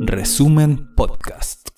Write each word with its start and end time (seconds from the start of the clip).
Resumen 0.00 0.94
Podcast. 0.96 1.68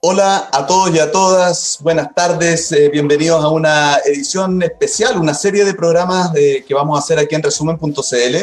Hola 0.00 0.48
a 0.52 0.66
todos 0.66 0.94
y 0.94 0.98
a 0.98 1.10
todas, 1.10 1.78
buenas 1.80 2.14
tardes, 2.14 2.72
eh, 2.72 2.88
bienvenidos 2.88 3.44
a 3.44 3.48
una 3.48 3.96
edición 4.06 4.62
especial, 4.62 5.18
una 5.18 5.34
serie 5.34 5.64
de 5.64 5.74
programas 5.74 6.32
que 6.32 6.72
vamos 6.72 6.96
a 6.96 7.02
hacer 7.02 7.18
aquí 7.18 7.34
en 7.34 7.42
resumen.cl 7.42 8.36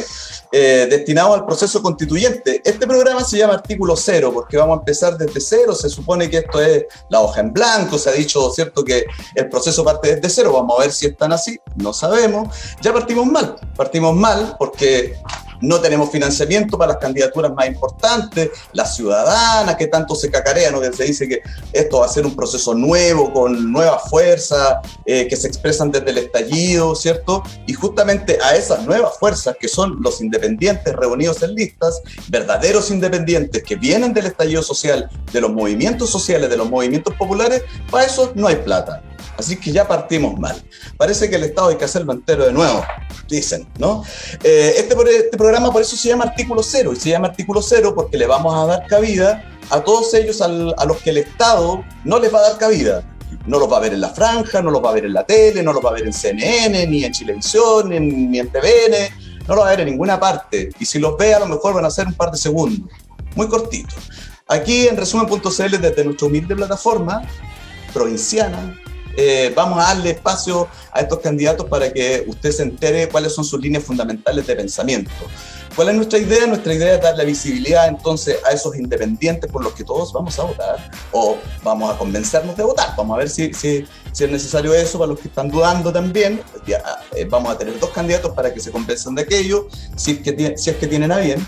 eh, 0.52 0.88
destinado 0.90 1.34
al 1.34 1.46
proceso 1.46 1.82
constituyente. 1.82 2.62
Este 2.64 2.85
programa 2.85 3.24
se 3.24 3.37
llama 3.37 3.53
Artículo 3.55 3.96
Cero 3.96 4.31
porque 4.33 4.57
vamos 4.57 4.78
a 4.78 4.79
empezar 4.81 5.17
desde 5.17 5.39
cero, 5.42 5.73
se 5.73 5.89
supone 5.89 6.29
que 6.29 6.37
esto 6.37 6.62
es 6.62 6.83
la 7.10 7.21
hoja 7.21 7.39
en 7.39 7.53
blanco, 7.53 7.97
se 7.97 8.10
ha 8.10 8.13
dicho, 8.13 8.51
¿cierto?, 8.51 8.83
que 8.83 9.05
el 9.33 9.49
proceso 9.49 9.83
parte 9.83 10.15
desde 10.15 10.29
cero, 10.29 10.53
vamos 10.53 10.78
a 10.78 10.81
ver 10.81 10.92
si 10.92 11.07
están 11.07 11.31
así, 11.31 11.57
no 11.76 11.92
sabemos. 11.94 12.55
Ya 12.81 12.94
partimos 12.94 13.26
mal, 13.26 13.55
partimos 13.76 14.13
mal 14.13 14.55
porque 14.60 15.17
no 15.62 15.79
tenemos 15.79 16.12
financiamiento 16.12 16.77
para 16.77 16.94
las 16.94 17.02
candidaturas 17.02 17.53
más 17.53 17.67
importantes, 17.67 18.52
la 18.73 18.85
ciudadana 18.85 19.77
que 19.77 19.88
tanto 19.88 20.16
se 20.16 20.30
cacarea, 20.30 20.71
¿no? 20.71 20.81
que 20.81 20.93
se 20.93 21.03
dice 21.05 21.27
que 21.27 21.41
esto 21.73 21.99
va 21.99 22.05
a 22.05 22.09
ser 22.09 22.25
un 22.25 22.35
proceso 22.35 22.73
nuevo, 22.73 23.31
con 23.34 23.71
nuevas 23.71 24.09
fuerzas 24.09 24.77
eh, 25.05 25.27
que 25.27 25.35
se 25.35 25.47
expresan 25.47 25.91
desde 25.91 26.09
el 26.11 26.17
estallido, 26.17 26.95
¿cierto? 26.95 27.44
Y 27.67 27.73
justamente 27.73 28.38
a 28.41 28.55
esas 28.55 28.85
nuevas 28.85 29.17
fuerzas 29.20 29.55
que 29.59 29.67
son 29.67 29.97
los 30.02 30.21
independientes 30.21 30.94
reunidos 30.95 31.41
en 31.44 31.55
listas, 31.55 32.02
verdaderos 32.27 32.91
independientes 32.91 33.63
que 33.63 33.75
vienen 33.75 34.13
del 34.13 34.27
estallido 34.27 34.63
social, 34.63 35.09
de 35.31 35.41
los 35.41 35.52
movimientos 35.52 36.09
sociales, 36.09 36.49
de 36.49 36.58
los 36.58 36.69
movimientos 36.69 37.13
populares, 37.16 37.63
para 37.89 38.05
eso 38.05 38.31
no 38.35 38.47
hay 38.47 38.55
plata. 38.58 39.02
Así 39.38 39.57
que 39.57 39.71
ya 39.71 39.88
partimos 39.88 40.39
mal. 40.39 40.62
Parece 40.98 41.30
que 41.30 41.35
el 41.35 41.44
Estado 41.44 41.70
hay 41.70 41.75
que 41.75 41.85
hacerlo 41.85 42.13
entero 42.13 42.45
de 42.45 42.53
nuevo, 42.53 42.84
dicen, 43.27 43.67
¿no? 43.80 44.03
Eh, 44.44 44.75
este, 44.77 44.95
este 45.17 45.38
programa 45.38 45.71
por 45.71 45.81
eso 45.81 45.95
se 45.98 46.09
llama 46.09 46.25
Artículo 46.25 46.63
Cero, 46.63 46.94
y 46.94 46.95
se 46.95 47.09
llama 47.09 47.27
Artículo 47.27 47.61
Cero 47.61 47.94
porque 47.95 48.17
le 48.17 48.27
vamos 48.27 48.55
a 48.55 48.66
dar 48.66 48.88
cabida 48.88 49.52
a 49.70 49.81
todos 49.81 50.13
ellos 50.13 50.41
a 50.41 50.48
los 50.48 50.97
que 50.97 51.09
el 51.09 51.17
Estado 51.17 51.83
no 52.03 52.19
les 52.19 52.33
va 52.33 52.39
a 52.39 52.50
dar 52.50 52.58
cabida. 52.58 53.03
No 53.47 53.59
los 53.59 53.72
va 53.72 53.78
a 53.78 53.80
ver 53.80 53.94
en 53.94 54.02
la 54.02 54.09
franja, 54.09 54.61
no 54.61 54.72
los 54.72 54.83
va 54.83 54.89
a 54.89 54.94
ver 54.94 55.06
en 55.06 55.13
la 55.13 55.23
tele, 55.23 55.61
no 55.61 55.73
los 55.73 55.83
va 55.83 55.89
a 55.89 55.94
ver 55.94 56.06
en 56.06 56.13
CNN, 56.13 56.88
ni 56.88 57.03
en 57.03 57.11
Chilevisión, 57.11 57.89
ni 57.89 58.39
en 58.39 58.50
TVN, 58.50 59.09
no 59.47 59.56
los 59.56 59.63
va 59.63 59.67
a 59.67 59.72
ver 59.72 59.81
en 59.81 59.88
ninguna 59.88 60.19
parte. 60.19 60.69
Y 60.80 60.86
si 60.86 61.00
los 61.00 61.17
ve, 61.17 61.33
a 61.33 61.39
lo 61.39 61.47
mejor 61.47 61.73
van 61.73 61.86
a 61.86 61.91
ser 61.91 62.08
un 62.08 62.13
par 62.13 62.31
de 62.31 62.38
segundos, 62.38 62.89
muy 63.36 63.47
cortitos. 63.47 64.09
Aquí 64.47 64.88
en 64.88 64.97
resumen.cl, 64.97 65.78
desde 65.81 66.03
nuestra 66.03 66.28
humilde 66.28 66.56
plataforma 66.56 67.22
provinciana, 67.94 68.80
eh, 69.17 69.52
vamos 69.55 69.80
a 69.80 69.94
darle 69.94 70.11
espacio 70.11 70.67
a 70.91 71.02
estos 71.02 71.19
candidatos 71.19 71.67
para 71.67 71.91
que 71.91 72.23
usted 72.27 72.52
se 72.52 72.63
entere 72.63 73.09
cuáles 73.09 73.33
son 73.33 73.44
sus 73.44 73.59
líneas 73.59 73.83
fundamentales 73.83 74.45
de 74.47 74.55
pensamiento. 74.55 75.11
¿Cuál 75.75 75.89
es 75.89 75.95
nuestra 75.95 76.19
idea? 76.19 76.47
Nuestra 76.47 76.73
idea 76.73 76.95
es 76.95 77.02
darle 77.02 77.25
visibilidad 77.25 77.88
entonces 77.88 78.38
a 78.45 78.52
esos 78.52 78.77
independientes 78.77 79.52
por 79.52 79.61
los 79.61 79.73
que 79.73 79.83
todos 79.83 80.13
vamos 80.13 80.39
a 80.39 80.44
votar 80.44 80.91
o 81.11 81.38
vamos 81.63 81.94
a 81.94 81.97
convencernos 81.97 82.55
de 82.55 82.63
votar. 82.63 82.94
Vamos 82.95 83.16
a 83.16 83.17
ver 83.19 83.30
si, 83.30 83.53
si, 83.53 83.85
si 84.13 84.23
es 84.23 84.31
necesario 84.31 84.73
eso 84.73 84.97
para 84.97 85.11
los 85.11 85.19
que 85.19 85.27
están 85.27 85.50
dudando 85.50 85.91
también. 85.91 86.41
Eh, 87.16 87.25
vamos 87.29 87.53
a 87.53 87.57
tener 87.57 87.77
dos 87.77 87.89
candidatos 87.89 88.31
para 88.31 88.53
que 88.53 88.61
se 88.61 88.72
convenzan 88.72 89.16
de 89.16 89.23
aquello, 89.23 89.67
si 89.97 90.11
es 90.11 90.19
que, 90.19 90.57
si 90.57 90.69
es 90.69 90.77
que 90.77 90.88
tienen 90.88 91.11
a 91.11 91.17
bien. 91.17 91.45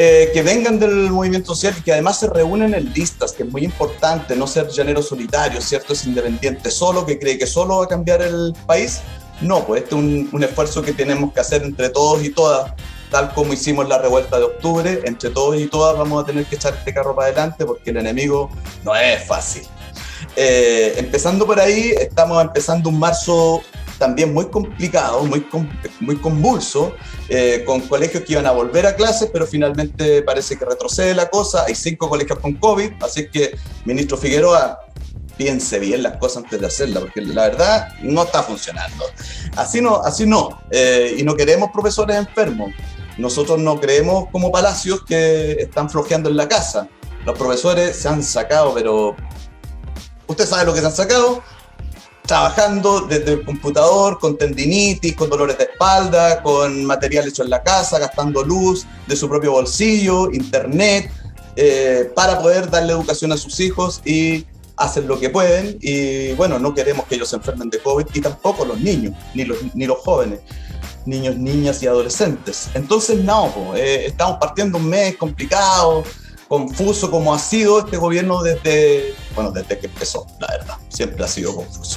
Eh, 0.00 0.30
que 0.32 0.42
vengan 0.42 0.78
del 0.78 1.10
movimiento 1.10 1.56
social 1.56 1.74
y 1.76 1.82
que 1.82 1.92
además 1.92 2.20
se 2.20 2.28
reúnen 2.28 2.72
en 2.72 2.92
listas, 2.92 3.32
que 3.32 3.42
es 3.42 3.50
muy 3.50 3.64
importante, 3.64 4.36
no 4.36 4.46
ser 4.46 4.68
llanero 4.68 5.02
solitario, 5.02 5.60
¿cierto? 5.60 5.92
Es 5.92 6.06
independiente 6.06 6.70
solo, 6.70 7.04
que 7.04 7.18
cree 7.18 7.36
que 7.36 7.48
solo 7.48 7.78
va 7.78 7.86
a 7.86 7.88
cambiar 7.88 8.22
el 8.22 8.54
país. 8.64 9.00
No, 9.40 9.66
pues 9.66 9.82
este 9.82 9.96
es 9.96 10.00
un, 10.00 10.28
un 10.30 10.44
esfuerzo 10.44 10.82
que 10.82 10.92
tenemos 10.92 11.32
que 11.32 11.40
hacer 11.40 11.64
entre 11.64 11.88
todos 11.88 12.22
y 12.22 12.30
todas, 12.30 12.74
tal 13.10 13.34
como 13.34 13.52
hicimos 13.52 13.88
la 13.88 13.98
revuelta 13.98 14.38
de 14.38 14.44
octubre, 14.44 15.00
entre 15.04 15.30
todos 15.30 15.60
y 15.60 15.66
todas 15.66 15.98
vamos 15.98 16.22
a 16.22 16.26
tener 16.26 16.44
que 16.44 16.54
echar 16.54 16.74
este 16.74 16.94
carro 16.94 17.16
para 17.16 17.32
adelante 17.32 17.66
porque 17.66 17.90
el 17.90 17.96
enemigo 17.96 18.50
no 18.84 18.94
es 18.94 19.26
fácil. 19.26 19.66
Eh, 20.36 20.94
empezando 20.98 21.44
por 21.44 21.58
ahí, 21.58 21.92
estamos 21.98 22.40
empezando 22.40 22.88
un 22.88 23.00
marzo 23.00 23.62
también 23.98 24.32
muy 24.32 24.46
complicado, 24.46 25.24
muy, 25.24 25.46
muy 26.00 26.16
convulso, 26.16 26.94
eh, 27.28 27.64
con 27.66 27.80
colegios 27.80 28.24
que 28.24 28.32
iban 28.32 28.46
a 28.46 28.52
volver 28.52 28.86
a 28.86 28.94
clases, 28.94 29.28
pero 29.32 29.46
finalmente 29.46 30.22
parece 30.22 30.56
que 30.56 30.64
retrocede 30.64 31.14
la 31.14 31.28
cosa. 31.28 31.64
Hay 31.66 31.74
cinco 31.74 32.08
colegios 32.08 32.38
con 32.38 32.54
COVID, 32.54 32.92
así 33.02 33.28
que, 33.28 33.56
ministro 33.84 34.16
Figueroa, 34.16 34.80
piense 35.36 35.78
bien 35.78 36.02
las 36.02 36.16
cosas 36.16 36.44
antes 36.44 36.60
de 36.60 36.66
hacerlas, 36.66 37.02
porque 37.04 37.20
la 37.22 37.48
verdad 37.48 37.88
no 38.02 38.22
está 38.22 38.42
funcionando. 38.42 39.04
Así 39.56 39.80
no, 39.80 40.02
así 40.02 40.26
no. 40.26 40.60
Eh, 40.70 41.16
y 41.18 41.22
no 41.22 41.36
queremos 41.36 41.70
profesores 41.72 42.16
enfermos. 42.16 42.72
Nosotros 43.18 43.58
no 43.58 43.80
creemos 43.80 44.28
como 44.30 44.50
palacios 44.52 45.04
que 45.04 45.52
están 45.52 45.90
flojeando 45.90 46.28
en 46.28 46.36
la 46.36 46.48
casa. 46.48 46.88
Los 47.24 47.36
profesores 47.36 47.96
se 47.96 48.08
han 48.08 48.22
sacado, 48.22 48.74
pero 48.74 49.16
usted 50.26 50.46
sabe 50.46 50.64
lo 50.64 50.74
que 50.74 50.80
se 50.80 50.86
han 50.86 50.92
sacado, 50.92 51.42
trabajando 52.28 53.00
desde 53.00 53.32
el 53.32 53.44
computador, 53.44 54.18
con 54.18 54.36
tendinitis, 54.36 55.16
con 55.16 55.30
dolores 55.30 55.56
de 55.56 55.64
espalda, 55.64 56.42
con 56.42 56.84
material 56.84 57.26
hecho 57.26 57.42
en 57.42 57.48
la 57.48 57.62
casa, 57.62 57.98
gastando 57.98 58.44
luz 58.44 58.86
de 59.06 59.16
su 59.16 59.30
propio 59.30 59.52
bolsillo, 59.52 60.30
internet, 60.30 61.10
eh, 61.56 62.12
para 62.14 62.38
poder 62.38 62.70
darle 62.70 62.92
educación 62.92 63.32
a 63.32 63.38
sus 63.38 63.58
hijos 63.60 64.02
y 64.04 64.44
hacen 64.76 65.08
lo 65.08 65.18
que 65.18 65.30
pueden. 65.30 65.78
Y 65.80 66.34
bueno, 66.34 66.58
no 66.58 66.74
queremos 66.74 67.06
que 67.06 67.14
ellos 67.14 67.30
se 67.30 67.36
enfermen 67.36 67.70
de 67.70 67.78
COVID 67.78 68.04
y 68.12 68.20
tampoco 68.20 68.66
los 68.66 68.78
niños, 68.78 69.14
ni 69.32 69.44
los, 69.44 69.56
ni 69.74 69.86
los 69.86 69.96
jóvenes 69.98 70.40
niños, 71.06 71.36
niñas 71.36 71.82
y 71.82 71.86
adolescentes. 71.86 72.68
Entonces, 72.74 73.24
no, 73.24 73.74
eh, 73.74 74.04
estamos 74.04 74.36
partiendo 74.38 74.76
un 74.76 74.86
mes 74.86 75.16
complicado, 75.16 76.04
confuso 76.46 77.10
como 77.10 77.34
ha 77.34 77.38
sido 77.38 77.78
este 77.78 77.96
gobierno 77.96 78.42
desde, 78.42 79.14
bueno, 79.38 79.52
desde 79.52 79.78
que 79.78 79.86
empezó, 79.86 80.26
la 80.40 80.48
verdad, 80.48 80.74
siempre 80.88 81.24
ha 81.24 81.28
sido 81.28 81.54
confuso. 81.54 81.96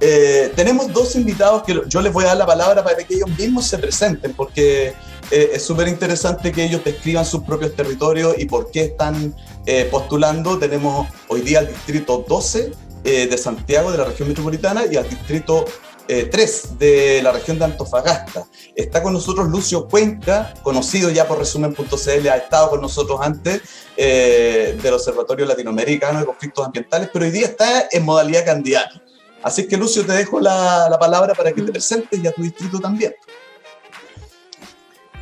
Eh, 0.00 0.52
tenemos 0.56 0.92
dos 0.92 1.14
invitados 1.14 1.62
que 1.62 1.80
yo 1.86 2.02
les 2.02 2.12
voy 2.12 2.24
a 2.24 2.28
dar 2.28 2.38
la 2.38 2.46
palabra 2.46 2.82
para 2.82 2.96
que 2.96 3.14
ellos 3.14 3.30
mismos 3.38 3.68
se 3.68 3.78
presenten, 3.78 4.32
porque 4.34 4.88
eh, 5.30 5.50
es 5.52 5.62
súper 5.64 5.86
interesante 5.86 6.50
que 6.50 6.64
ellos 6.64 6.82
describan 6.84 7.24
sus 7.24 7.44
propios 7.44 7.76
territorios 7.76 8.34
y 8.36 8.46
por 8.46 8.72
qué 8.72 8.86
están 8.86 9.32
eh, 9.64 9.86
postulando. 9.92 10.58
Tenemos 10.58 11.06
hoy 11.28 11.42
día 11.42 11.60
al 11.60 11.68
distrito 11.68 12.24
12 12.26 12.72
de 13.04 13.38
Santiago, 13.38 13.92
de 13.92 13.98
la 13.98 14.04
región 14.04 14.28
metropolitana, 14.28 14.82
y 14.90 14.96
al 14.96 15.08
distrito 15.08 15.64
3 16.06 16.78
de 16.78 17.20
la 17.22 17.32
región 17.32 17.58
de 17.58 17.64
Antofagasta. 17.64 18.46
Está 18.74 19.02
con 19.02 19.12
nosotros 19.12 19.48
Lucio 19.48 19.88
Cuenca, 19.88 20.54
conocido 20.62 21.10
ya 21.10 21.26
por 21.26 21.38
resumen.cl, 21.38 22.28
ha 22.28 22.36
estado 22.36 22.70
con 22.70 22.80
nosotros 22.80 23.20
antes 23.22 23.62
eh, 23.96 24.78
del 24.82 24.94
Observatorio 24.94 25.46
Latinoamericano 25.46 26.20
de 26.20 26.26
Conflictos 26.26 26.66
Ambientales, 26.66 27.08
pero 27.12 27.24
hoy 27.24 27.30
día 27.30 27.46
está 27.46 27.88
en 27.90 28.04
modalidad 28.04 28.44
candidato. 28.44 29.00
Así 29.42 29.66
que 29.66 29.76
Lucio, 29.76 30.04
te 30.04 30.12
dejo 30.12 30.40
la, 30.40 30.88
la 30.88 30.98
palabra 30.98 31.34
para 31.34 31.52
que 31.52 31.62
te 31.62 31.72
presentes 31.72 32.22
y 32.22 32.26
a 32.26 32.32
tu 32.32 32.42
distrito 32.42 32.78
también. 32.78 33.14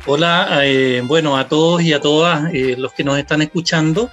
Hola, 0.07 0.61
eh, 0.63 1.03
bueno, 1.05 1.37
a 1.37 1.47
todos 1.47 1.83
y 1.83 1.93
a 1.93 2.01
todas 2.01 2.51
eh, 2.53 2.75
los 2.75 2.91
que 2.93 3.03
nos 3.03 3.19
están 3.19 3.43
escuchando. 3.43 4.09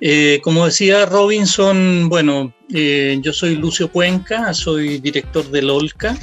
Eh, 0.00 0.40
como 0.42 0.66
decía 0.66 1.06
Robinson, 1.06 2.10
bueno, 2.10 2.52
eh, 2.70 3.18
yo 3.20 3.32
soy 3.32 3.56
Lucio 3.56 3.90
Cuenca, 3.90 4.54
soy 4.54 4.98
director 4.98 5.48
del 5.50 5.70
OLCA, 5.70 6.16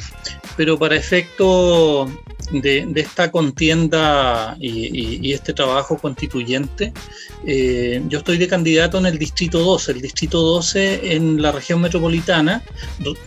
pero 0.58 0.78
para 0.78 0.96
efecto 0.96 2.08
de, 2.52 2.92
esta 2.96 3.32
contienda 3.32 4.58
y, 4.60 5.32
este 5.32 5.54
trabajo 5.54 5.98
constituyente, 5.98 6.94
eh, 7.46 8.02
yo 8.08 8.20
estoy 8.20 8.38
de 8.38 8.48
candidato 8.48 8.98
en 8.98 9.06
el 9.06 9.18
Distrito 9.18 9.60
12. 9.60 9.92
El 9.94 10.02
Distrito 10.02 10.42
12 10.42 11.16
en 11.16 11.42
la 11.42 11.52
región 11.52 11.82
metropolitana 11.82 12.64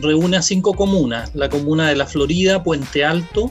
reúne 0.01 0.37
a 0.37 0.43
cinco 0.43 0.75
comunas, 0.75 1.35
la 1.35 1.49
comuna 1.49 1.89
de 1.89 1.97
La 1.97 2.07
Florida, 2.07 2.63
Puente 2.63 3.05
Alto, 3.05 3.51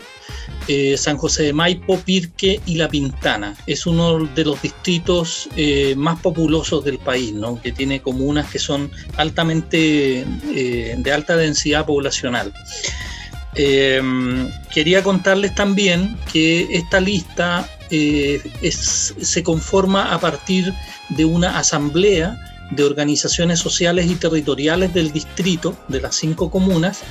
eh, 0.68 0.96
San 0.98 1.18
José 1.18 1.44
de 1.44 1.54
Maipo, 1.54 1.98
Pirque 2.00 2.60
y 2.66 2.76
La 2.76 2.88
Pintana. 2.88 3.56
Es 3.66 3.88
uno 3.88 4.20
de 4.20 4.46
los 4.46 4.62
distritos 4.62 5.50
más 5.96 6.20
populosos 6.20 6.84
del 6.84 7.00
país, 7.00 7.34
¿no? 7.34 7.60
que 7.62 7.72
tiene 7.72 8.02
comunas 8.02 8.50
que 8.52 8.60
son 8.60 8.92
altamente 9.18 9.51
eh, 9.52 10.96
de 10.98 11.12
alta 11.12 11.38
densidad 11.38 11.86
poblacional. 11.86 12.54
quería 14.74 15.04
contarles 15.04 15.54
también 15.56 16.18
que 16.32 16.68
esta 16.72 17.00
lista 17.00 17.70
se 17.90 19.44
conforma 19.44 20.14
a 20.14 20.20
partir 20.20 20.74
de 21.10 21.26
una 21.26 21.58
asamblea 21.60 22.38
de 22.72 22.84
organizaciones 22.84 23.60
sociales 23.60 24.10
y 24.10 24.16
territoriales 24.16 24.94
del 24.94 25.12
distrito, 25.12 25.76
de 25.90 26.02
las 26.02 26.16
cinco 26.16 26.50
comunas, 26.50 27.02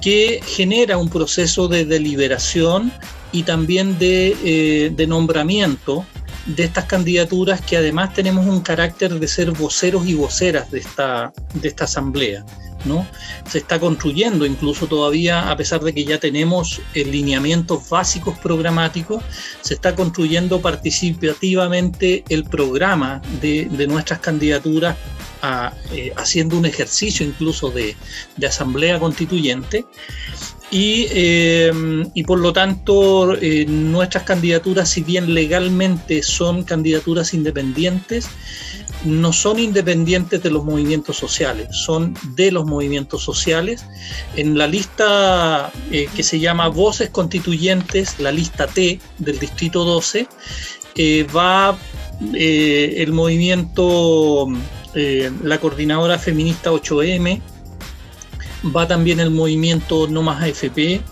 que 0.00 0.40
genera 0.44 0.96
un 0.96 1.08
proceso 1.08 1.68
de 1.68 1.84
deliberación 1.84 2.92
y 3.30 3.44
también 3.44 3.98
de, 3.98 4.36
eh, 4.44 5.06
nombramiento 5.06 6.04
de 6.46 6.64
estas 6.64 6.86
candidaturas 6.86 7.60
que 7.60 7.76
además 7.76 8.14
tenemos 8.14 8.46
un 8.46 8.60
carácter 8.60 9.18
de 9.18 9.28
ser 9.28 9.50
voceros 9.52 10.06
y 10.06 10.14
voceras 10.14 10.70
de 10.70 10.80
esta, 10.80 11.32
de 11.54 11.68
esta 11.68 11.84
asamblea. 11.84 12.44
¿no? 12.84 13.06
Se 13.48 13.58
está 13.58 13.78
construyendo 13.78 14.46
incluso 14.46 14.86
todavía, 14.86 15.50
a 15.50 15.56
pesar 15.56 15.80
de 15.80 15.94
que 15.94 16.04
ya 16.04 16.18
tenemos 16.18 16.80
lineamientos 16.94 17.88
básicos 17.88 18.38
programáticos, 18.38 19.22
se 19.60 19.74
está 19.74 19.94
construyendo 19.94 20.60
participativamente 20.60 22.24
el 22.28 22.44
programa 22.44 23.22
de, 23.40 23.68
nuestras 23.88 24.20
candidaturas 24.20 24.96
eh, 25.92 26.12
haciendo 26.16 26.56
un 26.56 26.66
ejercicio 26.66 27.26
incluso 27.26 27.70
de, 27.70 27.96
asamblea 28.46 28.98
constituyente 28.98 29.84
y, 30.72 31.06
eh, 31.10 31.70
por 32.26 32.38
lo 32.38 32.54
tanto 32.54 33.34
eh, 33.34 33.66
nuestras 33.66 34.24
candidaturas, 34.24 34.88
si 34.88 35.02
bien 35.02 35.34
legalmente 35.34 36.22
son 36.22 36.64
candidaturas 36.64 37.34
independientes, 37.34 38.26
no 39.04 39.34
son 39.34 39.58
independientes 39.58 40.42
de 40.42 40.50
los 40.50 40.64
movimientos 40.64 41.18
sociales, 41.18 41.68
son 41.72 42.14
de 42.36 42.50
los 42.50 42.64
movimientos 42.64 43.22
sociales. 43.22 43.84
En 44.34 44.56
la 44.56 44.66
lista 44.66 45.70
eh, 45.90 46.08
que 46.16 46.22
se 46.22 46.40
llama 46.40 46.68
Voces 46.68 47.10
Constituyentes, 47.10 48.18
la 48.18 48.32
lista 48.32 48.66
T 48.66 48.98
del 49.18 49.38
Distrito 49.38 49.84
12, 49.84 50.26
eh, 50.94 51.26
va 51.36 51.76
el 52.32 53.12
movimiento, 53.12 54.48
la 54.94 55.58
coordinadora 55.58 56.18
feminista 56.18 56.70
8M, 56.70 57.42
va 58.64 58.86
también 58.86 59.20
el 59.20 59.30
movimiento 59.30 60.06
No 60.08 60.22
Más 60.22 60.42
AFP, 60.42 61.02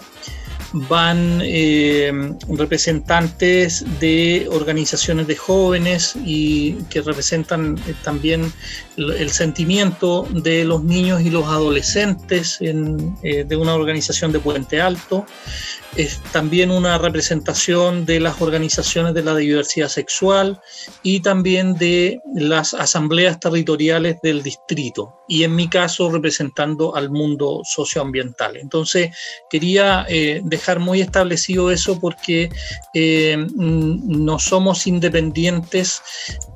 van 0.73 1.41
eh, 1.43 2.13
representantes 2.49 3.85
de 3.99 4.47
organizaciones 4.51 5.27
de 5.27 5.37
jóvenes 5.37 6.15
y 6.25 6.75
que 6.91 7.01
representan 7.03 7.77
eh, 7.87 7.95
también 8.05 8.53
el, 8.97 9.31
sentimiento 9.31 10.29
de 10.31 10.65
los 10.65 10.85
niños 10.85 11.23
y 11.23 11.31
los 11.31 11.47
adolescentes 11.47 12.59
eh, 12.61 13.45
de 13.45 13.57
una 13.57 13.75
organización 13.75 14.33
de 14.33 14.39
Puente 14.39 14.81
Alto 14.81 15.27
es 15.97 16.21
también 16.33 16.71
una 16.71 16.99
representación 16.99 18.07
de 18.07 18.21
las 18.21 18.41
organizaciones 18.41 19.15
de 19.15 19.25
la 19.25 19.35
diversidad 19.35 19.89
sexual 19.89 20.61
y 21.03 21.21
también 21.21 21.75
de 21.75 22.21
las 22.35 22.75
asambleas 22.75 23.41
territoriales 23.41 24.19
del 24.23 24.43
distrito 24.43 25.21
y 25.27 25.43
en 25.43 25.55
mi 25.55 25.69
caso 25.69 26.11
representando 26.11 26.95
al 26.95 27.11
mundo 27.11 27.63
socioambiental. 27.65 28.57
Entonces 28.57 29.11
quería 29.49 30.07
eh, 30.09 30.41
dejar 30.45 30.79
muy 30.79 31.01
establecido 31.01 31.71
eso 31.71 31.99
porque 31.99 32.51
eh, 32.95 33.37
no 33.57 34.39
somos 34.39 34.87
independientes 34.87 36.03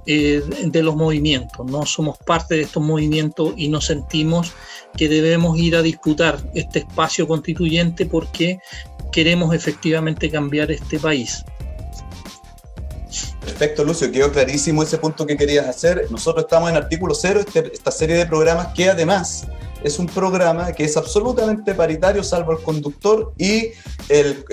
eh, 0.07 0.43
de 0.65 0.83
los 0.83 0.95
movimientos, 0.95 1.67
no 1.67 1.85
somos 1.87 2.19
parte 2.19 2.57
de 2.57 2.63
estos 2.63 2.83
movimientos 2.83 3.55
y 3.57 3.69
nos 3.69 3.87
sentimos 3.87 4.53
que 4.97 5.09
debemos 5.09 5.59
ir 5.59 5.77
a 5.77 5.83
disputar 5.83 6.39
este 6.55 6.81
espacio 6.81 7.27
constituyente 7.27 8.07
porque 8.07 8.59
queremos 9.15 9.55
efectivamente 9.55 10.29
cambiar 10.29 10.73
este 10.73 10.99
país. 10.99 11.45
Perfecto, 13.41 13.85
Lucio, 13.85 14.11
quedó 14.11 14.33
clarísimo 14.33 14.83
ese 14.83 14.99
punto 14.99 15.25
que 15.25 15.37
querías 15.37 15.69
hacer. 15.69 16.09
Nosotros 16.11 16.47
estamos 16.47 16.69
en 16.69 16.77
artículo 16.77 17.15
cero, 17.15 17.39
este, 17.39 17.73
esta 17.73 17.93
serie 17.93 18.17
de 18.17 18.27
programas 18.27 18.75
que 18.75 18.91
además 18.91 19.47
es 19.85 20.01
un 20.01 20.07
programa 20.07 20.73
que 20.73 20.83
es 20.83 20.97
absolutamente 20.97 21.75
paritario, 21.75 22.25
salvo 22.25 22.53
el 22.53 22.63
conductor 22.65 23.33
y 23.39 23.69
el, 24.09 24.45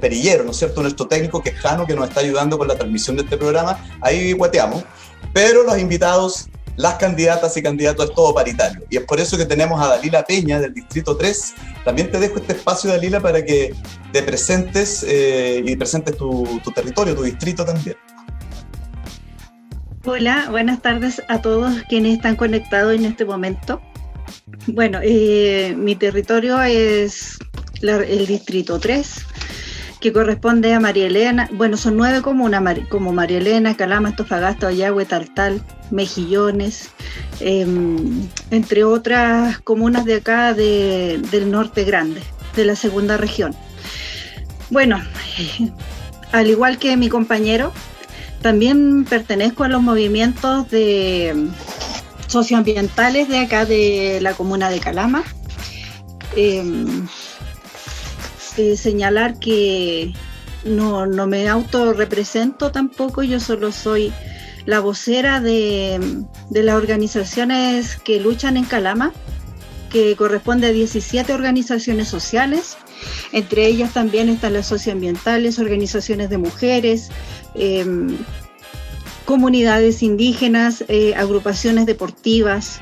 perillero, 0.00 0.44
¿no 0.44 0.52
es 0.52 0.58
cierto? 0.58 0.82
Nuestro 0.82 1.08
técnico 1.08 1.42
que 1.42 1.48
es 1.48 1.56
Jano, 1.56 1.86
que 1.86 1.96
nos 1.96 2.08
está 2.08 2.20
ayudando 2.20 2.56
con 2.56 2.68
la 2.68 2.76
transmisión 2.76 3.16
de 3.16 3.22
este 3.22 3.36
programa. 3.36 3.84
Ahí 4.00 4.32
guateamos. 4.32 4.84
Pero 5.32 5.64
los 5.64 5.76
invitados 5.76 6.46
las 6.76 6.94
candidatas 6.94 7.56
y 7.56 7.62
candidatos 7.62 8.10
es 8.10 8.14
todo 8.14 8.34
paritario. 8.34 8.82
Y 8.90 8.96
es 8.96 9.04
por 9.04 9.20
eso 9.20 9.36
que 9.36 9.44
tenemos 9.44 9.80
a 9.80 9.88
Dalila 9.88 10.24
Peña 10.24 10.60
del 10.60 10.74
Distrito 10.74 11.16
3. 11.16 11.54
También 11.84 12.10
te 12.10 12.18
dejo 12.18 12.36
este 12.38 12.54
espacio, 12.54 12.90
Dalila, 12.90 13.20
para 13.20 13.44
que 13.44 13.74
te 14.12 14.22
presentes 14.22 15.04
eh, 15.06 15.62
y 15.64 15.76
presentes 15.76 16.16
tu, 16.16 16.60
territorio, 16.74 17.14
tu 17.14 17.22
distrito 17.22 17.64
también. 17.64 17.96
Hola, 20.04 20.48
buenas 20.50 20.82
tardes 20.82 21.22
a 21.28 21.40
todos 21.40 21.82
quienes 21.88 22.16
están 22.16 22.36
conectados 22.36 22.94
en 22.94 23.04
este 23.06 23.24
momento. 23.24 23.80
Bueno, 24.66 25.00
eh, 25.02 25.74
mi 25.76 25.96
territorio 25.96 26.60
es 26.62 27.38
el 27.82 28.26
Distrito 28.26 28.78
3 28.78 29.26
que 30.04 30.12
corresponde 30.12 30.74
a 30.74 30.80
María 30.80 31.06
Elena, 31.06 31.48
bueno, 31.54 31.78
son 31.78 31.96
nueve 31.96 32.20
comunas, 32.20 32.62
como 32.90 33.10
María 33.14 33.38
Elena, 33.38 33.74
Calama, 33.74 34.10
Estofagasta, 34.10 34.66
Oyagüe, 34.66 35.06
Taltal, 35.06 35.62
Mejillones, 35.90 36.90
em, 37.40 38.28
entre 38.50 38.84
otras 38.84 39.60
comunas 39.60 40.04
de 40.04 40.16
acá 40.16 40.52
del 40.52 41.50
norte 41.50 41.84
grande, 41.84 42.20
de 42.54 42.66
la 42.66 42.76
segunda 42.76 43.16
región. 43.16 43.56
Bueno, 44.68 45.00
al 46.32 46.50
igual 46.50 46.76
que 46.76 46.98
mi 46.98 47.08
compañero, 47.08 47.72
también 48.42 49.06
pertenezco 49.06 49.64
a 49.64 49.68
los 49.68 49.80
movimientos 49.80 50.68
de 50.68 51.30
em, 51.30 51.50
socioambientales 52.26 53.30
de 53.30 53.38
acá 53.38 53.64
de 53.64 54.18
la 54.20 54.34
comuna 54.34 54.68
de 54.68 54.80
Calama. 54.80 55.24
Em, 56.36 57.06
eh, 58.56 58.76
señalar 58.76 59.38
que 59.38 60.12
no, 60.64 61.06
no 61.06 61.26
me 61.26 61.48
autorrepresento 61.48 62.72
tampoco, 62.72 63.22
yo 63.22 63.40
solo 63.40 63.72
soy 63.72 64.12
la 64.66 64.80
vocera 64.80 65.40
de, 65.40 66.24
las 66.50 66.74
organizaciones 66.74 67.96
que 67.96 68.20
luchan 68.20 68.56
en 68.56 68.64
Calama, 68.64 69.12
que 69.90 70.16
corresponde 70.16 70.68
a 70.68 70.72
17 70.72 71.32
organizaciones 71.32 72.08
sociales. 72.08 72.76
Entre 73.32 73.66
ellas 73.66 73.92
también 73.92 74.28
están 74.28 74.54
las 74.54 74.66
socioambientales, 74.66 75.58
organizaciones 75.58 76.30
de 76.30 76.38
mujeres, 76.38 77.10
em, 77.54 78.16
comunidades 79.26 80.02
indígenas, 80.02 80.84
eh, 80.88 81.14
agrupaciones 81.14 81.86
deportivas, 81.86 82.80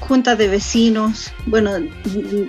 juntas 0.00 0.36
de 0.38 0.48
vecinos. 0.48 1.32
Bueno, 1.46 1.72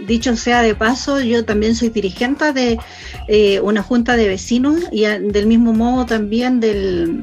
dicho 0.07 0.35
sea 0.35 0.61
de 0.61 0.73
paso, 0.73 1.21
yo 1.21 1.45
también 1.45 1.75
soy 1.75 1.89
dirigente 1.89 2.53
de 2.53 2.79
eh, 3.27 3.59
una 3.59 3.83
junta 3.83 4.15
de 4.15 4.27
vecinos 4.27 4.77
y 4.91 5.01
del 5.03 5.45
mismo 5.45 5.73
modo 5.73 6.05
también 6.05 6.59
de 6.59 7.21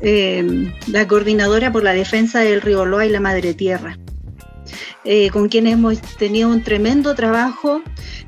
eh, 0.00 0.72
la 0.86 1.08
coordinadora 1.08 1.72
por 1.72 1.82
la 1.82 1.92
defensa 1.92 2.40
del 2.40 2.60
río 2.60 2.84
Loa 2.84 3.06
y 3.06 3.10
la 3.10 3.20
Madre 3.20 3.54
Tierra. 3.54 3.98
Eh, 5.06 5.28
con 5.30 5.48
quienes 5.48 5.74
hemos 5.74 6.00
tenido 6.00 6.48
un 6.48 6.62
tremendo 6.62 7.14
trabajo 7.14 7.82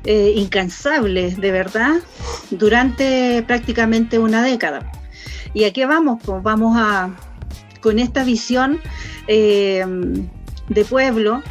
incansable, 0.05 1.35
de 1.35 1.51
verdad, 1.51 1.95
durante 2.49 3.43
prácticamente 3.45 4.19
una 4.19 4.41
década. 4.41 4.89
¿Y 5.53 5.65
a 5.65 5.73
qué 5.73 5.85
vamos? 5.85 6.21
Pues 6.23 6.41
vamos 6.41 6.77
a, 6.77 7.13
con 7.81 7.99
esta 7.99 8.23
visión 8.23 8.79
de 10.69 10.85
pueblo, 10.85 11.41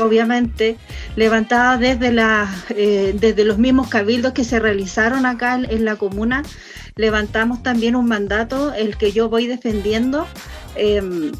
obviamente, 0.00 0.76
levantada 1.16 1.76
desde, 1.76 2.12
la, 2.12 2.54
eh, 2.70 3.14
desde 3.18 3.44
los 3.44 3.58
mismos 3.58 3.88
cabildos 3.88 4.32
que 4.32 4.44
se 4.44 4.58
realizaron 4.58 5.26
acá 5.26 5.54
en, 5.54 5.84
la 5.84 5.96
comuna, 5.96 6.42
levantamos 6.96 7.62
también 7.62 7.96
un 7.96 8.06
mandato, 8.06 8.72
el 8.74 8.96
que 8.96 9.12
yo 9.12 9.28
voy 9.28 9.46
defendiendo, 9.46 10.26
em, 10.76 11.32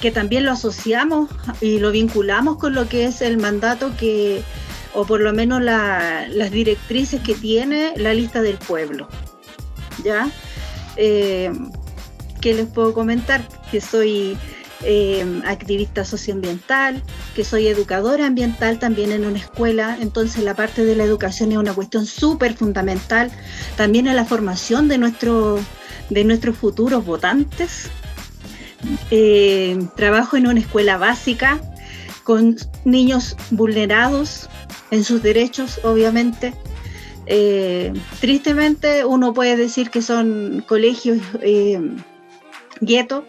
que 0.00 0.10
también 0.10 0.44
lo 0.44 0.52
asociamos 0.52 1.30
y 1.60 1.78
lo 1.78 1.90
vinculamos 1.90 2.56
con 2.56 2.74
lo 2.74 2.88
que 2.88 3.04
es 3.04 3.20
el 3.20 3.36
mandato 3.36 3.92
que, 3.98 4.42
o 4.94 5.04
por 5.04 5.20
lo 5.20 5.32
menos 5.32 5.62
las 5.62 6.50
directrices 6.50 7.20
que 7.22 7.34
tiene 7.34 7.92
la 7.96 8.14
lista 8.14 8.42
del 8.42 8.56
pueblo. 8.56 9.08
¿Ya? 10.02 10.30
Em, 10.96 11.70
¿Qué 12.40 12.54
les 12.54 12.66
puedo 12.66 12.94
comentar? 12.94 13.46
Que 13.70 13.82
soy 13.82 14.38
eh, 14.82 15.42
activista 15.44 16.04
socioambiental, 16.04 17.02
que 17.34 17.44
soy 17.44 17.66
educadora 17.66 18.26
ambiental 18.26 18.78
también 18.78 19.12
en 19.12 19.26
una 19.26 19.38
escuela, 19.38 19.98
entonces 20.00 20.42
la 20.42 20.54
parte 20.54 20.84
de 20.84 20.96
la 20.96 21.04
educación 21.04 21.52
es 21.52 21.58
una 21.58 21.74
cuestión 21.74 22.06
súper 22.06 22.54
fundamental, 22.54 23.30
también 23.76 24.06
en 24.06 24.16
la 24.16 24.24
formación 24.24 24.88
de, 24.88 24.96
nuestro, 24.98 25.58
de 26.08 26.24
nuestros 26.24 26.56
futuros 26.56 27.04
votantes. 27.04 27.90
Eh, 29.10 29.78
trabajo 29.96 30.38
en 30.38 30.46
una 30.46 30.60
escuela 30.60 30.96
básica 30.96 31.60
con 32.24 32.56
niños 32.86 33.36
vulnerados 33.50 34.48
en 34.90 35.04
sus 35.04 35.22
derechos, 35.22 35.80
obviamente. 35.84 36.54
Eh, 37.26 37.92
tristemente 38.20 39.04
uno 39.04 39.34
puede 39.34 39.56
decir 39.56 39.90
que 39.90 40.00
son 40.00 40.64
colegios 40.66 41.18
gueto, 42.80 43.26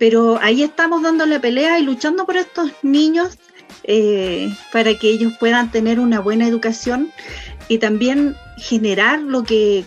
pero 0.00 0.38
ahí 0.40 0.62
estamos 0.62 1.02
dando 1.02 1.26
la 1.26 1.42
pelea 1.42 1.78
y 1.78 1.82
luchando 1.82 2.24
por 2.24 2.38
estos 2.38 2.72
niños 2.82 3.38
eh, 3.84 4.50
para 4.72 4.94
que 4.94 5.10
ellos 5.10 5.34
puedan 5.38 5.70
tener 5.70 6.00
una 6.00 6.20
buena 6.20 6.48
educación 6.48 7.12
y 7.68 7.76
también 7.76 8.34
generar 8.56 9.20
lo 9.20 9.44
que 9.44 9.84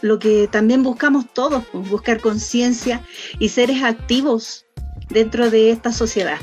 lo 0.00 0.18
que 0.18 0.48
también 0.48 0.82
buscamos 0.82 1.26
todos, 1.32 1.62
pues, 1.70 1.88
buscar 1.90 2.20
conciencia 2.20 3.02
y 3.38 3.50
seres 3.50 3.82
activos 3.82 4.64
dentro 5.10 5.50
de 5.50 5.70
esta 5.70 5.92
sociedad. 5.92 6.38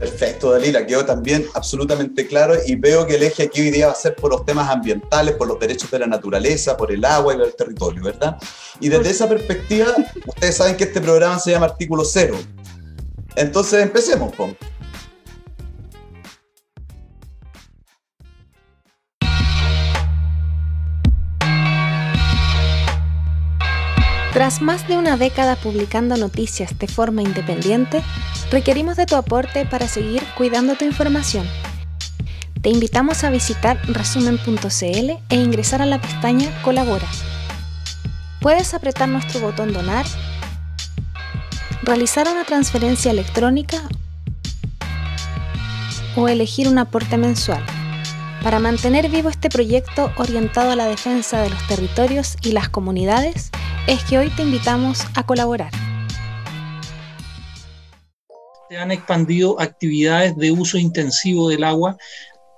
Perfecto, 0.00 0.52
Dalila, 0.52 0.86
quedó 0.86 1.04
también 1.04 1.46
absolutamente 1.52 2.26
claro 2.26 2.54
y 2.66 2.74
veo 2.74 3.06
que 3.06 3.16
el 3.16 3.22
eje 3.22 3.42
aquí 3.42 3.60
hoy 3.60 3.70
día 3.70 3.88
va 3.88 3.92
a 3.92 3.94
ser 3.94 4.16
por 4.16 4.30
los 4.30 4.46
temas 4.46 4.70
ambientales, 4.70 5.34
por 5.34 5.46
los 5.46 5.60
derechos 5.60 5.90
de 5.90 5.98
la 5.98 6.06
naturaleza, 6.06 6.74
por 6.74 6.90
el 6.90 7.04
agua 7.04 7.36
y 7.36 7.40
el 7.42 7.54
territorio, 7.54 8.04
¿verdad? 8.04 8.38
Y 8.80 8.88
desde 8.88 9.10
esa 9.10 9.28
perspectiva, 9.28 9.94
ustedes 10.26 10.56
saben 10.56 10.78
que 10.78 10.84
este 10.84 11.02
programa 11.02 11.38
se 11.38 11.50
llama 11.50 11.66
Artículo 11.66 12.02
Cero. 12.06 12.34
Entonces, 13.36 13.82
empecemos, 13.82 14.34
Pom. 14.34 14.54
Tras 24.32 24.62
más 24.62 24.88
de 24.88 24.96
una 24.96 25.18
década 25.18 25.56
publicando 25.56 26.16
noticias 26.16 26.78
de 26.78 26.88
forma 26.88 27.20
independiente, 27.20 28.02
requerimos 28.50 28.96
de 28.96 29.06
tu 29.06 29.16
aporte 29.16 29.64
para 29.66 29.88
seguir 29.88 30.22
cuidando 30.36 30.74
tu 30.74 30.84
información. 30.84 31.46
Te 32.62 32.68
invitamos 32.68 33.24
a 33.24 33.30
visitar 33.30 33.80
resumen.cl 33.86 35.10
e 35.28 35.36
ingresar 35.36 35.80
a 35.80 35.86
la 35.86 36.00
pestaña 36.00 36.50
Colabora. 36.62 37.08
Puedes 38.40 38.74
apretar 38.74 39.08
nuestro 39.08 39.40
botón 39.40 39.72
Donar, 39.72 40.04
realizar 41.82 42.28
una 42.28 42.44
transferencia 42.44 43.10
electrónica 43.10 43.82
o 46.16 46.28
elegir 46.28 46.68
un 46.68 46.78
aporte 46.78 47.16
mensual 47.16 47.64
para 48.42 48.58
mantener 48.58 49.08
vivo 49.10 49.28
este 49.28 49.48
proyecto 49.48 50.12
orientado 50.16 50.70
a 50.70 50.76
la 50.76 50.86
defensa 50.86 51.40
de 51.40 51.50
los 51.50 51.66
territorios 51.66 52.36
y 52.42 52.52
las 52.52 52.68
comunidades 52.68 53.50
es 53.86 54.02
que 54.04 54.18
hoy 54.18 54.30
te 54.30 54.42
invitamos 54.42 55.06
a 55.14 55.24
colaborar. 55.24 55.89
Se 58.70 58.78
han 58.78 58.92
expandido 58.92 59.60
actividades 59.60 60.36
de 60.36 60.52
uso 60.52 60.78
intensivo 60.78 61.48
del 61.48 61.64
agua 61.64 61.96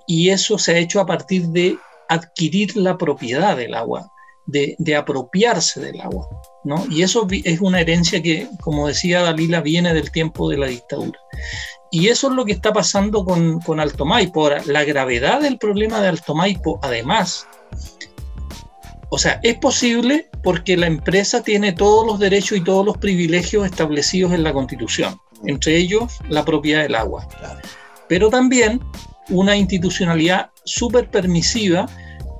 y 0.05 0.29
eso 0.29 0.59
se 0.59 0.75
ha 0.75 0.77
hecho 0.77 0.99
a 0.99 1.07
partir 1.07 1.47
de 1.47 1.75
adquirir 2.07 2.77
la 2.77 2.99
propiedad 2.99 3.57
del 3.57 3.73
agua, 3.73 4.11
de, 4.45 4.95
apropiarse 4.95 5.81
del 5.81 5.99
agua. 6.01 6.29
¿no? 6.65 6.85
Y 6.87 7.01
eso 7.01 7.25
es 7.31 7.59
una 7.61 7.81
herencia 7.81 8.21
que, 8.21 8.47
como 8.61 8.87
decía 8.87 9.23
Dalila, 9.23 9.61
viene 9.61 9.91
del 9.91 10.11
tiempo 10.11 10.51
de 10.51 10.57
la 10.59 10.67
dictadura. 10.67 11.17
Y 11.89 12.09
eso 12.09 12.29
es 12.29 12.35
lo 12.35 12.45
que 12.45 12.51
está 12.51 12.71
pasando 12.71 13.25
con, 13.25 13.59
con 13.61 13.79
Alto 13.79 14.05
Maipo. 14.05 14.43
Ahora, 14.43 14.61
la 14.67 14.83
gravedad 14.83 15.41
del 15.41 15.57
problema 15.57 15.99
de 15.99 16.09
Alto 16.09 16.35
Maipo, 16.35 16.79
además, 16.83 17.47
o 19.09 19.17
sea, 19.17 19.39
es 19.41 19.57
posible 19.57 20.29
porque 20.43 20.77
la 20.77 20.85
empresa 20.87 21.41
tiene 21.41 21.71
todos 21.71 22.05
los 22.05 22.19
derechos 22.19 22.57
y 22.57 22.63
todos 22.63 22.85
los 22.85 22.97
privilegios 22.97 23.65
establecidos 23.65 24.31
en 24.33 24.43
la 24.43 24.53
Constitución, 24.53 25.19
entre 25.45 25.77
ellos 25.77 26.19
la 26.29 26.45
propiedad 26.45 26.83
del 26.83 26.95
agua. 26.95 27.27
Pero 28.07 28.29
también 28.29 28.81
una 29.29 29.55
institucionalidad 29.55 30.51
súper 30.65 31.09
permisiva 31.09 31.87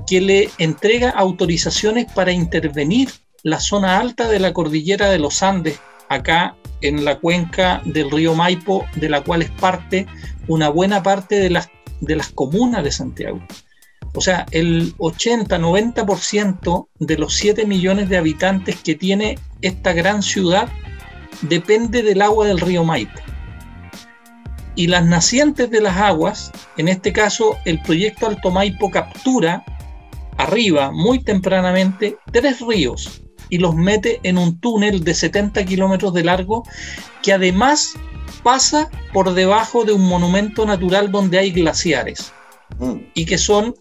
que 0.08 0.22
le 0.22 0.50
entrega 0.58 1.10
autorizaciones 1.10 2.12
para 2.12 2.32
intervenir 2.32 3.10
la 3.44 3.60
zona 3.60 4.00
alta 4.00 4.28
de 4.28 4.40
la 4.40 4.54
cordillera 4.54 5.10
de 5.10 5.20
los 5.20 5.44
Andes, 5.44 5.80
acá 6.10 6.56
en 6.82 7.06
la 7.06 7.20
cuenca 7.20 7.82
del 7.86 8.12
río 8.12 8.36
Maipo, 8.36 8.86
de 8.96 9.10
la 9.10 9.22
cual 9.22 9.42
es 9.42 9.50
parte 9.52 10.06
una 10.48 10.70
buena 10.70 11.02
parte 11.04 11.40
de 11.40 11.50
las, 11.50 11.70
de 12.02 12.16
las 12.16 12.30
comunas 12.30 12.84
de 12.84 12.92
Santiago. 12.92 13.42
O 14.16 14.22
sea, 14.22 14.46
el 14.52 14.96
80-90% 14.98 16.88
de 17.00 17.18
los 17.18 17.34
7 17.36 17.66
millones 17.66 18.10
de 18.10 18.18
habitantes 18.18 18.76
que 18.76 18.96
tiene 18.96 19.40
esta 19.62 19.94
gran 19.94 20.22
ciudad 20.22 20.70
depende 21.42 22.04
del 22.04 22.22
agua 22.22 22.48
del 22.48 22.60
río 22.60 22.84
Maipo. 22.84 23.20
Y 24.76 24.88
las 24.88 25.06
nacientes 25.06 25.70
de 25.70 25.82
las 25.82 25.98
aguas, 25.98 26.52
en 26.78 26.88
este 26.88 27.14
caso 27.14 27.58
el 27.66 27.82
proyecto 27.82 28.28
Alto 28.28 28.50
Maipo 28.50 28.90
captura 28.90 29.64
arriba 30.38 30.92
muy 30.92 31.20
tempranamente 31.20 32.18
tres 32.32 32.60
ríos 32.62 33.22
y 33.50 33.60
los 33.60 33.76
mete 33.76 34.20
en 34.24 34.38
un 34.38 34.60
túnel 34.60 35.04
de 35.04 35.14
70 35.14 35.64
kilómetros 35.66 36.14
de 36.14 36.24
largo 36.24 36.64
que 37.22 37.34
además 37.34 37.94
pasa 38.42 38.90
por 39.12 39.34
debajo 39.34 39.86
de 39.86 39.94
un 39.94 40.08
monumento 40.08 40.66
natural 40.66 41.12
donde 41.12 41.38
hay 41.38 41.52
glaciares 41.52 42.34
mm. 42.80 42.96
y 43.14 43.26
que 43.26 43.38
son 43.38 43.76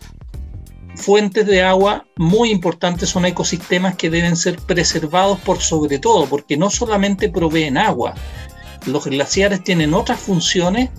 fuentes 0.94 1.46
de 1.46 1.62
agua 1.62 2.06
muy 2.16 2.50
importantes, 2.50 3.08
son 3.08 3.24
ecosistemas 3.24 3.96
que 3.96 4.10
deben 4.10 4.36
ser 4.36 4.56
preservados 4.56 5.38
por 5.40 5.60
sobre 5.60 5.98
todo, 5.98 6.26
porque 6.26 6.56
no 6.56 6.70
solamente 6.70 7.28
proveen 7.28 7.78
agua, 7.78 8.14
los 8.86 9.06
glaciares 9.06 9.62
tienen 9.64 9.94
otras 9.94 10.20
funciones 10.20 10.90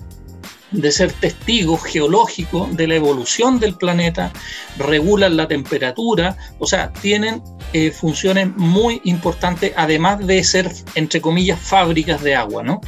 de 0.73 0.91
ser 0.91 1.12
testigos 1.13 1.83
geológicos 1.83 2.75
de 2.75 2.88
la 2.88 2.95
evolución 2.95 3.59
del 3.59 3.75
planeta, 3.75 4.31
regulan 4.77 5.38
la 5.38 5.47
temperatura, 5.47 6.35
o 6.57 6.65
sea, 6.65 6.91
tienen 6.91 7.43
eh, 7.73 7.91
funciones 7.91 8.50
muy 8.55 9.00
importantes, 9.03 9.71
además 9.75 10.25
de 10.25 10.43
ser, 10.43 10.71
entre 10.95 11.21
comillas, 11.21 11.59
fábricas 11.59 12.23
de 12.23 12.35
agua, 12.35 12.63
¿no? 12.63 12.81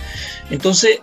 Entonces, 0.49 0.99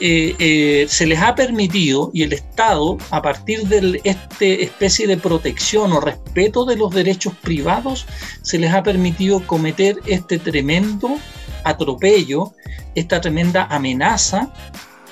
eh, 0.00 0.34
eh, 0.38 0.86
se 0.88 1.06
les 1.06 1.20
ha 1.20 1.34
permitido 1.34 2.10
y 2.12 2.24
el 2.24 2.32
Estado, 2.32 2.98
a 3.10 3.22
partir 3.22 3.68
de 3.68 4.00
esta 4.02 4.44
especie 4.44 5.06
de 5.06 5.16
protección 5.16 5.92
o 5.92 6.00
respeto 6.00 6.64
de 6.64 6.76
los 6.76 6.92
derechos 6.92 7.32
privados, 7.40 8.06
se 8.42 8.58
les 8.58 8.72
ha 8.72 8.82
permitido 8.82 9.46
cometer 9.46 9.96
este 10.06 10.38
tremendo 10.38 11.16
atropello, 11.62 12.52
esta 12.94 13.20
tremenda 13.20 13.66
amenaza 13.70 14.52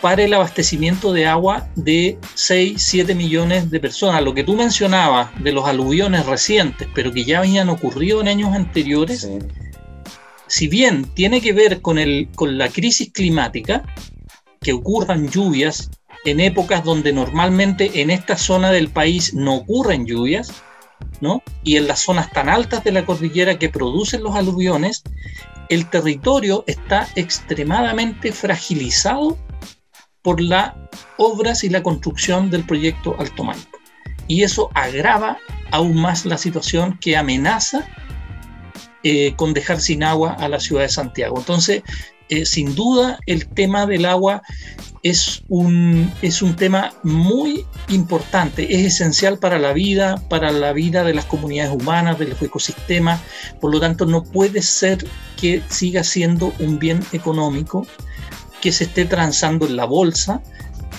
para 0.00 0.24
el 0.24 0.34
abastecimiento 0.34 1.12
de 1.12 1.26
agua 1.26 1.68
de 1.76 2.18
6, 2.34 2.74
7 2.76 3.14
millones 3.14 3.70
de 3.70 3.78
personas. 3.78 4.20
Lo 4.22 4.34
que 4.34 4.42
tú 4.42 4.56
mencionabas 4.56 5.30
de 5.42 5.52
los 5.52 5.64
aluviones 5.66 6.26
recientes, 6.26 6.88
pero 6.92 7.12
que 7.12 7.24
ya 7.24 7.38
habían 7.38 7.68
ocurrido 7.68 8.20
en 8.20 8.26
años 8.26 8.52
anteriores, 8.52 9.28
si 10.48 10.66
bien 10.66 11.04
tiene 11.14 11.40
que 11.40 11.52
ver 11.52 11.80
con, 11.80 11.98
el, 11.98 12.28
con 12.34 12.58
la 12.58 12.68
crisis 12.68 13.12
climática, 13.12 13.84
que 14.62 14.73
ocurran 14.73 15.28
lluvias 15.28 15.90
en 16.25 16.40
épocas 16.40 16.85
donde 16.85 17.12
normalmente 17.12 18.00
en 18.00 18.11
esta 18.11 18.37
zona 18.37 18.71
del 18.71 18.88
país 18.88 19.35
no 19.35 19.57
ocurren 19.57 20.07
lluvias, 20.07 20.52
¿no? 21.21 21.42
Y 21.64 21.76
en 21.76 21.88
las 21.88 22.00
zonas 22.00 22.31
tan 22.31 22.49
altas 22.49 22.85
de 22.85 22.92
la 22.92 23.04
cordillera 23.04 23.59
que 23.59 23.69
producen 23.69 24.23
los 24.23 24.37
aluviones, 24.37 25.02
el 25.69 25.88
territorio 25.88 26.64
está 26.66 27.09
extremadamente 27.16 28.33
fragilizado 28.33 29.37
por 30.23 30.40
las 30.40 30.73
obras 31.16 31.64
y 31.64 31.69
la 31.69 31.83
construcción 31.83 32.50
del 32.50 32.64
proyecto 32.64 33.16
Alto. 33.19 33.45
Y 34.28 34.45
eso 34.45 34.71
agrava 34.75 35.38
aún 35.73 36.00
más 36.00 36.25
la 36.25 36.38
situación 36.38 36.99
que 37.00 37.16
amenaza 37.16 37.87
eh, 39.02 39.35
con 39.35 39.52
dejar 39.52 39.81
sin 39.81 40.04
agua 40.04 40.35
a 40.38 40.49
la 40.49 40.61
ciudad 40.61 40.83
de 40.83 40.88
Santiago. 40.88 41.38
Entonces, 41.38 41.83
eh, 42.29 42.47
sin 42.47 42.75
duda 42.75 43.19
el 43.26 43.47
tema 43.47 43.87
del 43.87 44.05
agua 44.05 44.43
es 45.02 45.43
un, 45.49 46.12
es 46.23 46.43
un 46.43 46.55
tema 46.55 46.93
muy 47.02 47.67
importante, 47.88 48.73
es 48.75 48.95
esencial 48.95 49.38
para 49.38 49.59
la 49.59 49.73
vida, 49.73 50.23
para 50.29 50.52
la 50.52 50.73
vida 50.73 51.02
de 51.02 51.14
las 51.14 51.25
comunidades 51.25 51.73
humanas, 51.73 52.19
de 52.19 52.26
los 52.26 52.41
ecosistemas, 52.41 53.21
por 53.61 53.73
lo 53.73 53.81
tanto 53.81 54.07
no 54.07 54.23
puede 54.23 54.62
ser 54.62 55.05
que 55.37 55.62
siga 55.69 56.05
siendo 56.05 56.52
un 56.61 56.79
bien 56.79 57.00
económico 57.12 57.87
que 58.61 58.71
se 58.71 58.85
esté 58.85 59.05
transando 59.05 59.67
en 59.67 59.76
la 59.76 59.87
bolsa, 59.87 60.41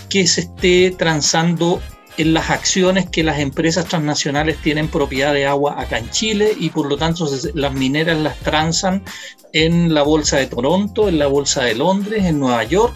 que 0.10 0.28
se 0.28 0.42
esté 0.42 0.92
transando 0.92 1.82
en 2.18 2.34
las 2.34 2.50
acciones 2.50 3.10
que 3.10 3.24
las 3.24 3.40
empresas 3.40 3.86
transnacionales 3.86 4.58
tienen 4.62 4.88
propiedad 4.88 5.34
de 5.34 5.46
agua 5.46 5.82
acá 5.82 5.98
en 5.98 6.10
Chile 6.12 6.54
y 6.58 6.70
por 6.70 6.88
lo 6.88 6.98
tanto 6.98 7.28
las 7.56 7.74
mineras 7.74 8.18
las 8.20 8.38
transan 8.40 9.04
en 9.52 9.94
la 9.94 10.04
bolsa 10.04 10.38
de 10.38 10.48
Toronto, 10.48 11.10
en 11.10 11.20
la 11.20 11.28
bolsa 11.28 11.64
de 11.64 11.76
Londres, 11.76 12.26
en 12.26 12.40
Nueva 12.40 12.64
York, 12.64 12.94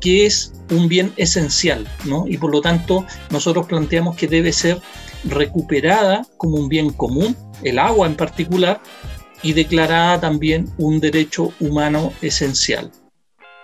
que 0.00 0.26
es 0.26 0.52
un 0.70 0.88
bien 0.88 1.12
esencial, 1.16 1.88
¿no? 2.04 2.26
Y 2.28 2.36
por 2.36 2.52
lo 2.52 2.60
tanto 2.60 3.06
nosotros 3.30 3.66
planteamos 3.66 4.16
que 4.16 4.28
debe 4.28 4.52
ser 4.52 4.80
recuperada 5.24 6.26
como 6.36 6.56
un 6.56 6.68
bien 6.68 6.90
común, 6.90 7.36
el 7.62 7.78
agua 7.78 8.06
en 8.06 8.16
particular, 8.16 8.80
y 9.42 9.52
declarada 9.52 10.20
también 10.20 10.72
un 10.78 11.00
derecho 11.00 11.52
humano 11.60 12.12
esencial. 12.22 12.90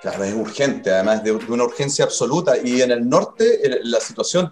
Claro, 0.01 0.25
es 0.25 0.35
urgente, 0.35 0.91
además 0.91 1.23
de 1.23 1.33
una 1.33 1.65
urgencia 1.65 2.05
absoluta. 2.05 2.55
Y 2.63 2.81
en 2.81 2.91
el 2.91 3.07
norte 3.09 3.61
la 3.83 4.01
situación 4.01 4.51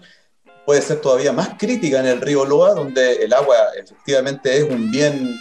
puede 0.69 0.83
ser 0.83 1.01
todavía 1.01 1.33
más 1.33 1.53
crítica 1.59 1.99
en 1.99 2.05
el 2.05 2.21
río 2.21 2.45
Loa, 2.45 2.75
donde 2.75 3.25
el 3.25 3.33
agua 3.33 3.57
efectivamente 3.83 4.55
es 4.55 4.65
un 4.65 4.91
bien 4.91 5.35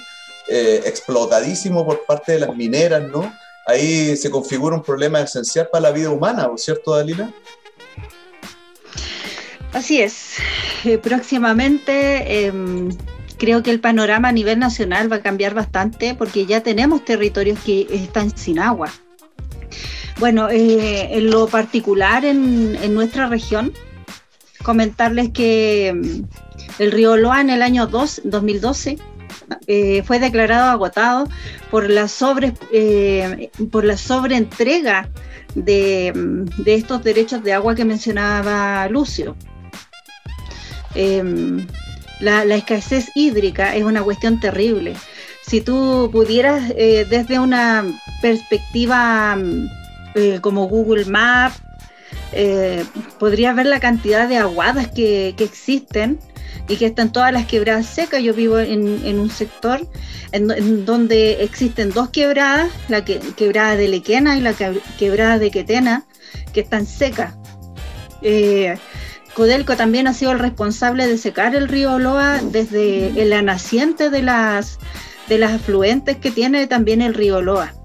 eh, 0.48 0.81
explotadísimo 0.86 1.86
por 1.86 2.05
parte 2.05 2.31
de 2.31 2.39
las 2.39 2.55
mineras, 2.55 3.03
¿no? 3.12 3.36
Ahí 3.65 4.15
se 4.15 4.31
configura 4.31 4.77
un 4.77 4.84
problema 4.84 5.19
esencial 5.19 5.67
para 5.69 5.81
la 5.81 5.91
vida 5.91 6.12
humana, 6.12 6.48
¿cierto, 6.55 6.96
Dalila? 6.96 7.29
Así 9.74 10.01
es. 10.01 10.38
Eh, 10.86 10.98
próximamente 10.98 12.46
em, 12.46 12.96
creo 13.38 13.62
que 13.63 13.72
el 13.72 13.81
panorama 13.81 14.29
a 14.29 14.31
nivel 14.31 14.60
nacional 14.60 15.12
va 15.12 15.17
a 15.17 15.22
cambiar 15.22 15.53
bastante 15.53 16.15
porque 16.15 16.46
ya 16.46 16.63
tenemos 16.63 17.03
territorios 17.03 17.60
que 17.65 17.86
están 17.91 18.31
sin 18.38 18.60
agua. 18.60 18.93
Bueno, 20.19 20.50
eh, 20.50 21.17
en 21.17 21.29
lo 21.29 21.48
particular 21.48 22.25
en, 22.25 22.93
nuestra 22.93 23.27
región, 23.27 23.74
comentarles 24.67 25.29
que 25.29 25.93
mm, 25.95 26.81
el 26.83 26.91
río 26.91 27.15
Loa 27.15 27.39
en 27.39 27.50
el 27.50 27.62
año 27.62 27.88
2012 27.88 28.97
eh, 29.65 30.03
fue 30.03 30.19
declarado 30.19 30.69
agotado 30.69 31.29
por 31.71 31.89
la 31.89 32.09
sobre 32.09 32.53
eh, 32.74 33.50
por 33.71 33.86
la 33.86 33.95
sobreentrega 33.95 35.09
de, 35.55 36.12
mm, 36.13 36.63
de, 36.63 36.74
estos 36.75 37.01
derechos 37.01 37.41
de 37.45 37.53
agua 37.53 37.75
que 37.75 37.86
mencionaba 37.86 38.88
Lucio. 38.89 39.38
Em, 40.95 41.65
la, 42.19 42.43
escasez 42.43 43.09
hídrica 43.15 43.74
es 43.74 43.83
una 43.86 44.03
cuestión 44.03 44.39
terrible. 44.41 44.95
Si 45.43 45.62
tú 45.62 46.09
pudieras 46.12 46.67
desde 46.69 47.39
una 47.39 47.86
perspectiva 48.21 49.38
mm, 49.38 49.67
eh, 50.15 50.39
como 50.41 50.67
Google 50.67 51.05
Maps, 51.05 51.62
eh, 52.34 52.84
podrías 53.19 53.55
ver 53.55 53.65
la 53.67 53.79
cantidad 53.79 54.27
de 54.27 54.38
aguadas 54.38 54.88
que, 54.89 55.29
existen 55.38 56.19
y 56.67 56.75
que 56.75 56.88
están 56.88 57.12
todas 57.12 57.31
las 57.31 57.46
quebradas 57.46 57.86
secas. 57.86 58.22
Yo 58.22 58.34
vivo 58.34 58.60
en, 58.60 59.19
un 59.19 59.29
sector 59.29 59.88
en, 60.31 60.86
donde 60.86 61.43
existen 61.43 61.91
dos 61.91 62.10
quebradas, 62.10 62.69
la 62.89 63.03
quebrada 63.05 63.75
de 63.75 63.88
Lequena 63.88 64.38
y 64.38 64.41
la 64.41 64.53
quebrada 64.98 65.39
de 65.39 65.51
Quetena, 65.51 66.05
que 66.53 66.62
están 66.62 66.86
secas. 66.86 67.36
Eh, 68.22 68.77
Codelco 69.34 69.77
también 69.77 70.07
ha 70.07 70.13
sido 70.13 70.31
el 70.31 70.39
responsable 70.39 71.05
de 71.05 71.17
secar 71.17 71.55
el 71.55 71.67
río 71.67 71.93
Oloa 71.93 72.41
desde 72.41 73.12
la 73.25 73.43
naciente 73.43 74.10
de 74.10 74.24
las, 74.24 74.79
de 75.29 75.38
las 75.38 75.53
afluentes 75.53 76.17
que 76.17 76.31
tiene 76.31 76.65
también 76.65 77.01
el 77.01 77.13
río 77.13 77.38
Oloa. 77.38 77.76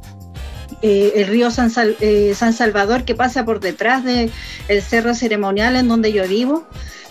Eh, 0.82 1.12
el 1.14 1.28
río 1.28 1.48
eh, 2.00 2.34
San, 2.34 2.52
Salvador 2.52 3.04
que 3.04 3.14
pasa 3.14 3.44
por 3.44 3.60
detrás 3.60 4.02
del 4.04 4.32
cerro 4.82 5.14
ceremonial 5.14 5.76
en 5.76 5.86
donde 5.86 6.12
yo 6.12 6.26
vivo, 6.26 6.66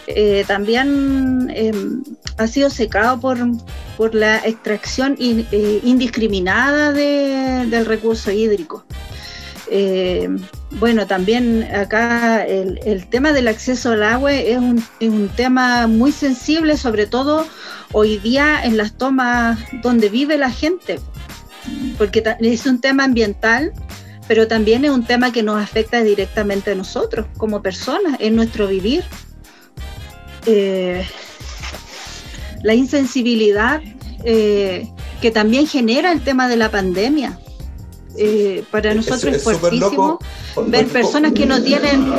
eh, 0.08 0.44
también 0.46 1.50
em, 1.56 2.04
ha 2.38 2.48
sido 2.48 2.70
secado 2.70 3.22
por, 3.22 3.38
por 3.96 4.14
la 4.14 4.40
extracción 4.40 5.16
indiscriminada 5.18 6.92
del 6.92 7.86
recurso 7.86 8.30
hídrico. 8.32 8.84
bueno, 10.72 11.08
también 11.08 11.64
acá 11.74 12.44
el, 12.44 13.08
tema 13.08 13.32
del 13.32 13.48
acceso 13.48 13.92
al 13.92 14.04
agua 14.04 14.34
es 14.34 14.58
un, 14.58 14.84
es 15.00 15.10
un 15.10 15.30
tema 15.30 15.88
muy 15.88 16.12
sensible, 16.12 16.76
sobre 16.76 17.08
todo 17.08 17.48
hoy 17.94 18.18
día 18.18 18.62
en 18.66 18.76
las 18.76 18.98
tomas 18.98 19.60
donde 19.82 20.10
vive 20.10 20.38
la 20.38 20.52
gente 20.52 21.00
porque 21.98 22.24
es 22.40 22.66
un 22.66 22.82
tema 22.82 23.04
ambiental, 23.04 23.74
pero 24.28 24.48
también 24.48 24.86
es 24.86 24.92
un 24.92 25.04
tema 25.04 25.32
que 25.32 25.44
nos 25.44 25.62
afecta 25.62 26.02
directamente 26.04 26.72
a 26.72 26.76
nosotros 26.76 27.26
como 27.38 27.62
personas, 27.62 28.18
en 28.20 28.36
nuestro 28.36 28.68
vivir. 28.68 29.04
Eh, 30.46 31.06
la 32.64 32.74
insensibilidad 32.74 33.82
eh, 34.24 34.88
que 35.22 35.32
también 35.32 35.68
genera 35.68 36.12
el 36.12 36.22
tema 36.22 36.48
de 36.48 36.58
la 36.58 36.72
pandemia. 36.72 37.40
Eh, 38.18 38.64
para 38.72 38.94
nosotros 38.94 39.36
es, 39.36 39.44
fuertísimo 39.44 40.20
ver 40.68 40.86
personas 40.88 41.32
que 41.32 41.46
no 41.46 41.64
tienen 41.64 42.12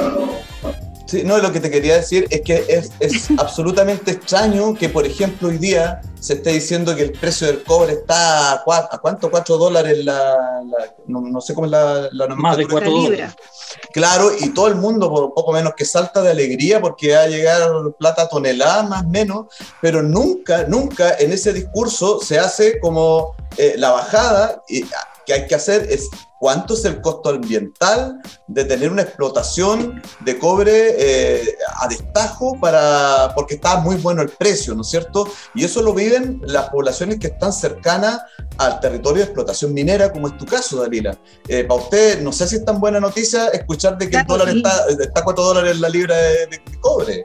Sí, 1.12 1.24
no, 1.24 1.36
lo 1.36 1.52
que 1.52 1.60
te 1.60 1.70
quería 1.70 1.96
decir 1.96 2.26
es 2.30 2.40
que 2.40 2.64
es, 2.68 2.90
absolutamente 3.38 4.12
extraño 4.12 4.72
que, 4.72 4.88
por 4.88 5.04
ejemplo, 5.04 5.48
hoy 5.48 5.58
día 5.58 6.00
se 6.18 6.32
esté 6.32 6.52
diciendo 6.52 6.96
que 6.96 7.02
el 7.02 7.12
precio 7.12 7.48
del 7.48 7.62
cobre 7.64 7.92
está 7.92 8.52
a, 8.52 8.64
¿a 8.90 8.98
cuánto? 8.98 9.30
¿4 9.30 9.58
dólares? 9.58 10.02
La, 10.06 10.62
no, 11.06 11.38
sé 11.42 11.52
cómo 11.52 11.66
es 11.66 11.70
la, 11.70 12.08
la 12.12 12.28
Más 12.28 12.56
de 12.56 12.66
4 12.66 12.90
dólares. 12.90 13.30
Claro, 13.92 14.30
y 14.40 14.54
todo 14.54 14.68
el 14.68 14.76
mundo, 14.76 15.10
por 15.10 15.34
poco 15.34 15.52
menos 15.52 15.74
que 15.76 15.84
salta 15.84 16.22
de 16.22 16.30
alegría 16.30 16.80
porque 16.80 17.14
va 17.14 17.24
a 17.24 17.26
llegar 17.26 17.70
plata 17.98 18.26
tonelada 18.26 18.84
más 18.84 19.04
o 19.04 19.08
menos, 19.08 19.46
pero 19.82 20.02
nunca, 20.02 20.64
nunca 20.66 21.14
en 21.18 21.30
ese 21.30 21.52
discurso 21.52 22.20
se 22.22 22.38
hace 22.38 22.80
como 22.80 23.36
eh, 23.58 23.74
la 23.76 23.90
bajada 23.90 24.62
y, 24.66 24.82
que 25.26 25.34
hay 25.34 25.46
que 25.46 25.54
hacer 25.54 25.86
es 25.90 26.08
cuánto 26.42 26.74
es 26.74 26.84
el 26.84 27.00
costo 27.00 27.28
ambiental 27.28 28.20
de 28.48 28.64
tener 28.64 28.90
una 28.90 29.02
explotación 29.02 30.02
de 30.24 30.40
cobre 30.40 30.72
eh, 30.98 31.56
a 31.80 31.86
destajo 31.86 32.58
para, 32.58 33.32
porque 33.36 33.54
está 33.54 33.76
muy 33.78 33.94
bueno 33.94 34.22
el 34.22 34.28
precio, 34.28 34.74
¿no 34.74 34.82
es 34.82 34.88
cierto? 34.88 35.28
Y 35.54 35.62
eso 35.62 35.82
lo 35.82 35.94
viven 35.94 36.40
las 36.44 36.68
poblaciones 36.70 37.20
que 37.20 37.28
están 37.28 37.52
cercanas 37.52 38.22
al 38.58 38.80
territorio 38.80 39.18
de 39.18 39.26
explotación 39.26 39.72
minera, 39.72 40.10
como 40.10 40.26
es 40.26 40.36
tu 40.36 40.44
caso, 40.44 40.82
Dalila. 40.82 41.16
Eh, 41.46 41.62
para 41.62 41.80
usted, 41.80 42.20
no 42.22 42.32
sé 42.32 42.48
si 42.48 42.56
es 42.56 42.64
tan 42.64 42.80
buena 42.80 42.98
noticia 42.98 43.46
escuchar 43.50 43.96
de 43.96 44.10
que 44.10 44.16
el 44.16 44.26
dólar 44.26 44.48
está, 44.48 44.86
está 44.88 45.22
4 45.22 45.44
dólares 45.44 45.78
la 45.78 45.90
libra 45.90 46.16
de, 46.16 46.46
de 46.48 46.60
cobre. 46.80 47.24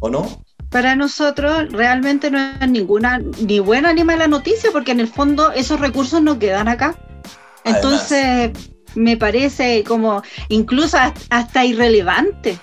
¿O 0.00 0.10
no? 0.10 0.42
para 0.70 0.96
nosotros 0.96 1.70
realmente 1.70 2.32
no 2.32 2.38
es 2.60 2.68
ninguna 2.68 3.18
ni 3.18 3.60
buena 3.60 3.92
ni 3.92 4.02
mala 4.02 4.26
noticia 4.26 4.70
porque 4.72 4.90
en 4.90 4.98
el 4.98 5.06
fondo 5.06 5.52
esos 5.52 5.78
recursos 5.78 6.20
no 6.20 6.36
quedan 6.40 6.66
acá. 6.66 6.96
Entonces, 7.64 8.50
me 8.94 9.16
parece 9.16 9.84
como 9.84 10.22
incluso 10.48 10.98
hasta 11.30 11.64
irrelevante. 11.64 12.58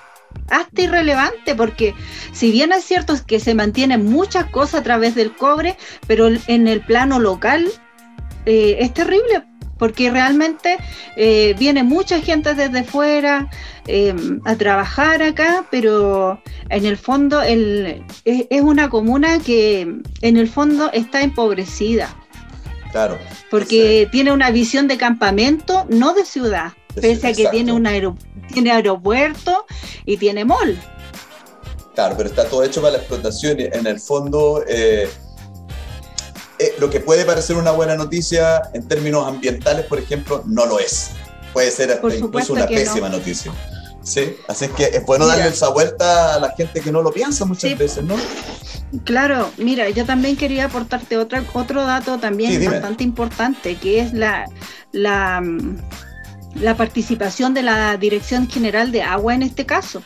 Hasta 0.50 0.82
irrelevante, 0.82 1.56
porque 1.56 1.94
si 2.32 2.52
bien 2.52 2.72
es 2.72 2.84
cierto 2.84 3.16
que 3.26 3.40
se 3.40 3.54
mantienen 3.54 4.06
muchas 4.06 4.46
cosas 4.46 4.82
a 4.82 4.84
través 4.84 5.16
del 5.16 5.36
cobre, 5.36 5.78
pero 6.08 6.28
en 6.48 6.68
el 6.68 6.82
plano 6.82 7.20
local 7.20 7.70
eh, 8.46 8.78
es 8.80 8.94
terrible, 8.94 9.44
porque 9.78 10.10
realmente 10.10 10.78
eh, 11.16 11.56
viene 11.58 11.84
mucha 11.84 12.22
gente 12.22 12.54
desde 12.54 12.84
fuera 12.84 13.50
eh, 13.88 14.16
a 14.46 14.56
trabajar 14.56 15.22
acá, 15.22 15.66
pero 15.70 16.42
en 16.70 16.86
el 16.86 16.98
fondo 16.98 17.42
es, 17.42 18.02
es, 18.26 18.62
una 18.62 18.90
comuna 18.90 19.40
que 19.40 19.82
en 20.22 20.38
el 20.38 20.48
fondo 20.48 20.92
está 20.94 21.22
empobrecida. 21.22 22.16
Claro. 22.92 23.18
Porque 23.50 24.08
tiene 24.12 24.32
una 24.32 24.52
visión 24.52 24.88
de 24.88 24.98
campamento, 24.98 25.86
no 25.90 26.14
de 26.14 26.26
ciudad, 26.26 26.74
pese 26.94 27.28
a 27.28 27.34
que 27.34 27.48
tiene, 27.48 27.72
un 27.72 27.88
tiene 28.52 28.72
aeropuerto 28.72 29.66
y 30.06 30.18
tiene 30.18 30.46
mall. 30.46 30.78
Claro, 31.96 32.16
pero 32.18 32.30
está 32.30 32.46
todo 32.46 32.64
hecho 32.64 32.82
para 32.82 32.94
la 32.94 32.98
explotación 33.00 33.60
en 33.60 33.86
el 33.86 34.00
fondo 34.00 34.64
eh, 34.68 35.10
eh, 36.62 36.76
lo 36.80 36.90
que 36.90 37.00
puede 37.00 37.26
parecer 37.26 37.56
una 37.56 37.72
buena 37.72 37.96
noticia 37.96 38.62
en 38.74 38.88
términos 38.88 39.28
ambientales, 39.28 39.86
por 39.88 39.98
ejemplo, 39.98 40.44
no 40.46 40.68
lo 40.68 40.80
es. 40.80 41.12
Puede 41.54 41.72
ser 41.72 42.00
incluso 42.16 42.54
una 42.54 42.68
pésima 42.68 43.10
noticia. 43.10 43.52
Sí, 44.04 44.36
así 44.48 44.66
es 44.66 44.72
que 44.72 44.84
es 44.86 45.06
bueno 45.06 45.28
darle 45.28 45.48
esa 45.48 45.70
vuelta 45.70 46.36
a 46.36 46.40
la 46.40 46.52
gente 46.52 46.82
que 46.82 46.92
no 46.92 47.02
lo 47.02 47.12
piensa 47.12 47.46
muchas 47.46 47.78
veces, 47.78 48.04
¿no? 48.04 48.16
Claro, 49.06 49.52
mira, 49.58 49.90
yo 49.90 50.06
también 50.06 50.36
quería 50.36 50.66
aportarte 50.66 51.18
otra, 51.18 51.44
otro 51.54 51.86
dato 51.86 52.18
también 52.18 52.64
bastante 52.66 53.04
importante, 53.04 53.76
que 53.76 54.02
es 54.02 54.12
la, 54.12 54.50
la, 54.92 55.42
la, 56.56 56.76
participación 56.76 57.54
de 57.54 57.62
la 57.62 57.96
Dirección 57.96 58.50
General 58.50 58.92
de 58.92 59.04
Agua 59.04 59.34
en 59.34 59.44
este 59.44 59.66
caso. 59.66 60.04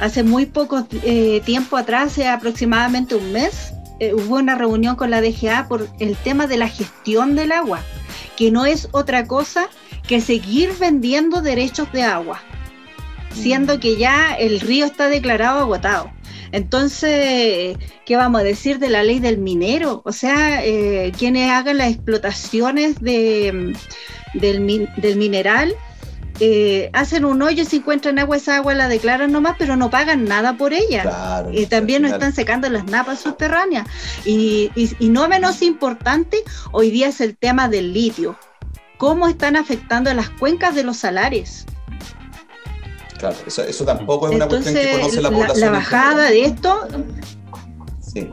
Hace 0.00 0.22
muy 0.22 0.46
poco 0.46 0.86
eh, 1.04 1.40
tiempo 1.46 1.76
atrás, 1.76 2.12
hace 2.12 2.28
aproximadamente 2.28 3.14
un 3.14 3.32
mes, 3.32 3.72
eh, 4.00 4.12
hubo 4.12 4.36
una 4.36 4.56
reunión 4.56 4.96
con 4.96 5.10
la 5.10 5.22
DGA 5.22 5.66
por 5.68 5.88
el 5.98 6.16
tema 6.16 6.46
de 6.46 6.58
la 6.58 6.68
gestión 6.68 7.36
del 7.36 7.52
agua, 7.52 7.80
que 8.36 8.50
no 8.50 8.66
es 8.66 8.88
otra 8.90 9.26
cosa 9.26 9.68
que 10.06 10.20
seguir 10.20 10.74
vendiendo 10.78 11.40
derechos 11.40 11.90
de 11.92 12.02
agua, 12.02 12.42
siendo 13.34 13.76
mm. 13.76 13.80
que 13.80 13.96
ya 13.96 14.34
el 14.34 14.60
río 14.60 14.86
está 14.86 15.08
declarado 15.08 15.60
agotado. 15.60 16.10
Entonces, 16.52 17.76
¿qué 18.06 18.16
vamos 18.16 18.40
a 18.40 18.44
decir 18.44 18.78
de 18.78 18.88
la 18.88 19.02
ley 19.02 19.18
del 19.18 19.38
minero? 19.38 20.02
O 20.04 20.12
sea, 20.12 20.64
eh, 20.64 21.12
quienes 21.18 21.50
hagan 21.50 21.78
las 21.78 21.90
explotaciones 21.90 23.00
de, 23.00 23.74
del, 24.34 24.88
del 24.96 25.16
mineral 25.16 25.74
eh, 26.40 26.90
hacen 26.92 27.24
un 27.24 27.40
hoyo 27.42 27.62
y 27.62 27.66
si 27.66 27.76
encuentran 27.76 28.18
agua, 28.18 28.36
esa 28.36 28.56
agua 28.56 28.74
la 28.74 28.88
declaran 28.88 29.30
nomás, 29.30 29.54
pero 29.58 29.76
no 29.76 29.90
pagan 29.90 30.24
nada 30.24 30.56
por 30.56 30.72
ella. 30.72 31.44
y 31.52 31.66
también 31.66 32.02
nos 32.02 32.12
están 32.12 32.32
secando 32.32 32.68
las 32.68 32.84
napas 32.86 33.20
subterráneas. 33.20 33.86
Y, 34.24 34.70
y, 34.74 35.08
no 35.08 35.28
menos 35.28 35.62
importante, 35.62 36.42
hoy 36.72 36.90
día 36.90 37.08
es 37.08 37.20
el 37.20 37.36
tema 37.36 37.68
del 37.68 37.92
litio. 37.92 38.36
¿Cómo 38.98 39.28
están 39.28 39.56
afectando 39.56 40.10
a 40.10 40.14
las 40.14 40.30
cuencas 40.30 40.74
de 40.74 40.82
los 40.82 40.98
salares? 40.98 41.66
Claro, 43.24 43.36
eso, 43.46 43.84
tampoco 43.84 44.28
es 44.28 44.34
una 44.34 44.46
cuestión 44.46 44.74
que 44.74 44.92
conoce 44.92 45.22
la 45.22 45.30
población. 45.30 45.60
La, 45.60 45.70
bajada 45.70 46.30
de 46.30 46.44
esto. 46.44 46.88
Sí. 48.00 48.30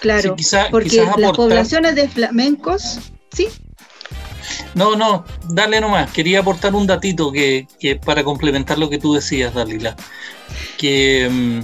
Claro, 0.00 0.36
porque 0.70 1.06
las 1.18 1.32
poblaciones 1.32 1.94
de 1.94 2.08
flamencos, 2.08 2.98
sí, 3.32 3.48
no, 4.74 4.96
no, 4.96 5.24
dale 5.50 5.80
nomás. 5.80 6.10
Quería 6.10 6.40
aportar 6.40 6.74
un 6.74 6.86
datito 6.86 7.32
que, 7.32 7.66
para 8.04 8.24
complementar 8.24 8.78
lo 8.78 8.90
que 8.90 8.98
tú 8.98 9.14
decías, 9.14 9.54
Dalila. 9.54 9.96
Que, 10.76 11.28
mm, 11.30 11.60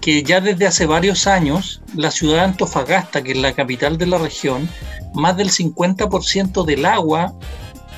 que 0.00 0.22
ya 0.22 0.40
desde 0.40 0.66
hace 0.66 0.86
varios 0.86 1.26
años, 1.26 1.82
la 1.94 2.10
ciudad 2.10 2.38
de 2.38 2.40
Antofagasta, 2.42 3.22
que 3.22 3.32
es 3.32 3.38
la 3.38 3.52
capital 3.52 3.98
de 3.98 4.06
la 4.06 4.18
región, 4.18 4.68
más 5.14 5.36
del 5.36 5.50
50% 5.50 6.64
del 6.64 6.84
agua 6.84 7.34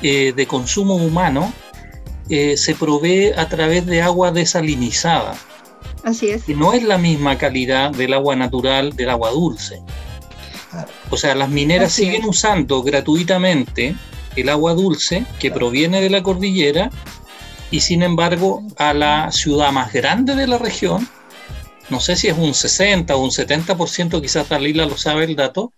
eh, 0.01 0.33
de 0.35 0.45
consumo 0.45 0.95
humano 0.95 1.51
eh, 2.29 2.57
se 2.57 2.75
provee 2.75 3.31
a 3.35 3.47
través 3.49 3.85
de 3.85 4.01
agua 4.01 4.31
desalinizada. 4.31 5.35
Así 6.03 6.29
es. 6.29 6.47
Y 6.47 6.53
no 6.53 6.73
es 6.73 6.83
la 6.83 6.97
misma 6.97 7.37
calidad 7.37 7.91
del 7.91 8.13
agua 8.13 8.35
natural 8.35 8.95
del 8.95 9.09
agua 9.09 9.31
dulce. 9.31 9.81
O 11.09 11.17
sea, 11.17 11.35
las 11.35 11.49
mineras 11.49 11.93
Así 11.93 12.03
siguen 12.03 12.23
es. 12.23 12.27
usando 12.27 12.83
gratuitamente 12.83 13.95
el 14.35 14.49
agua 14.49 14.73
dulce 14.73 15.25
que 15.39 15.51
proviene 15.51 16.01
de 16.01 16.09
la 16.09 16.23
cordillera 16.23 16.89
y 17.71 17.79
sin 17.79 18.03
embargo 18.03 18.63
a 18.77 18.93
la 18.93 19.31
ciudad 19.31 19.71
más 19.71 19.93
grande 19.93 20.35
de 20.35 20.47
la 20.47 20.57
región, 20.57 21.07
no 21.89 21.99
sé 21.99 22.15
si 22.15 22.27
es 22.27 22.37
un 22.37 22.53
60 22.53 23.15
o 23.15 23.23
un 23.23 23.31
70%, 23.31 24.21
quizás 24.21 24.49
Dalila 24.49 24.85
lo 24.85 24.97
sabe 24.97 25.25
el 25.25 25.35
dato, 25.35 25.73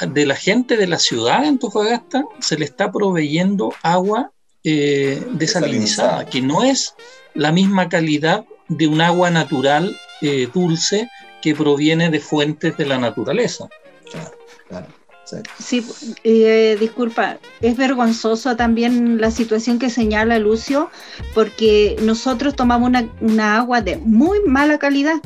de 0.00 0.26
la 0.26 0.36
gente 0.36 0.76
de 0.76 0.86
la 0.86 0.98
ciudad 0.98 1.40
de 1.40 1.48
Antofagasta 1.48 2.24
se 2.40 2.58
le 2.58 2.66
está 2.66 2.92
proveyendo 2.92 3.72
agua 3.82 4.32
eh, 4.68 5.22
desalinizada, 5.34 6.26
que 6.26 6.42
no 6.42 6.64
es 6.64 6.96
la 7.34 7.52
misma 7.52 7.88
calidad 7.88 8.44
de 8.66 8.88
un 8.88 9.00
agua 9.00 9.30
natural 9.30 9.96
eh, 10.22 10.48
dulce 10.52 11.08
que 11.40 11.54
proviene 11.54 12.10
de 12.10 12.18
fuentes 12.18 12.76
de 12.76 12.84
la 12.84 12.98
naturaleza. 12.98 13.68
Claro, 14.10 14.32
claro. 14.68 14.86
sí. 15.24 15.36
Sí, 15.60 15.86
eh, 16.24 16.76
disculpa, 16.80 17.38
es 17.60 17.76
vergonzoso 17.76 18.56
también 18.56 19.20
la 19.20 19.30
situación 19.30 19.78
que 19.78 19.88
señala 19.88 20.40
Lucio, 20.40 20.90
porque 21.32 21.94
nosotros 22.02 22.56
tomamos 22.56 22.88
una, 22.88 23.08
una 23.20 23.58
agua 23.58 23.82
de 23.82 23.98
muy 23.98 24.40
mala 24.48 24.78
calidad, 24.78 25.20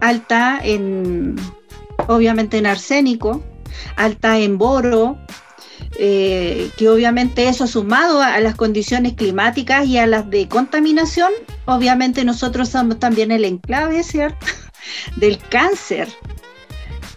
alta 0.00 0.60
en, 0.62 1.36
obviamente 2.06 2.58
en 2.58 2.66
arsénico, 2.66 3.42
alta 3.96 4.38
en 4.38 4.58
boro, 4.58 5.16
eh, 5.98 6.70
que 6.76 6.88
obviamente 6.88 7.48
eso 7.48 7.66
sumado 7.66 8.20
a, 8.20 8.34
a 8.34 8.40
las 8.40 8.56
condiciones 8.56 9.14
climáticas 9.14 9.86
y 9.86 9.98
a 9.98 10.06
las 10.06 10.28
de 10.30 10.48
contaminación, 10.48 11.32
obviamente 11.66 12.24
nosotros 12.24 12.68
somos 12.68 12.98
también 12.98 13.30
el 13.30 13.44
enclave, 13.44 14.02
¿cierto? 14.02 14.46
del 15.16 15.38
cáncer, 15.38 16.08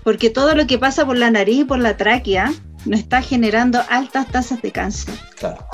porque 0.03 0.29
todo 0.29 0.55
lo 0.55 0.67
que 0.67 0.77
pasa 0.77 1.05
por 1.05 1.17
la 1.17 1.31
nariz 1.31 1.61
y 1.61 1.65
por 1.65 1.79
la 1.79 1.97
tráquea 1.97 2.53
nos 2.85 2.99
está 2.99 3.21
generando 3.21 3.83
altas 3.89 4.27
tasas 4.27 4.61
de 4.61 4.71
cáncer. 4.71 5.15
claro. 5.37 5.65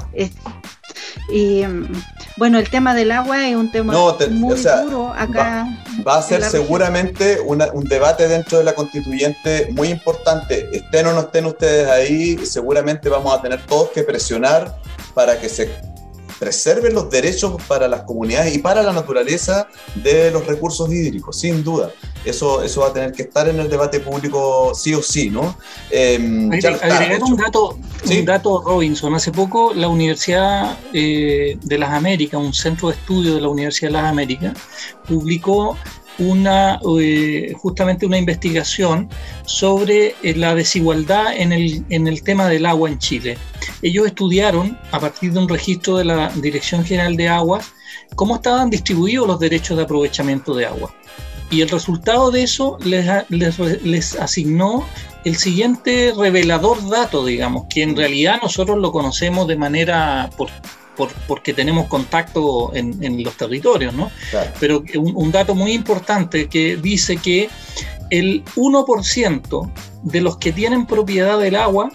Y 1.29 1.63
mm, 1.65 1.87
bueno, 2.37 2.57
el 2.59 2.69
tema 2.69 2.93
del 2.95 3.11
agua 3.11 3.47
es 3.47 3.55
un 3.55 3.71
tema 3.71 3.93
No, 3.93 4.15
te- 4.15 4.27
muy 4.27 4.53
o 4.53 4.57
sea, 4.57 4.81
duro 4.81 5.13
acá. 5.15 5.67
Va 6.07 6.17
a 6.17 6.21
ser 6.21 6.43
seguramente 6.43 7.39
una- 7.45 7.71
un 7.73 7.83
debate 7.85 8.27
dentro 8.27 8.57
de 8.57 8.63
la 8.63 8.73
constituyente 8.73 9.69
muy 9.71 9.89
importante. 9.89 10.69
Estén 10.75 11.07
o 11.07 11.13
no 11.13 11.21
estén 11.21 11.45
ustedes 11.45 11.87
ahí, 11.89 12.37
seguramente 12.45 13.09
vamos 13.09 13.37
a 13.37 13.41
tener 13.41 13.61
todos 13.65 13.89
que 13.89 14.03
presionar 14.03 14.75
para 15.13 15.39
que 15.39 15.47
se 15.49 15.69
preserven 16.43 16.93
los 16.93 17.09
derechos 17.09 17.55
para 17.69 17.87
las 17.87 18.01
comunidades 18.01 18.53
y 18.53 18.59
para 18.59 18.83
la 18.83 18.91
naturaleza 18.91 19.65
de 19.95 20.29
los 20.29 20.45
recursos 20.45 20.91
hídricos, 20.91 21.39
sin 21.39 21.63
duda. 21.63 21.91
Eso, 22.25 22.61
eso 22.63 22.81
va 22.81 22.87
a 22.87 22.93
tener 22.93 23.13
que 23.13 23.23
estar 23.23 23.47
en 23.47 23.61
el 23.61 23.69
debate 23.69 24.01
público 24.01 24.73
sí 24.75 24.93
o 24.93 25.01
sí, 25.01 25.29
¿no? 25.29 25.57
Em, 25.89 26.51
agregar 26.51 27.23
un 27.23 27.37
dato, 27.37 27.77
Sí. 28.03 28.19
un 28.19 28.25
dato, 28.25 28.61
Robinson. 28.61 29.15
Hace 29.15 29.31
poco 29.31 29.73
la 29.73 29.87
Universidad 29.87 30.77
eh, 30.91 31.57
de 31.61 31.77
las 31.77 31.91
Américas, 31.91 32.41
un 32.41 32.53
centro 32.53 32.89
de 32.89 32.95
estudio 32.95 33.35
de 33.35 33.41
la 33.41 33.47
Universidad 33.47 33.89
de 33.89 33.93
las 33.93 34.05
Américas, 34.05 34.53
publicó 35.07 35.77
una 36.19 36.79
eh, 36.99 37.53
justamente 37.57 38.05
una 38.05 38.17
investigación 38.17 39.09
sobre 39.45 40.15
eh, 40.23 40.35
la 40.35 40.55
desigualdad 40.55 41.35
en 41.35 41.51
el, 41.51 41.85
en 41.89 42.07
el 42.07 42.23
tema 42.23 42.47
del 42.47 42.65
agua 42.65 42.89
en 42.89 42.99
Chile. 42.99 43.37
Ellos 43.81 44.07
estudiaron, 44.07 44.77
a 44.91 44.99
partir 44.99 45.33
de 45.33 45.39
un 45.39 45.49
registro 45.49 45.97
de 45.97 46.05
la 46.05 46.29
Dirección 46.29 46.83
General 46.85 47.15
de 47.15 47.29
Aguas, 47.29 47.73
cómo 48.15 48.35
estaban 48.35 48.69
distribuidos 48.69 49.27
los 49.27 49.39
derechos 49.39 49.77
de 49.77 49.83
aprovechamiento 49.83 50.53
de 50.53 50.65
agua. 50.65 50.93
Y 51.49 51.61
el 51.61 51.69
resultado 51.69 52.31
de 52.31 52.43
eso 52.43 52.77
les, 52.83 53.05
les, 53.29 53.59
les 53.83 54.15
asignó 54.15 54.85
el 55.23 55.35
siguiente 55.35 56.13
revelador 56.17 56.89
dato, 56.89 57.25
digamos, 57.25 57.65
que 57.69 57.83
en 57.83 57.95
realidad 57.95 58.39
nosotros 58.41 58.79
lo 58.79 58.91
conocemos 58.91 59.47
de 59.47 59.55
manera 59.55 60.29
por, 60.35 60.49
por- 60.95 61.13
porque 61.27 61.53
tenemos 61.53 61.87
contacto 61.87 62.73
en, 62.75 63.03
en 63.03 63.23
los 63.23 63.35
territorios, 63.37 63.93
¿no? 63.93 64.11
Claro. 64.31 64.51
Pero 64.59 64.83
un, 64.97 65.13
un 65.15 65.31
dato 65.31 65.55
muy 65.55 65.73
importante 65.73 66.47
que 66.47 66.77
dice 66.77 67.17
que 67.17 67.49
el 68.09 68.43
1% 68.55 69.71
de 70.03 70.21
los 70.21 70.37
que 70.37 70.51
tienen 70.51 70.85
propiedad 70.85 71.39
del 71.39 71.55
agua, 71.55 71.89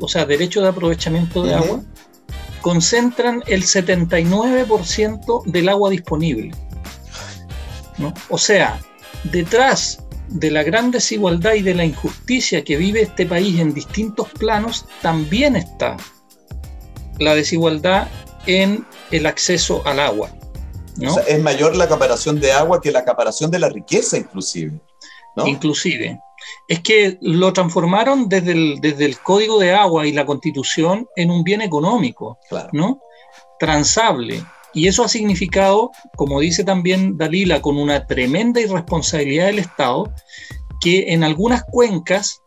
o 0.00 0.06
sea, 0.08 0.24
derecho 0.26 0.60
de 0.62 0.68
aprovechamiento 0.68 1.42
de 1.42 1.54
agua, 1.54 1.80
concentran 2.60 3.42
el 3.46 3.62
79% 3.64 5.42
del 5.46 5.68
agua 5.68 5.90
disponible. 5.90 6.50
¿no? 7.98 8.12
O 8.28 8.38
sea, 8.38 8.78
detrás 9.24 10.04
de 10.28 10.50
la 10.50 10.62
gran 10.62 10.90
desigualdad 10.90 11.54
y 11.54 11.62
de 11.62 11.74
la 11.74 11.84
injusticia 11.84 12.62
que 12.62 12.76
vive 12.76 13.02
este 13.02 13.26
país 13.26 13.58
en 13.58 13.72
distintos 13.74 14.28
planos, 14.38 14.84
también 15.02 15.56
está 15.56 15.96
la 17.18 17.34
desigualdad 17.34 18.08
en 18.46 18.86
el 19.10 19.26
acceso 19.26 19.82
al 19.84 20.00
agua. 20.00 20.30
¿no? 20.96 21.12
O 21.12 21.14
sea, 21.14 21.24
es 21.24 21.40
mayor 21.42 21.76
la 21.76 21.84
acaparación 21.84 22.40
de 22.40 22.52
agua 22.52 22.80
que 22.80 22.90
la 22.90 23.00
acaparación 23.00 23.50
de 23.50 23.58
la 23.58 23.68
riqueza, 23.68 24.16
inclusive. 24.16 24.80
¿no? 25.36 25.46
Inclusive. 25.46 26.18
Es 26.66 26.80
que 26.80 27.18
lo 27.20 27.52
transformaron 27.52 28.28
desde 28.28 28.52
el, 28.52 28.80
desde 28.80 29.04
el 29.04 29.18
Código 29.18 29.58
de 29.58 29.72
Agua 29.72 30.06
y 30.06 30.12
la 30.12 30.26
Constitución 30.26 31.06
en 31.16 31.30
un 31.30 31.44
bien 31.44 31.62
económico. 31.62 32.38
Claro. 32.48 32.70
¿no? 32.72 33.00
Transable. 33.58 34.42
Y 34.74 34.86
eso 34.86 35.02
ha 35.02 35.08
significado, 35.08 35.90
como 36.16 36.40
dice 36.40 36.64
también 36.64 37.16
Dalila, 37.16 37.60
con 37.60 37.76
una 37.76 38.06
tremenda 38.06 38.60
irresponsabilidad 38.60 39.46
del 39.46 39.58
Estado, 39.58 40.12
que 40.80 41.12
en 41.12 41.24
algunas 41.24 41.64
cuencas 41.64 42.40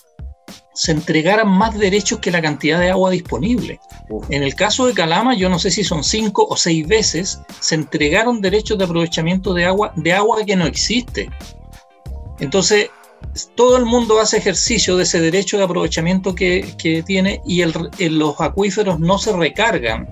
se 0.84 0.91
entregaran 0.94 1.48
más 1.48 1.78
derechos 1.78 2.17
que 2.17 2.32
la 2.32 2.41
cantidad 2.41 2.80
de 2.80 2.89
agua 2.89 3.12
disponible. 3.12 3.80
Uf. 4.10 4.26
En 4.32 4.41
el 4.41 4.56
caso 4.56 4.88
de 4.88 4.96
Calama, 4.96 5.36
yo 5.36 5.48
no 5.48 5.60
sé 5.60 5.70
si 5.70 5.84
son 5.84 6.04
cinco 6.04 6.48
o 6.50 6.58
seis 6.58 6.88
veces, 6.88 7.39
se 7.60 7.76
entregaron 7.76 8.41
derechos 8.41 8.80
de 8.80 8.86
aprovechamiento 8.86 9.54
de 9.54 9.65
agua, 9.65 9.94
de 9.96 10.12
agua 10.12 10.44
que 10.44 10.56
no 10.56 10.65
existe. 10.65 11.30
Entonces, 12.39 12.89
todo 13.54 13.78
el 13.78 13.86
mundo 13.86 14.20
hace 14.20 14.38
ejercicio 14.38 14.98
de 14.98 15.04
ese 15.04 15.20
derecho 15.22 15.60
de 15.60 15.65
aprovechamiento 15.65 16.34
que, 16.34 16.74
que 16.80 17.04
tiene 17.04 17.41
y 17.46 17.62
el- 17.62 17.91
el- 18.00 18.17
los 18.17 18.41
acuíferos 18.41 19.00
no 19.00 19.20
se 19.20 19.34
recargan 19.34 20.08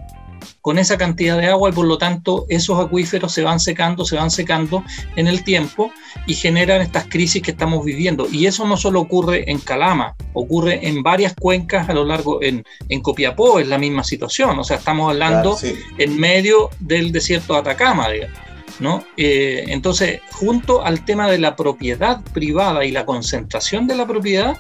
con 0.62 0.78
esa 0.78 0.98
cantidad 0.98 1.38
de 1.38 1.48
agua 1.48 1.70
y 1.70 1.74
por 1.74 1.86
lo 1.86 1.98
tanto 1.98 2.46
esos 2.50 2.80
acuíferos 2.80 3.34
se 3.34 3.44
van 3.44 3.60
secando, 3.60 4.06
se 4.06 4.16
van 4.16 4.32
secando 4.32 4.84
en 5.16 5.28
el 5.28 5.44
tiempo 5.44 5.92
y 6.28 6.34
generan 6.34 6.82
estas 6.82 7.06
crisis 7.06 7.42
que 7.42 7.52
estamos 7.52 7.86
viviendo. 7.86 8.28
Y 8.32 8.46
eso 8.46 8.68
no 8.68 8.78
solo 8.78 9.00
ocurre 9.02 9.50
en 9.50 9.60
Calama, 9.60 10.16
ocurre 10.34 10.88
en 10.88 11.04
varias 11.04 11.34
cuencas 11.34 11.90
a 11.90 11.94
lo 11.94 12.06
largo, 12.06 12.42
en, 12.42 12.64
en 12.90 13.02
Copiapó 13.02 13.60
es 13.60 13.68
la 13.68 13.78
misma 13.78 14.04
situación, 14.04 14.58
o 14.60 14.64
sea, 14.64 14.78
estamos 14.78 15.10
hablando 15.10 15.30
Claro, 15.30 15.58
sí. 15.58 15.76
en 15.98 16.20
medio 16.20 16.70
del 16.80 17.12
desierto 17.12 17.54
de 17.54 17.60
Atacama, 17.60 18.10
digamos, 18.10 18.38
¿no? 18.80 19.04
Eh, 19.18 19.66
entonces, 19.68 20.22
junto 20.32 20.84
al 20.84 21.06
tema 21.06 21.30
de 21.30 21.38
la 21.38 21.56
propiedad 21.56 22.22
privada 22.34 22.86
y 22.86 22.92
la 22.92 23.06
concentración 23.06 23.88
de 23.88 23.96
la 23.96 24.08
propiedad, 24.08 24.58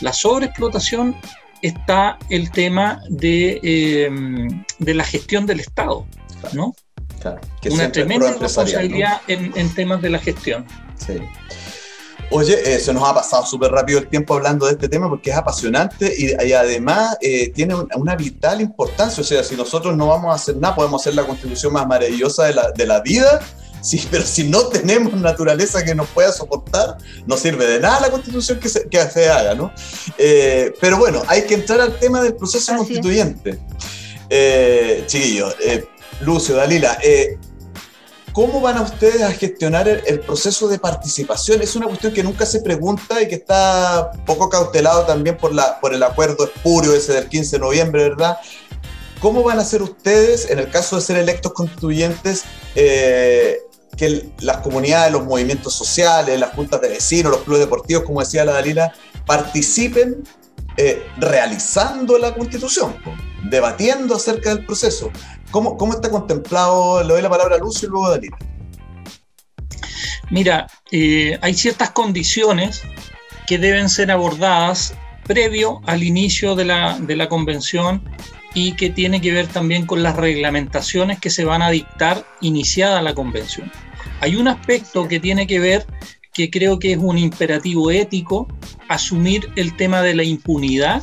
la 0.00 0.12
sobreexplotación 0.12 1.16
está 1.62 2.18
el 2.28 2.50
tema 2.50 3.00
de, 3.08 3.60
eh, 3.62 4.10
de 4.78 4.94
la 4.94 5.04
gestión 5.04 5.46
del 5.46 5.60
Estado, 5.60 6.06
¿no? 6.52 6.74
Claro, 7.20 7.40
que 7.60 7.70
Una 7.70 7.90
tremenda 7.90 8.32
responsabilidad 8.32 9.20
en, 9.28 9.52
en 9.56 9.74
temas 9.74 10.02
de 10.02 10.10
la 10.10 10.18
gestión. 10.18 10.66
Sí. 10.96 11.20
Oye, 12.34 12.74
eh, 12.74 12.80
se 12.80 12.94
nos 12.94 13.06
ha 13.06 13.14
pasado 13.14 13.44
súper 13.44 13.70
rápido 13.70 13.98
el 13.98 14.08
tiempo 14.08 14.34
hablando 14.34 14.64
de 14.64 14.72
este 14.72 14.88
tema 14.88 15.08
porque 15.08 15.30
es 15.30 15.36
apasionante 15.36 16.12
y, 16.16 16.32
y 16.46 16.52
además 16.54 17.18
eh, 17.20 17.52
tiene 17.54 17.74
una, 17.74 17.94
una 17.94 18.16
vital 18.16 18.60
importancia. 18.62 19.20
O 19.20 19.24
sea, 19.24 19.44
si 19.44 19.54
nosotros 19.54 19.94
no 19.96 20.06
vamos 20.06 20.32
a 20.32 20.36
hacer 20.36 20.56
nada, 20.56 20.74
podemos 20.74 21.02
hacer 21.02 21.14
la 21.14 21.24
constitución 21.26 21.74
más 21.74 21.86
maravillosa 21.86 22.44
de 22.44 22.54
la, 22.54 22.70
de 22.72 22.86
la 22.86 23.00
vida, 23.00 23.40
sí, 23.82 24.06
pero 24.10 24.24
si 24.24 24.44
no 24.44 24.66
tenemos 24.68 25.14
naturaleza 25.14 25.84
que 25.84 25.94
nos 25.94 26.08
pueda 26.08 26.32
soportar, 26.32 26.96
no 27.26 27.36
sirve 27.36 27.66
de 27.66 27.80
nada 27.80 28.00
la 28.00 28.10
constitución 28.10 28.58
que 28.58 28.68
se, 28.68 28.88
que 28.88 28.98
se 29.10 29.28
haga, 29.28 29.54
¿no? 29.54 29.72
Eh, 30.18 30.72
pero 30.80 30.98
bueno, 30.98 31.22
hay 31.26 31.42
que 31.42 31.54
entrar 31.54 31.80
al 31.80 31.98
tema 31.98 32.22
del 32.22 32.34
proceso 32.34 32.72
Así 32.72 32.78
constituyente. 32.78 33.58
Eh, 34.30 35.04
chiquillos, 35.06 35.54
eh, 35.60 35.84
Lucio, 36.20 36.56
Dalila, 36.56 36.98
eh, 37.02 37.36
¿Cómo 38.32 38.62
van 38.62 38.78
a 38.78 38.82
ustedes 38.82 39.20
a 39.20 39.30
gestionar 39.30 39.86
el, 39.86 40.00
el, 40.06 40.20
proceso 40.20 40.66
de 40.66 40.78
participación? 40.78 41.60
Es 41.60 41.76
una 41.76 41.86
cuestión 41.86 42.14
que 42.14 42.22
nunca 42.22 42.46
se 42.46 42.62
pregunta 42.62 43.20
y 43.20 43.28
que 43.28 43.34
está 43.34 44.10
poco 44.24 44.48
cautelado 44.48 45.04
también 45.04 45.36
por, 45.36 45.54
la, 45.54 45.78
por 45.80 45.92
el 45.92 46.02
acuerdo 46.02 46.44
espurio 46.44 46.94
ese 46.94 47.12
del 47.12 47.28
15 47.28 47.56
de 47.56 47.60
noviembre, 47.60 48.08
¿verdad? 48.08 48.38
¿Cómo 49.20 49.42
van 49.42 49.58
a 49.58 49.64
ser 49.64 49.82
ustedes, 49.82 50.50
en 50.50 50.58
el 50.58 50.70
caso 50.70 50.96
de 50.96 51.02
ser 51.02 51.18
electos 51.18 51.52
constituyentes, 51.52 52.44
eh, 52.74 53.60
que 53.96 54.30
las 54.40 54.58
comunidades, 54.58 55.12
los 55.12 55.24
movimientos 55.24 55.74
sociales, 55.74 56.38
las 56.38 56.54
juntas 56.54 56.80
de 56.80 56.88
vecinos, 56.88 57.32
los 57.32 57.42
clubes 57.42 57.60
deportivos, 57.60 58.04
como 58.04 58.20
decía 58.20 58.44
la 58.44 58.52
Dalila, 58.52 58.92
participen 59.26 60.22
eh, 60.76 61.02
realizando 61.18 62.18
la 62.18 62.34
constitución? 62.34 62.94
debatiendo 63.42 64.14
acerca 64.14 64.54
del 64.54 64.64
proceso. 64.64 65.10
¿Cómo, 65.50 65.76
cómo 65.76 65.92
está 65.92 66.10
contemplado? 66.10 67.02
Le 67.02 67.14
doy 67.14 67.22
la 67.22 67.30
palabra 67.30 67.56
a 67.56 67.58
Lucio 67.58 67.88
y 67.88 67.90
luego 67.90 68.06
a 68.06 68.10
Dalila. 68.10 68.38
Mira, 70.30 70.66
eh, 70.90 71.38
hay 71.42 71.54
ciertas 71.54 71.90
condiciones 71.90 72.82
que 73.46 73.58
deben 73.58 73.88
ser 73.88 74.10
abordadas 74.10 74.94
previo 75.24 75.80
al 75.86 76.02
inicio 76.02 76.54
de 76.54 76.64
la, 76.64 76.98
de 76.98 77.16
la 77.16 77.28
convención 77.28 78.02
y 78.54 78.72
que 78.72 78.90
tiene 78.90 79.20
que 79.20 79.32
ver 79.32 79.46
también 79.46 79.86
con 79.86 80.02
las 80.02 80.16
reglamentaciones 80.16 81.18
que 81.18 81.30
se 81.30 81.44
van 81.44 81.62
a 81.62 81.70
dictar 81.70 82.24
iniciada 82.40 83.02
la 83.02 83.14
convención. 83.14 83.70
Hay 84.20 84.36
un 84.36 84.48
aspecto 84.48 85.08
que 85.08 85.20
tiene 85.20 85.46
que 85.46 85.58
ver 85.58 85.86
que 86.32 86.50
creo 86.50 86.78
que 86.78 86.92
es 86.92 86.98
un 86.98 87.18
imperativo 87.18 87.90
ético 87.90 88.48
asumir 88.88 89.50
el 89.56 89.76
tema 89.76 90.02
de 90.02 90.14
la 90.14 90.24
impunidad 90.24 91.02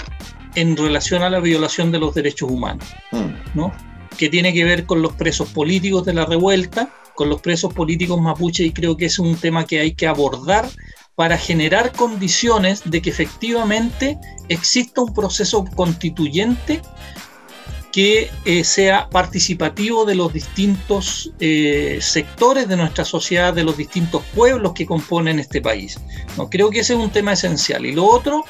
en 0.56 0.76
relación 0.76 1.22
a 1.22 1.30
la 1.30 1.40
violación 1.40 1.92
de 1.92 2.00
los 2.00 2.16
derechos 2.16 2.50
humanos, 2.50 2.86
mm. 3.12 3.56
¿no? 3.58 3.72
que 4.18 4.30
tiene 4.30 4.54
que 4.54 4.66
ver 4.66 4.86
con 4.86 5.02
los 5.02 5.14
presos 5.14 5.50
políticos 5.50 6.06
de 6.06 6.14
la 6.14 6.26
revuelta, 6.26 6.90
con 7.16 7.30
los 7.30 7.42
presos 7.42 7.74
políticos 7.74 8.20
mapuche 8.20 8.66
y 8.66 8.72
creo 8.72 8.98
que 8.98 9.06
es 9.06 9.20
un 9.20 9.36
tema 9.36 9.66
que 9.66 9.80
hay 9.80 9.94
que 9.94 10.08
abordar 10.08 10.68
para 11.16 11.38
generar 11.38 11.92
condiciones 11.92 12.82
de 12.90 13.02
que 13.02 13.10
efectivamente 13.10 14.18
exista 14.50 15.02
un 15.02 15.14
proceso 15.14 15.66
constituyente 15.76 16.82
que 17.92 18.30
eh, 18.46 18.64
sea 18.64 19.10
participativo 19.10 20.06
de 20.06 20.16
los 20.16 20.32
distintos 20.32 21.32
eh, 21.40 21.98
sectores 22.02 22.68
de 22.68 22.78
nuestra 22.78 23.04
sociedad, 23.04 23.54
de 23.54 23.64
los 23.64 23.78
distintos 23.78 24.24
pueblos 24.36 24.74
que 24.74 24.86
componen 24.86 25.40
este 25.40 25.62
país. 25.62 26.00
¿no? 26.38 26.50
Creo 26.50 26.70
que 26.70 26.82
ese 26.82 26.94
es 26.94 27.00
un 27.00 27.10
tema 27.10 27.34
esencial. 27.34 27.86
Y 27.86 27.94
lo 27.94 28.06
otro, 28.06 28.46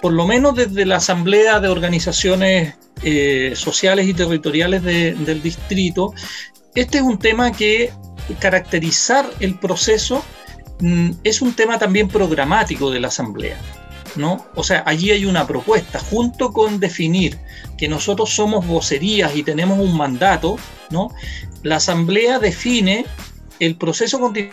por 0.00 0.12
lo 0.12 0.26
menos 0.26 0.54
desde 0.54 0.86
la 0.86 0.96
Asamblea 0.96 1.58
de 1.60 1.68
Organizaciones 1.68 2.74
eh, 3.02 3.52
Sociales 3.56 4.06
y 4.06 4.14
Territoriales 4.14 4.82
del 4.82 5.42
Distrito, 5.42 6.14
este 6.74 6.98
es 6.98 7.04
un 7.04 7.18
tema 7.18 7.50
que 7.50 7.92
caracterizar 8.38 9.28
el 9.40 9.58
proceso 9.58 10.22
mm, 10.78 11.10
es 11.24 11.42
un 11.42 11.54
tema 11.54 11.78
también 11.78 12.06
programático 12.06 12.90
de 12.90 13.00
la 13.00 13.08
Asamblea. 13.08 13.56
¿No? 14.16 14.46
O 14.54 14.62
sea, 14.62 14.82
allí 14.86 15.10
hay 15.10 15.24
una 15.24 15.46
propuesta, 15.46 15.98
junto 15.98 16.52
con 16.52 16.80
definir 16.80 17.38
que 17.78 17.88
nosotros 17.88 18.30
somos 18.30 18.66
vocerías 18.66 19.34
y 19.36 19.42
tenemos 19.42 19.78
un 19.78 19.96
mandato, 19.96 20.56
¿no? 20.90 21.10
La 21.62 21.76
Asamblea 21.76 22.38
define 22.38 23.06
el 23.58 23.76
proceso 23.76 24.18
continuo. 24.18 24.52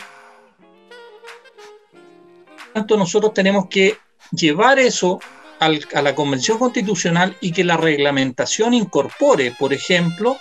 Nosotros 2.96 3.34
tenemos 3.34 3.66
que 3.68 3.96
llevar 4.30 4.78
eso 4.78 5.18
a 5.58 6.02
la 6.02 6.14
Convención 6.14 6.58
Constitucional 6.58 7.36
y 7.40 7.50
que 7.50 7.64
la 7.64 7.76
reglamentación 7.76 8.74
incorpore, 8.74 9.52
por 9.58 9.72
ejemplo, 9.72 10.36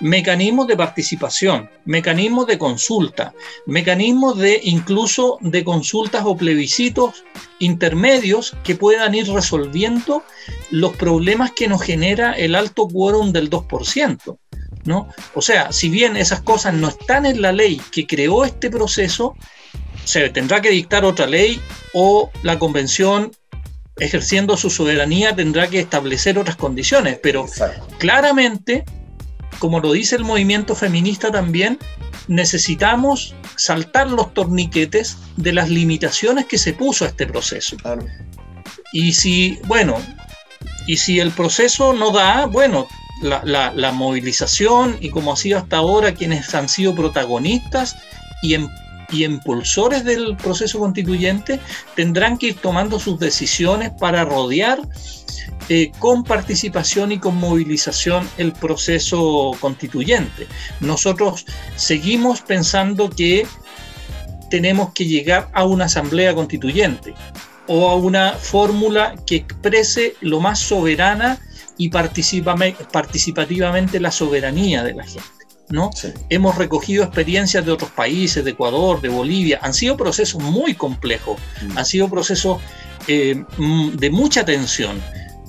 mecanismos 0.00 0.66
de 0.66 0.76
participación, 0.76 1.70
mecanismos 1.84 2.46
de 2.46 2.58
consulta, 2.58 3.32
mecanismos 3.66 4.38
de 4.38 4.60
incluso 4.64 5.38
de 5.40 5.62
consultas 5.62 6.22
o 6.24 6.36
plebiscitos 6.36 7.24
intermedios 7.58 8.56
que 8.64 8.74
puedan 8.74 9.14
ir 9.14 9.30
resolviendo 9.30 10.24
los 10.70 10.96
problemas 10.96 11.52
que 11.52 11.68
nos 11.68 11.82
genera 11.82 12.32
el 12.32 12.54
alto 12.54 12.88
quórum 12.88 13.32
del 13.32 13.50
2%. 13.50 14.38
¿no? 14.84 15.08
O 15.34 15.42
sea, 15.42 15.72
si 15.72 15.90
bien 15.90 16.16
esas 16.16 16.40
cosas 16.40 16.74
no 16.74 16.88
están 16.88 17.26
en 17.26 17.42
la 17.42 17.52
ley 17.52 17.80
que 17.92 18.06
creó 18.06 18.44
este 18.44 18.70
proceso, 18.70 19.36
se 20.04 20.30
tendrá 20.30 20.62
que 20.62 20.70
dictar 20.70 21.04
otra 21.04 21.26
ley 21.26 21.60
o 21.92 22.30
la 22.42 22.58
convención 22.58 23.30
ejerciendo 23.98 24.56
su 24.56 24.70
soberanía 24.70 25.36
tendrá 25.36 25.68
que 25.68 25.78
establecer 25.78 26.38
otras 26.38 26.56
condiciones, 26.56 27.18
pero 27.22 27.46
claramente 27.98 28.84
como 29.58 29.80
lo 29.80 29.92
dice 29.92 30.16
el 30.16 30.24
movimiento 30.24 30.74
feminista 30.74 31.30
también, 31.30 31.78
necesitamos 32.28 33.34
saltar 33.56 34.10
los 34.10 34.32
torniquetes 34.32 35.18
de 35.36 35.52
las 35.52 35.68
limitaciones 35.68 36.46
que 36.46 36.58
se 36.58 36.72
puso 36.72 37.04
a 37.04 37.08
este 37.08 37.26
proceso. 37.26 37.76
Y 38.92 39.12
si, 39.12 39.58
bueno, 39.66 39.96
y 40.86 40.96
si 40.96 41.20
el 41.20 41.30
proceso 41.30 41.92
no 41.92 42.10
da, 42.10 42.46
bueno, 42.46 42.86
la, 43.22 43.92
movilización 43.92 44.96
y 45.00 45.10
como 45.10 45.32
ha 45.32 45.36
sido 45.36 45.58
hasta 45.58 45.78
ahora 45.78 46.14
quienes 46.14 46.54
han 46.54 46.68
sido 46.68 46.94
protagonistas 46.94 47.96
y, 48.42 48.54
em, 48.54 48.68
y 49.12 49.24
impulsores 49.24 50.04
del 50.04 50.36
proceso 50.36 50.78
constituyente 50.78 51.60
tendrán 51.96 52.38
que 52.38 52.48
ir 52.48 52.56
tomando 52.56 52.98
sus 52.98 53.18
decisiones 53.18 53.90
para 53.98 54.24
rodear 54.24 54.80
eh, 55.68 55.92
con 55.98 56.24
participación 56.24 57.12
y 57.12 57.18
con 57.18 57.36
movilización 57.36 58.28
el 58.38 58.52
proceso 58.52 59.52
constituyente. 59.60 60.46
Nosotros 60.80 61.46
seguimos 61.76 62.40
pensando 62.40 63.08
que 63.08 63.46
tenemos 64.50 64.92
que 64.92 65.06
llegar 65.06 65.48
a 65.52 65.64
una 65.64 65.84
asamblea 65.84 66.34
constituyente 66.34 67.14
o 67.68 67.88
a 67.88 67.94
una 67.94 68.32
fórmula 68.32 69.14
que 69.26 69.36
exprese 69.36 70.16
lo 70.20 70.40
más 70.40 70.58
soberana 70.58 71.38
y 71.76 71.88
participativamente 71.88 74.00
la 74.00 74.10
soberanía 74.10 74.82
de 74.82 74.94
la 74.94 75.04
gente. 75.04 75.39
¿No? 75.70 75.90
Hemos 76.28 76.56
recogido 76.56 77.04
experiencias 77.04 77.64
de 77.64 77.72
otros 77.72 77.90
países, 77.90 78.44
de 78.44 78.50
Ecuador, 78.50 79.00
de 79.00 79.08
Bolivia. 79.08 79.58
Han 79.62 79.74
sido 79.74 79.96
procesos 79.96 80.42
muy 80.42 80.74
complejos, 80.74 81.40
mm. 81.62 81.78
han 81.78 81.84
sido 81.84 82.08
procesos 82.08 82.60
eh, 83.08 83.42
de 83.94 84.10
mucha 84.10 84.44
tensión 84.44 85.00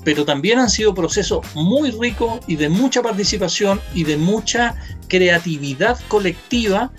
pero 0.04 0.24
también 0.24 0.58
han 0.58 0.70
sido 0.70 0.94
procesos 0.94 1.46
muy 1.54 1.90
ricos 1.92 2.40
y 2.46 2.56
de 2.56 2.68
mucha 2.68 3.02
participación 3.02 3.80
y 3.94 4.04
de 4.04 4.16
mucha 4.16 4.74
creatividad 5.08 5.98
colectiva 6.08 6.90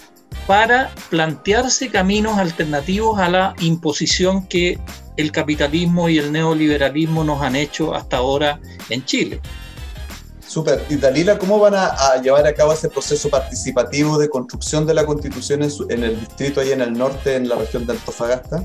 para 0.47 0.91
plantearse 1.09 1.89
caminos 1.89 2.37
alternativos 2.37 3.19
a 3.19 3.29
la 3.29 3.55
imposición 3.59 4.47
que 4.47 4.79
el 5.15 5.31
capitalismo 5.31 6.09
y 6.09 6.17
el 6.17 6.31
neoliberalismo 6.31 7.23
nos 7.23 7.41
han 7.41 7.55
hecho 7.55 7.93
hasta 7.93 8.17
ahora 8.17 8.59
en 8.89 9.05
Chile. 9.05 9.41
Super. 10.47 10.85
Y 10.89 10.97
Dalila, 10.97 11.37
¿cómo 11.39 11.59
van 11.59 11.73
a, 11.75 12.21
llevar 12.21 12.45
a 12.45 12.53
cabo 12.53 12.73
ese 12.73 12.89
proceso 12.89 13.29
participativo 13.29 14.17
de 14.17 14.29
construcción 14.29 14.85
de 14.85 14.93
la 14.93 15.05
constitución 15.05 15.63
en, 15.63 15.71
en 15.89 16.03
el 16.03 16.19
distrito 16.19 16.61
ahí 16.61 16.71
en 16.71 16.81
el 16.81 16.93
norte, 16.93 17.35
en 17.35 17.49
la 17.49 17.55
región 17.55 17.85
de 17.85 17.93
Antofagasta? 17.93 18.63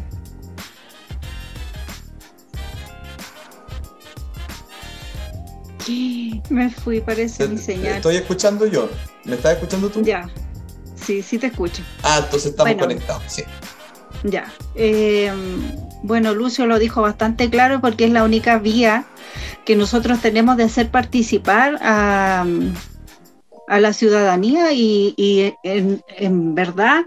Me 6.51 6.71
fui, 6.71 7.01
parece 7.01 7.49
mi 7.49 7.59
señal. 7.59 7.97
Estoy 7.97 8.17
escuchando 8.17 8.67
yo. 8.67 8.89
¿Me 9.25 9.37
estás 9.37 9.55
escuchando 9.55 9.89
tú? 9.89 10.03
Ya. 10.03 10.29
Sí, 10.95 11.23
sí 11.23 11.39
te 11.39 11.47
escucho. 11.47 11.83
Ah, 12.03 12.21
entonces 12.23 12.51
estamos 12.51 12.75
conectados, 12.77 13.23
sí. 13.27 13.43
Ya. 14.25 14.53
Eh, 14.75 15.33
bueno, 16.03 16.35
Lucio 16.35 16.67
lo 16.67 16.79
dijo 16.79 17.03
bastante 17.03 17.49
claro 17.51 17.81
porque 17.81 18.05
es 18.05 18.11
la 18.11 18.25
única 18.25 18.59
vía 18.59 19.07
que 19.69 19.77
nosotros 19.77 20.23
tenemos 20.23 20.57
de 20.57 20.65
hacer 20.65 20.91
participar 20.91 21.79
a, 21.83 22.47
la 23.69 23.93
ciudadanía 23.93 24.73
y, 24.73 25.55
en, 25.63 26.03
en, 26.17 26.55
verdad 26.55 27.05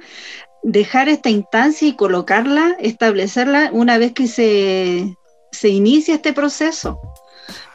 dejar 0.62 1.10
esta 1.10 1.32
instancia 1.32 1.88
y 1.88 1.96
colocarla, 1.96 2.78
establecerla 2.80 3.72
una 3.74 3.98
vez 3.98 4.12
que 4.12 4.28
se, 4.28 5.18
se 5.52 5.70
inicia 5.70 6.14
este 6.14 6.34
proceso 6.34 7.02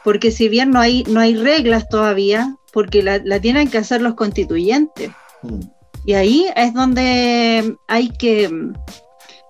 porque 0.05 0.31
si 0.31 0.47
bien 0.47 0.71
no 0.71 0.79
hay, 0.79 1.03
no 1.09 1.19
hay 1.19 1.35
reglas 1.35 1.89
todavía, 1.89 2.55
porque 2.71 3.03
la, 3.03 3.41
tienen 3.41 3.69
que 3.69 3.79
hacer 3.79 4.01
los 4.01 4.13
constituyentes. 4.13 5.11
Mm. 5.41 5.59
Y 6.05 6.13
ahí 6.13 6.47
es 6.55 6.73
donde 6.73 7.75
hay 7.89 8.07
que 8.11 8.49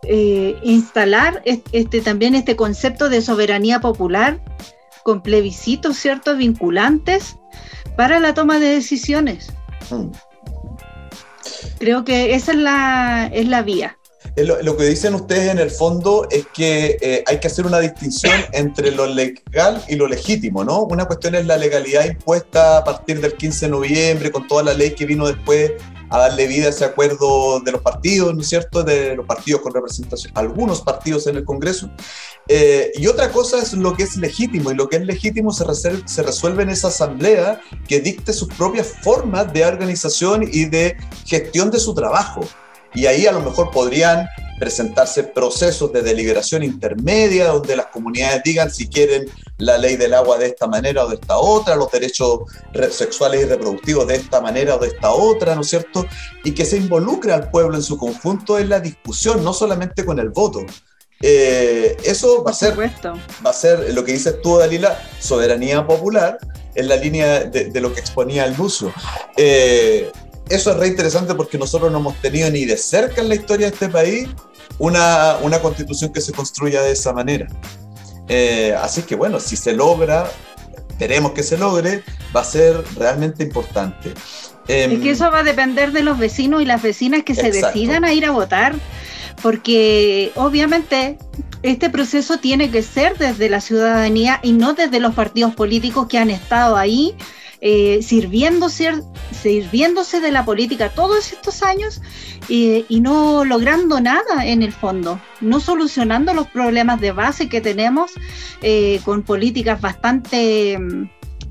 eh, 0.02 0.58
instalar 0.63 1.43
este, 1.45 2.02
también 2.02 2.34
este 2.34 2.56
concepto 2.56 3.08
de 3.08 3.21
soberanía 3.21 3.82
popular 3.82 4.39
con 5.08 5.22
plebiscitos, 5.22 5.96
¿cierto?, 5.96 6.36
vinculantes 6.36 7.38
para 7.96 8.20
la 8.20 8.34
toma 8.34 8.60
de 8.60 8.67
decisiones. 8.67 9.54
Mm. 9.89 10.08
Creo 11.80 12.04
que 12.04 12.36
esa 12.36 12.52
es 12.52 12.58
la, 12.58 13.30
es 13.32 13.48
la 13.48 13.62
vía. 13.62 13.96
Lo, 14.38 14.78
que 14.78 14.84
dicen 14.84 15.15
ustedes 15.15 15.50
en 15.50 15.58
el 15.58 15.71
fondo 15.71 16.28
es 16.30 16.45
que 16.54 17.00
eh, 17.02 17.23
hay 17.26 17.39
que 17.39 17.47
hacer 17.47 17.65
una 17.65 17.80
distinción 17.80 18.34
entre 18.54 18.91
lo 18.91 19.08
legal 19.08 19.84
y 19.88 19.95
lo 19.95 20.08
legítimo, 20.08 20.63
¿no? 20.63 20.84
Una 20.84 21.06
cuestión 21.06 21.34
es 21.34 21.47
la 21.47 21.58
legalidad 21.58 22.06
impuesta 22.06 22.78
a 22.78 22.84
partir 22.84 23.19
del 23.19 23.34
15 23.34 23.65
de 23.65 23.71
noviembre 23.71 24.32
con 24.32 24.47
toda 24.47 24.62
la 24.62 24.76
ley 24.76 24.91
que 24.91 25.08
vino 25.08 25.26
después 25.26 25.71
a 26.10 26.19
darle 26.19 26.45
vida 26.45 26.67
a 26.67 26.69
ese 26.69 26.86
acuerdo 26.86 27.60
de 27.62 27.71
los 27.71 27.82
partidos, 27.82 28.34
¿no 28.34 28.41
es 28.41 28.47
cierto? 28.47 28.84
De 28.84 29.15
los 29.15 29.26
partidos 29.26 29.62
con 29.62 29.73
representación, 29.73 30.32
algunos 30.36 30.82
partidos 30.82 31.26
en 31.26 31.38
el 31.38 31.43
Congreso. 31.43 31.89
Eh, 32.47 32.91
y 32.95 33.08
otra 33.08 33.32
cosa 33.32 33.58
es 33.62 33.73
lo 33.73 33.95
que 33.95 34.04
es 34.04 34.17
legítimo, 34.17 34.71
y 34.71 34.76
lo 34.76 34.88
que 34.88 34.97
es 34.97 35.06
legítimo 35.06 35.52
se 35.52 35.63
resuelve, 35.63 36.04
se 36.06 36.21
resuelve 36.23 36.63
en 36.63 36.69
esa 36.69 36.89
asamblea 36.89 37.60
que 37.88 38.00
dicte 38.00 38.34
sus 38.34 38.47
propias 38.54 38.93
formas 39.02 39.52
de 39.52 39.65
organización 39.65 40.47
y 40.50 40.65
de 40.65 40.95
gestión 41.26 41.71
de 41.71 41.80
su 41.80 41.93
trabajo. 41.93 42.41
Y 42.93 43.06
ahí 43.06 43.26
a 43.28 43.32
lo 43.32 43.41
mejor 43.41 43.71
podrían 43.71 44.28
presentarse 44.60 45.23
procesos 45.23 45.93
de 45.93 46.02
deliberación 46.02 46.63
intermedia 46.63 47.50
donde 47.50 47.76
las 47.76 47.88
comunidades 47.88 48.41
digan 48.43 48.71
si 48.71 48.88
quieren 48.88 49.26
la 49.58 49.78
ley 49.78 49.97
del 49.97 50.13
agua 50.13 50.38
de 50.38 50.47
esta 50.47 50.67
manera 50.67 51.06
o 51.06 51.10
de 51.10 51.15
esta 51.15 51.38
otra, 51.38 51.76
los 51.76 51.91
derechos 51.91 52.41
sexuales 52.91 53.43
y 53.43 53.45
reproductivos 53.45 54.08
de 54.08 54.15
esta 54.15 54.41
manera 54.41 54.76
o 54.76 54.80
de 54.80 54.88
esta 54.88 55.12
otra, 55.12 55.56
¿no 55.56 55.62
es 55.62 55.69
cierto? 55.69 56.06
Y 56.43 56.52
que 56.52 56.65
se 56.65 56.78
involucre 56.78 57.34
al 57.34 57.50
pueblo 57.50 57.76
en 57.76 57.84
su 57.84 57.97
conjunto 57.97 58.58
en 58.58 58.69
la 58.69 58.80
discusión, 58.80 59.43
no 59.43 59.54
solamente 59.54 60.06
con 60.06 60.19
el 60.19 60.30
voto. 60.30 60.62
Eh, 61.21 61.97
eso 62.04 62.43
va 62.43 62.52
a, 62.52 62.54
ser, 62.54 62.78
va 62.80 63.50
a 63.50 63.54
ser 63.54 63.93
lo 63.93 64.04
que 64.04 64.13
dices 64.13 64.39
tú, 64.41 64.58
Dalila, 64.58 65.00
soberanía 65.19 65.86
popular 65.86 66.38
en 66.76 66.88
la 66.88 66.95
línea 66.95 67.39
de, 67.41 67.82
lo 67.82 67.91
que 67.91 68.00
exponía 68.00 68.45
el 68.45 68.56
Lucio. 68.56 68.93
Eh, 69.36 70.12
eso 70.49 70.71
es 70.71 70.77
re 70.77 70.88
interesante 70.88 71.36
porque 71.36 71.57
nosotros 71.57 71.91
no 71.91 71.99
hemos 71.99 72.15
tenido 72.21 72.49
ni 72.49 72.65
de 72.65 72.77
cerca 72.77 73.21
en 73.21 73.29
la 73.29 73.36
historia 73.36 73.67
de 73.67 73.73
este 73.73 73.89
país 73.89 74.27
una, 74.77 75.38
una 75.41 75.60
constitución 75.60 76.12
que 76.13 76.21
se 76.21 76.31
construya 76.31 76.81
de 76.81 76.91
esa 76.91 77.13
manera. 77.13 77.47
Eh, 78.29 78.75
así 78.81 79.03
que 79.03 79.15
bueno, 79.15 79.39
si 79.39 79.55
se 79.55 79.73
logra, 79.73 80.29
esperemos 80.89 81.31
que 81.31 81.43
se 81.43 81.57
logre, 81.57 82.03
va 82.36 82.41
a 82.41 82.43
ser 82.43 82.83
realmente 82.97 83.43
importante. 83.43 84.13
es 84.67 84.99
que 84.99 85.12
eso 85.12 85.31
va 85.31 85.39
a 85.39 85.43
depender 85.43 85.91
de 85.91 86.03
los 86.03 86.17
vecinos 86.17 86.62
y 86.62 86.65
las 86.65 86.81
vecinas 86.81 87.23
que 87.23 87.36
se 87.36 87.51
decidan 87.51 88.03
a 88.03 88.13
ir 88.13 88.25
a 88.25 88.31
votar, 88.31 88.75
porque 89.41 90.31
obviamente 90.36 91.17
este 91.63 91.89
proceso 91.89 92.38
tiene 92.38 92.69
que 92.69 92.83
ser 92.83 93.17
desde 93.17 93.49
la 93.49 93.62
ciudadanía 93.62 94.39
y 94.43 94.51
no 94.51 94.73
desde 94.73 94.99
los 94.99 95.13
partidos 95.13 95.55
políticos 95.55 96.07
que 96.07 96.17
han 96.17 96.29
estado 96.29 96.75
ahí 96.75 97.15
eh, 97.62 98.02
sirviéndose, 98.02 98.91
de 100.22 100.32
la 100.32 100.46
política 100.46 100.89
todos 100.89 101.32
estos 101.32 101.63
años 101.63 102.02
y 102.50 103.00
no 103.02 103.43
logrando 103.46 104.00
nada 104.00 104.46
en 104.46 104.63
el 104.63 104.72
fondo, 104.72 105.20
no 105.41 105.60
solucionando 105.60 106.34
los 106.34 106.48
problemas 106.48 107.02
de 107.02 107.12
base 107.12 107.50
que 107.50 107.62
tenemos 107.62 108.12
eh, 108.62 109.02
con 109.04 109.24
políticas 109.24 109.82
bastante 109.82 110.78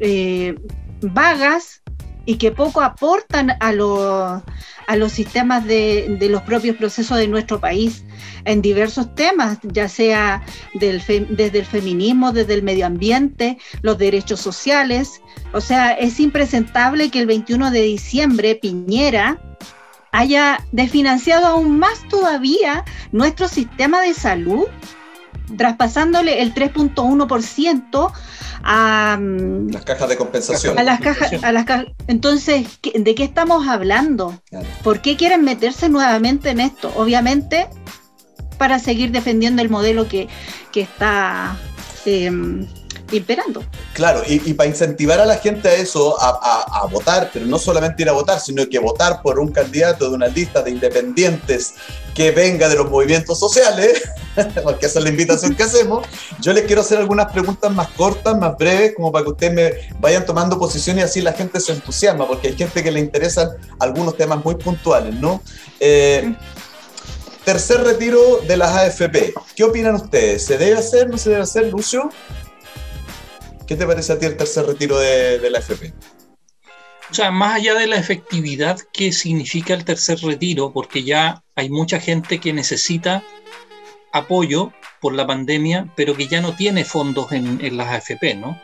eh, 0.01 0.55
vagas 1.01 1.83
y 2.25 2.37
que 2.37 2.51
poco 2.51 2.81
aportan 2.81 3.51
a, 3.61 4.43
a 4.87 4.97
los 4.97 5.13
sistemas 5.13 5.65
de, 5.65 6.17
los 6.31 6.43
propios 6.43 6.77
procesos 6.77 7.19
de 7.19 7.29
nuestro 7.29 7.61
país 7.61 8.05
en 8.45 8.63
diversos 8.63 9.15
temas, 9.15 9.59
ya 9.63 9.89
sea 9.89 10.45
desde 10.75 11.59
el 11.59 11.67
feminismo, 11.67 12.33
desde 12.33 12.55
el 12.55 12.63
medio 12.63 12.87
ambiente, 12.87 13.59
los 13.83 13.99
derechos 13.99 14.41
sociales. 14.41 15.21
O 15.53 15.61
sea, 15.61 15.93
es 15.93 16.21
impresentable 16.21 17.11
que 17.11 17.21
el 17.21 17.27
21 17.27 17.71
de 17.71 17.83
diciembre 17.83 18.55
Piñera 18.55 19.41
haya 20.13 20.65
desfinanciado 20.73 21.47
aún 21.47 21.79
más 21.79 22.07
todavía 22.09 22.85
nuestro 23.13 23.49
sistema 23.49 24.01
de 24.01 24.15
salud, 24.15 24.67
traspasándole 25.57 26.43
el 26.43 26.55
3.1% 26.55 28.13
a 28.63 29.19
mm, 29.21 29.71
las 29.71 29.85
cajas 29.85 30.09
de 30.09 30.17
compensación. 30.17 30.79
A 30.79 30.83
las 30.83 31.01
cajas, 31.01 31.43
a 31.43 31.53
las 31.53 31.67
Entonces, 32.09 32.81
¿de 32.95 33.15
qué 33.15 33.25
estamos 33.25 33.69
hablando? 33.69 34.41
¿Por 34.83 35.01
qué 35.01 35.17
quieren 35.17 35.45
meterse 35.45 35.89
nuevamente 35.89 36.51
en 36.51 36.61
esto? 36.61 36.93
Obviamente 36.97 37.69
para 38.59 38.79
seguir 38.79 39.11
defendiendo 39.11 39.63
el 39.63 39.69
modelo 39.69 40.09
que, 40.09 40.29
está 40.75 41.57
em, 42.05 42.67
imperando. 43.13 43.65
Claro, 43.93 44.23
y, 44.27 44.55
para 44.55 44.69
incentivar 44.69 45.21
a 45.21 45.27
la 45.27 45.37
gente 45.37 45.69
a 45.69 45.75
eso, 45.75 46.17
a, 46.21 46.87
votar, 46.91 47.31
pero 47.33 47.47
no 47.47 47.59
solamente 47.59 48.03
ir 48.03 48.09
a 48.09 48.13
votar, 48.13 48.41
sino 48.41 48.69
que 48.69 48.79
votar 48.79 49.23
por 49.23 49.39
un 49.39 49.53
candidato 49.53 50.09
de 50.09 50.15
una 50.15 50.29
lista 50.29 50.63
de 50.63 50.71
independientes 50.71 51.75
que 52.15 52.31
venga 52.31 52.69
de 52.69 52.77
los 52.77 52.91
movimientos 52.91 53.39
sociales, 53.39 54.03
porque 54.63 54.87
esa 54.87 54.99
es 54.99 55.05
la 55.05 55.11
invitación 55.11 55.55
que 55.55 55.65
hacemos, 55.65 56.07
yo 56.41 56.53
les 56.53 56.65
quiero 56.65 56.81
hacer 56.81 56.99
algunas 56.99 57.31
preguntas 57.33 57.71
más 57.73 57.89
cortas, 57.89 58.37
más 58.39 58.57
breves, 58.57 58.95
como 58.95 59.13
para 59.13 59.25
que 59.25 59.31
ustedes 59.31 59.53
me 59.53 59.73
vayan 60.01 60.25
tomando 60.25 60.59
posición 60.59 60.99
y 60.99 61.03
así 61.03 61.21
la 61.21 61.33
gente 61.33 61.61
se 61.61 61.73
entusiasma, 61.73 62.27
porque 62.27 62.49
hay 62.49 62.57
gente 62.57 62.83
que 62.83 62.91
le 62.91 63.01
interesan 63.01 63.51
algunos 63.79 64.17
temas 64.17 64.43
muy 64.45 64.55
puntuales, 64.55 65.15
¿no? 65.15 65.43
Eh, 65.81 66.35
Tercer 67.47 67.85
retiro 67.85 68.41
de 68.49 68.57
las 68.57 68.73
AFP. 68.73 69.33
¿Qué 69.55 69.63
opinan 69.63 69.95
ustedes? 69.95 70.45
¿Se 70.45 70.59
debe 70.59 70.79
hacer? 70.79 71.09
¿No 71.09 71.17
se 71.17 71.31
debe 71.31 71.43
hacer, 71.43 71.71
Lucio? 71.71 72.11
¿Qué 73.67 73.75
te 73.75 73.87
parece 73.87 74.13
a 74.13 74.19
ti 74.19 74.27
el 74.27 74.37
tercer 74.37 74.65
retiro 74.67 74.99
de, 74.99 75.51
la 75.51 75.59
AFP? 75.59 75.93
O 77.11 77.15
sea, 77.15 77.31
más 77.31 77.57
allá 77.57 77.75
de 77.75 77.87
la 77.87 77.97
efectividad 77.97 78.79
¿qué 78.93 79.13
significa 79.13 79.75
el 79.75 79.85
tercer 79.85 80.21
retiro, 80.21 80.73
porque 80.73 81.03
ya 81.03 81.43
hay 81.55 81.69
mucha 81.69 82.01
gente 82.01 82.39
que 82.39 82.53
necesita 82.53 83.25
apoyo 84.13 84.73
por 85.01 85.15
la 85.15 85.27
pandemia, 85.27 85.93
pero 85.97 86.17
que 86.17 86.29
ya 86.29 86.41
no 86.41 86.55
tiene 86.55 86.85
fondos 86.85 87.33
en, 87.33 87.65
en 87.65 87.77
las 87.77 87.89
AFP, 87.89 88.35
¿no? 88.35 88.61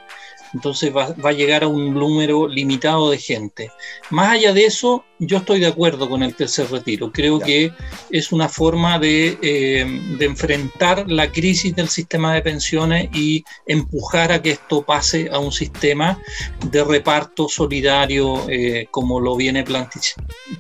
Entonces 0.55 0.95
va, 0.95 1.15
a 1.23 1.33
llegar 1.33 1.65
a 1.65 1.69
un 1.69 1.95
número 1.95 2.47
limitado 2.49 3.11
de 3.11 3.19
gente. 3.19 3.71
Más 4.11 4.33
allá 4.33 4.53
de 4.53 4.65
eso, 4.65 5.05
yo 5.19 5.39
estoy 5.39 5.61
de 5.61 5.67
acuerdo 5.67 6.09
con 6.09 6.23
el 6.23 6.35
tercer 6.35 6.71
retiro. 6.71 7.11
Creo 7.13 7.39
que 7.39 7.73
es 8.11 8.33
una 8.33 8.49
forma 8.49 8.99
de, 8.99 9.39
eh, 9.43 10.01
de, 10.19 10.25
enfrentar 10.25 11.11
la 11.11 11.31
crisis 11.31 11.75
del 11.75 11.89
sistema 11.89 12.35
de 12.35 12.43
pensiones 12.43 13.09
y 13.15 13.45
empujar 13.67 14.33
a 14.33 14.43
que 14.43 14.53
esto 14.53 14.83
pase 14.83 15.29
a 15.33 15.39
un 15.39 15.53
sistema 15.53 16.19
de 16.71 16.85
reparto 16.85 17.49
solidario 17.49 18.49
eh, 18.49 18.89
como 18.91 19.21
lo 19.21 19.37
viene 19.37 19.65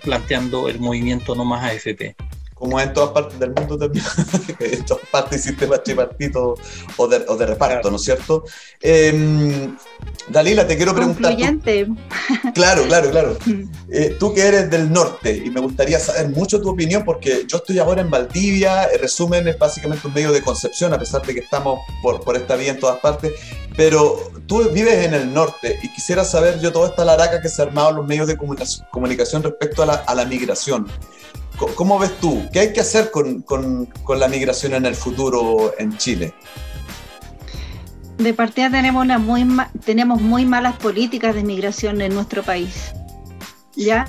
planteando 0.02 0.68
el 0.68 0.80
movimiento 0.80 1.34
No 1.34 1.44
Más 1.44 1.64
AFP 1.64 2.14
como 2.62 2.78
en 2.78 2.92
todas 2.92 3.10
partes 3.10 3.40
del 3.40 3.50
mundo 3.50 3.76
también, 3.76 4.04
en 4.60 4.84
todas 4.84 5.04
partes 5.08 5.42
sistemas 5.42 5.82
tripartitos 5.82 6.60
o 6.96 7.08
de, 7.08 7.24
o 7.26 7.36
de 7.36 7.46
reparto, 7.46 7.90
¿no 7.90 7.96
es 7.96 8.04
cierto? 8.04 8.44
Em, 8.80 9.76
Dalila, 10.28 10.64
te 10.64 10.76
quiero 10.76 10.94
preguntar. 10.94 11.34
claro, 12.54 12.84
claro, 12.84 13.10
claro. 13.10 13.36
Eh, 13.94 14.16
tú 14.18 14.32
que 14.32 14.40
eres 14.40 14.70
del 14.70 14.90
norte 14.90 15.42
y 15.44 15.50
me 15.50 15.60
gustaría 15.60 16.00
saber 16.00 16.30
mucho 16.30 16.62
tu 16.62 16.70
opinión 16.70 17.04
porque 17.04 17.44
yo 17.46 17.58
estoy 17.58 17.78
ahora 17.78 18.00
en 18.00 18.08
Valdivia, 18.08 18.84
el 18.84 19.00
resumen 19.00 19.46
es 19.48 19.58
básicamente 19.58 20.06
un 20.06 20.14
medio 20.14 20.32
de 20.32 20.40
concepción, 20.40 20.94
a 20.94 20.98
pesar 20.98 21.20
de 21.20 21.34
que 21.34 21.40
estamos 21.40 21.80
por, 22.00 22.22
por 22.22 22.36
esta 22.36 22.56
vía 22.56 22.70
en 22.70 22.80
todas 22.80 23.00
partes, 23.00 23.32
pero 23.76 24.30
tú 24.46 24.66
vives 24.70 25.04
en 25.04 25.12
el 25.12 25.34
norte 25.34 25.78
y 25.82 25.88
quisiera 25.92 26.24
saber 26.24 26.58
yo 26.60 26.72
toda 26.72 26.88
esta 26.88 27.04
laraca 27.04 27.42
que 27.42 27.50
se 27.50 27.60
ha 27.60 27.66
armado 27.66 27.90
en 27.90 27.96
los 27.96 28.06
medios 28.06 28.28
de 28.28 28.36
comunicación 28.36 29.42
respecto 29.42 29.82
a 29.82 29.86
la, 29.86 29.94
a 29.94 30.14
la 30.14 30.24
migración. 30.24 30.86
¿Cómo 31.74 31.98
ves 31.98 32.18
tú? 32.20 32.42
¿Qué 32.52 32.60
hay 32.60 32.72
que 32.72 32.80
hacer 32.80 33.10
con, 33.10 33.88
la 34.08 34.28
migración 34.28 34.74
en 34.74 34.86
el 34.86 34.94
futuro 34.94 35.72
en 35.78 35.96
Chile? 35.96 36.34
De 38.18 38.34
partida 38.34 38.70
tenemos, 38.70 39.02
una 39.02 39.18
muy 39.18 39.46
tenemos 39.84 40.20
muy 40.20 40.44
malas 40.44 40.76
políticas 40.76 41.34
de 41.34 41.42
migración 41.42 42.00
en 42.00 42.14
nuestro 42.14 42.42
país. 42.42 42.92
¿Ya? 43.74 44.06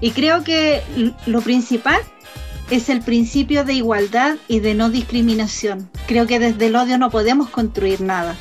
Y 0.00 0.10
creo 0.10 0.44
que 0.44 0.82
lo 1.26 1.40
principal 1.40 2.00
es 2.70 2.90
el 2.90 3.00
principio 3.00 3.64
de 3.64 3.72
igualdad 3.72 4.36
y 4.46 4.60
de 4.60 4.74
no 4.74 4.90
discriminación. 4.90 5.90
Creo 6.06 6.26
que 6.26 6.38
desde 6.38 6.66
el 6.66 6.76
odio 6.76 6.98
no 6.98 7.10
podemos 7.10 7.48
construir 7.48 8.00
nada. 8.00 8.36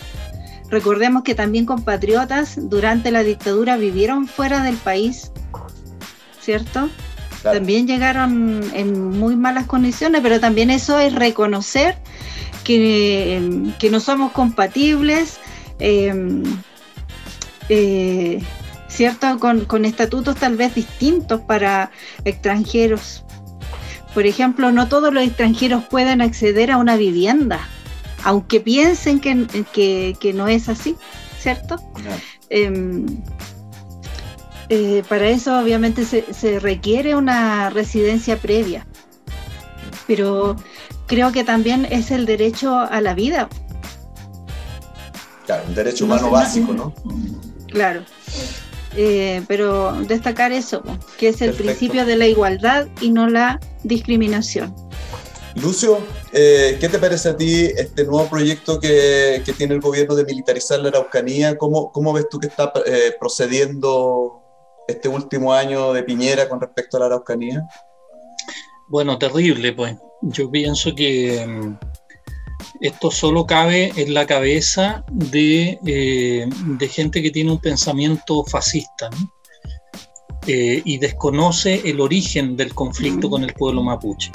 Recordemos 0.70 1.24
que 1.24 1.34
también 1.34 1.66
compatriotas 1.66 2.56
durante 2.70 3.12
la 3.12 3.24
dictadura 3.24 3.78
vivieron 3.78 4.28
fuera 4.28 4.64
del 4.64 4.76
país, 4.76 5.32
¿cierto? 6.42 6.90
También 7.44 7.88
llegaron 7.88 8.62
en 8.74 9.10
muy 9.12 9.36
malas 9.36 9.66
condiciones, 9.66 10.22
pero 10.22 10.40
también 10.40 10.70
eso 10.70 11.00
es 11.00 11.14
reconocer 11.14 11.98
que, 12.64 13.90
no 13.90 14.00
somos 14.00 14.32
compatibles, 14.34 15.40
em, 15.80 16.44
eh, 17.70 18.42
¿cierto? 18.88 19.40
Con, 19.40 19.86
estatutos 19.86 20.36
tal 20.36 20.58
vez 20.58 20.76
distintos 20.76 21.42
para 21.42 21.92
extranjeros. 22.26 23.24
Por 24.14 24.26
ejemplo, 24.26 24.72
no 24.72 24.88
todos 24.88 25.14
los 25.14 25.24
extranjeros 25.24 25.84
pueden 25.86 26.22
acceder 26.22 26.72
a 26.72 26.78
una 26.78 26.98
vivienda, 26.98 27.68
aunque 28.24 28.60
piensen 28.60 29.20
que, 29.20 30.16
que, 30.20 30.34
no 30.34 30.48
es 30.48 30.68
así, 30.68 30.96
¿cierto? 31.40 31.78
Em, 32.50 33.06
eh, 33.06 33.37
para 35.08 35.30
eso 35.30 35.60
obviamente 35.60 36.04
se, 36.06 36.60
requiere 36.60 37.16
una 37.16 37.70
residencia 37.70 38.38
previa, 38.38 38.86
pero 40.06 40.56
creo 41.06 41.32
que 41.32 41.44
también 41.44 41.88
es 41.90 42.12
el 42.12 42.26
derecho 42.26 42.78
a 42.78 43.02
la 43.02 43.14
vida. 43.14 43.50
Claro, 45.46 45.64
un 45.68 45.76
derecho 45.76 46.06
humano 46.06 46.30
básico, 46.30 46.74
¿no? 46.74 46.94
Claro. 47.68 48.04
Eh, 48.96 49.44
pero 49.48 49.94
destacar 50.08 50.52
eso, 50.52 50.84
que 51.18 51.30
es 51.30 51.42
el 51.42 51.54
principio 51.54 52.06
de 52.06 52.18
la 52.18 52.28
igualdad 52.28 52.88
y 53.00 53.12
no 53.12 53.30
la 53.30 53.60
discriminación. 53.84 54.76
Lucio, 55.56 56.00
eh, 56.34 56.78
¿qué 56.80 56.90
te 56.90 57.00
parece 57.00 57.30
a 57.30 57.38
ti 57.38 57.66
este 57.66 58.04
nuevo 58.04 58.30
proyecto 58.30 58.80
que, 58.80 59.42
tiene 59.58 59.76
el 59.76 59.82
gobierno 59.82 60.16
de 60.16 60.26
militarizar 60.26 60.80
la 60.80 60.90
Araucanía? 60.90 61.58
¿Cómo, 61.58 61.92
cómo 61.92 62.12
ves 62.12 62.28
tú 62.30 62.40
que 62.40 62.48
está 62.48 62.74
procediendo 63.20 64.47
este 64.88 65.10
último 65.10 65.54
año 65.54 65.94
de 65.94 66.04
Piñera 66.04 66.48
con 66.48 66.62
respecto 66.62 66.98
a 66.98 67.02
la 67.02 67.06
Araucanía? 67.08 67.68
Bueno, 68.88 69.18
terrible, 69.18 69.74
pues. 69.74 69.96
Yo 70.22 70.50
pienso 70.50 70.96
que 70.96 71.46
mm, 71.46 71.78
esto 72.82 73.12
solo 73.12 73.46
cabe 73.46 73.92
en 73.96 74.14
la 74.14 74.26
cabeza 74.26 75.04
de, 75.12 75.80
eh, 75.86 76.48
de 76.50 76.88
gente 76.88 77.22
que 77.22 77.32
tiene 77.32 77.52
un 77.52 77.60
pensamiento 77.60 78.44
fascista 78.46 79.10
eh, 80.48 80.82
y 80.84 80.98
desconoce 80.98 81.82
el 81.86 82.00
origen 82.00 82.56
del 82.56 82.74
conflicto 82.74 83.30
con 83.30 83.44
el 83.44 83.54
pueblo 83.54 83.84
mapuche. 83.84 84.32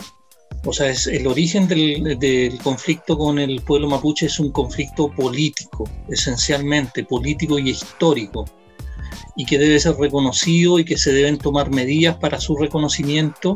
O 0.64 0.72
sea, 0.72 0.88
es, 0.88 1.08
el 1.08 1.26
origen 1.26 1.66
del, 1.66 2.18
del, 2.20 2.58
conflicto 2.58 3.18
con 3.18 3.38
el 3.38 3.62
pueblo 3.62 3.88
mapuche 3.88 4.26
es 4.26 4.38
un 4.38 4.52
conflicto 4.52 5.10
político, 5.10 5.88
esencialmente 6.08 7.04
político 7.04 7.58
y 7.58 7.70
histórico 7.70 8.44
y 9.36 9.44
que 9.44 9.58
debe 9.58 9.78
ser 9.80 9.94
reconocido 9.96 10.78
y 10.78 10.84
que 10.84 10.98
se 10.98 11.12
deben 11.12 11.38
tomar 11.38 11.70
medidas 11.70 12.16
para 12.16 12.40
su 12.40 12.56
reconocimiento 12.56 13.54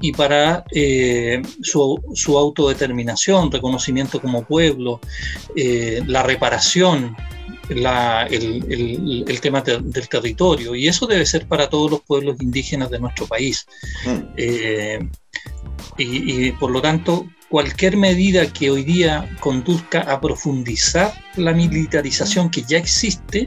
y 0.00 0.12
para 0.12 0.64
eh, 0.72 1.42
su, 1.62 2.00
su, 2.14 2.36
autodeterminación, 2.36 3.50
reconocimiento 3.50 4.20
como 4.20 4.44
pueblo, 4.44 5.00
eh, 5.54 6.02
la 6.06 6.22
reparación, 6.22 7.16
la, 7.68 8.26
el, 8.26 8.64
el, 8.70 9.24
el, 9.28 9.40
tema 9.40 9.62
te, 9.62 9.78
del 9.78 10.08
territorio. 10.08 10.74
Y 10.74 10.88
eso 10.88 11.06
debe 11.06 11.24
ser 11.24 11.46
para 11.46 11.68
todos 11.68 11.90
los 11.90 12.00
pueblos 12.00 12.36
indígenas 12.40 12.90
de 12.90 12.98
nuestro 12.98 13.26
país. 13.26 13.66
Mm. 14.04 14.20
Eh, 14.36 14.98
y, 15.98 16.46
y 16.46 16.52
por 16.52 16.70
lo 16.70 16.82
tanto, 16.82 17.26
cualquier 17.48 17.98
medida 17.98 18.50
que 18.50 18.70
hoy 18.70 18.82
día 18.82 19.28
conduzca 19.40 20.00
a 20.00 20.20
profundizar 20.20 21.12
la 21.36 21.52
militarización 21.52 22.50
que 22.50 22.62
ya 22.62 22.78
existe 22.78 23.46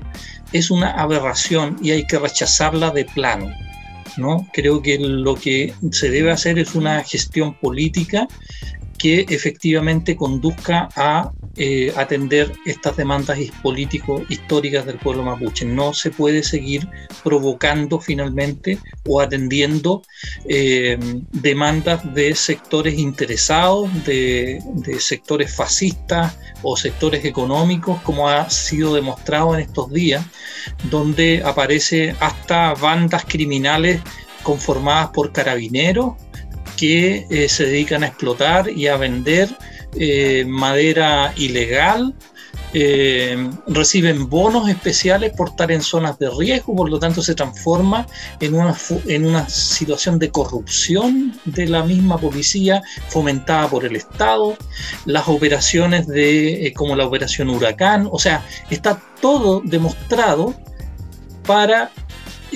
es 0.57 0.71
una 0.71 0.91
aberración 0.91 1.77
y 1.81 1.91
hay 1.91 2.05
que 2.07 2.17
rechazarla 2.17 2.91
de 2.91 3.05
plano. 3.05 3.51
¿no? 4.17 4.47
Creo 4.53 4.81
que 4.81 4.97
lo 4.97 5.35
que 5.35 5.73
se 5.91 6.09
debe 6.09 6.31
hacer 6.31 6.57
es 6.57 6.75
una 6.75 7.03
gestión 7.03 7.53
política 7.55 8.27
que 9.05 9.23
efectivamente 9.29 10.15
conduzca 10.15 10.89
a 10.95 11.31
eh, 11.57 11.93
atender 11.95 12.51
estas 12.65 12.97
demandas 12.97 13.37
políticos 13.61 14.23
históricas 14.29 14.83
del 14.87 14.97
pueblo 14.97 15.21
mapuche. 15.21 15.63
No 15.63 15.93
se 15.93 16.09
puede 16.09 16.41
seguir 16.41 16.87
provocando 17.23 17.99
finalmente 17.99 18.79
o 19.07 19.21
atendiendo 19.21 20.01
eh, 20.49 20.97
demandas 21.31 22.15
de 22.15 22.33
sectores 22.33 22.97
interesados, 22.97 23.91
de, 24.05 24.59
de, 24.73 24.99
sectores 24.99 25.55
fascistas 25.55 26.39
o 26.63 26.75
sectores 26.75 27.23
económicos, 27.25 28.01
como 28.01 28.27
ha 28.27 28.49
sido 28.49 28.95
demostrado 28.95 29.53
en 29.53 29.61
estos 29.61 29.93
días, 29.93 30.25
donde 30.89 31.43
aparece 31.45 32.15
hasta 32.19 32.73
bandas 32.73 33.23
criminales 33.23 34.01
conformadas 34.41 35.09
por 35.09 35.31
carabineros 35.31 36.15
que 36.75 37.25
eh, 37.29 37.49
se 37.49 37.65
dedican 37.65 38.03
a 38.03 38.07
explotar 38.07 38.69
y 38.69 38.87
a 38.87 38.97
vender 38.97 39.49
eh, 39.97 40.45
madera 40.47 41.33
ilegal, 41.37 42.13
eh, 42.77 43.49
reciben 43.67 44.29
bonos 44.29 44.67
especiales 44.67 45.31
por 45.31 45.49
estar 45.49 45.71
en 45.71 45.81
zonas 45.81 46.19
de 46.19 46.29
riesgo, 46.29 46.75
por 46.75 46.89
lo 46.89 46.99
tanto 46.99 47.21
se 47.21 47.33
transforma 47.33 48.05
en 48.41 48.53
una, 48.53 48.75
en 49.07 49.25
una 49.25 49.47
situación 49.47 50.19
de 50.19 50.29
corrupción 50.29 51.39
de 51.45 51.67
la 51.67 51.85
misma 51.85 52.17
policía 52.17 52.81
fomentada 53.07 53.69
por 53.69 53.85
el 53.85 53.95
Estado, 53.95 54.57
las 55.05 55.29
operaciones 55.29 56.05
de, 56.07 56.73
como 56.75 56.97
la 56.97 57.05
operación 57.05 57.49
Huracán, 57.49 58.09
o 58.11 58.19
sea, 58.19 58.45
está 58.69 59.01
todo 59.21 59.61
demostrado 59.63 60.53
para 61.47 61.91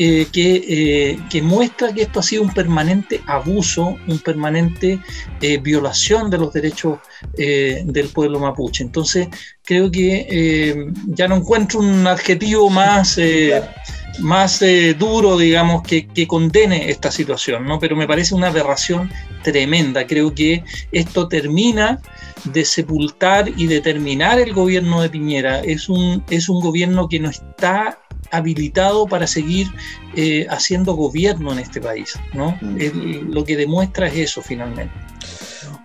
eh, 0.01 0.27
que, 0.31 0.63
eh, 0.65 1.19
que, 1.29 1.41
muestra 1.41 1.91
que 1.91 2.03
esto 2.03 2.21
ha 2.21 2.23
sido 2.23 2.43
un 2.43 2.53
permanente 2.53 3.19
abuso, 3.27 3.97
un 4.07 4.19
permanente 4.19 5.01
eh, 5.41 5.57
violación 5.57 6.29
de 6.29 6.37
los 6.37 6.53
derechos 6.53 6.99
del 7.35 8.07
pueblo 8.13 8.39
mapuche. 8.39 8.81
Entonces, 8.81 9.27
creo 9.61 9.91
que 9.91 10.87
ya 11.07 11.27
no 11.27 11.35
encuentro 11.35 11.81
un 11.81 12.07
adjetivo 12.07 12.69
más, 12.69 13.19
más 14.19 14.63
duro, 14.97 15.37
digamos, 15.37 15.83
que, 15.83 16.07
que, 16.07 16.27
condene 16.27 16.89
esta 16.89 17.11
situación, 17.11 17.65
¿no? 17.65 17.77
pero 17.77 17.97
me 17.97 18.07
parece 18.07 18.35
una 18.35 18.47
aberración 18.47 19.11
tremenda. 19.43 20.07
Creo 20.07 20.33
que 20.33 20.63
esto 20.93 21.27
termina 21.27 21.99
de 22.45 22.63
sepultar 22.63 23.51
y 23.57 23.67
de 23.67 23.81
terminar 23.81 24.39
el 24.39 24.53
gobierno 24.53 25.01
de 25.01 25.09
Piñera. 25.09 25.59
Es 25.59 25.89
un, 25.89 26.23
es 26.29 26.47
un 26.47 26.61
gobierno 26.61 27.09
que 27.09 27.19
no 27.19 27.29
está 27.29 27.99
habilitado 28.31 29.07
para 29.07 29.27
seguir 29.27 29.67
eh, 30.15 30.45
haciendo 30.49 30.93
gobierno 30.93 31.51
en 31.51 31.59
este 31.59 31.81
país. 31.81 32.13
¿no? 32.33 32.57
Mm. 32.61 33.31
Lo 33.31 33.43
que 33.43 33.55
demuestra 33.55 34.07
es 34.07 34.17
eso 34.17 34.41
finalmente. 34.41 34.93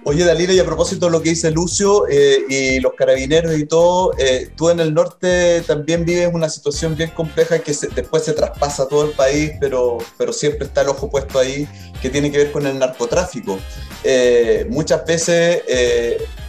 Oye, 0.07 0.23
Dalila, 0.23 0.53
y 0.53 0.59
a 0.59 0.67
propósito 0.67 1.07
de 1.07 1.13
lo 1.13 1.23
que 1.23 1.31
dice 1.31 1.51
Lucio 1.51 2.07
eh, 2.09 2.45
y 2.51 2.81
los 2.81 2.93
carabineros 2.93 3.57
y 3.57 3.65
todo, 3.65 4.13
eh, 4.19 4.51
tú 4.55 4.69
en 4.69 4.79
el 4.81 4.93
norte 4.93 5.63
también 5.63 6.05
vives 6.05 6.29
una 6.31 6.51
situación 6.51 6.95
bien 6.95 7.09
compleja 7.11 7.59
que 7.61 7.73
se, 7.73 7.89
después 7.89 8.23
se 8.23 8.35
traspasa 8.35 8.83
a 8.83 8.89
todo 8.89 9.07
el 9.07 9.13
país, 9.13 9.53
pero, 9.61 9.97
pero 10.19 10.35
siempre 10.35 10.67
está 10.67 10.83
el 10.83 10.89
ojo 10.89 11.09
puesto 11.09 11.39
ahí, 11.39 11.67
que 12.03 12.11
tiene 12.11 12.31
que 12.31 12.37
ver 12.37 12.53
con 12.53 12.67
el 12.67 12.79
narcotráfico. 12.79 13.59
Eh, 14.05 14.67
muchas 14.69 15.07
veces 15.07 15.63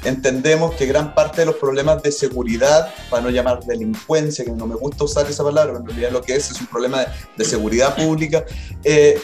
entendemos 0.05 0.75
que 0.75 0.85
gran 0.85 1.13
parte 1.13 1.41
de 1.41 1.47
los 1.47 1.55
problemas 1.55 2.01
de 2.01 2.11
seguridad, 2.11 2.93
para 3.09 3.23
no 3.23 3.29
llamar 3.29 3.63
delincuencia, 3.63 4.45
que 4.45 4.51
no 4.51 4.67
me 4.67 4.75
gusta 4.75 5.03
usar 5.03 5.29
esa 5.29 5.43
palabra, 5.43 5.73
pero 5.73 5.83
en 5.83 5.87
realidad 5.87 6.11
lo 6.11 6.21
que 6.21 6.35
es 6.35 6.51
es 6.51 6.61
un 6.61 6.67
problema 6.67 7.05
de, 7.35 7.45
seguridad 7.45 7.95
pública, 7.95 8.45
eh, 8.83 9.19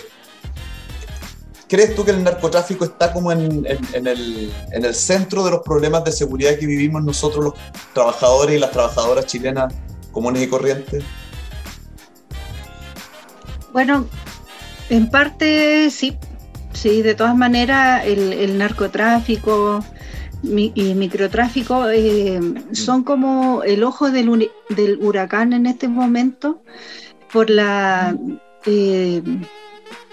¿Crees 1.67 1.95
tú 1.95 2.03
que 2.03 2.11
el 2.11 2.21
narcotráfico 2.21 2.83
está 2.83 3.13
como 3.13 3.31
en, 3.31 3.65
el, 3.65 4.51
en, 4.73 4.85
el, 4.85 4.93
centro 4.93 5.45
de 5.45 5.51
los 5.51 5.61
problemas 5.61 6.03
de 6.03 6.11
seguridad 6.11 6.59
que 6.59 6.65
vivimos 6.65 7.01
nosotros 7.01 7.45
los 7.45 7.53
trabajadores 7.93 8.57
y 8.57 8.59
las 8.59 8.71
trabajadoras 8.71 9.25
chilenas 9.25 9.73
comunes 10.11 10.43
y 10.43 10.47
corrientes? 10.47 11.01
Bueno, 13.71 14.05
en 14.89 15.09
parte 15.09 15.89
sí, 15.91 16.17
sí, 16.73 17.01
de 17.01 17.15
todas 17.15 17.35
maneras 17.35 18.05
el, 18.05 18.57
narcotráfico 18.57 19.83
y 20.43 20.93
microtráfico 20.95 21.89
eh, 21.89 22.39
son 22.71 23.03
como 23.03 23.63
el 23.63 23.83
ojo 23.83 24.09
del, 24.09 24.49
del, 24.69 24.97
huracán 25.01 25.53
en 25.53 25.65
este 25.65 25.87
momento 25.87 26.63
por 27.31 27.49
la... 27.49 28.15
Eh, 28.65 29.21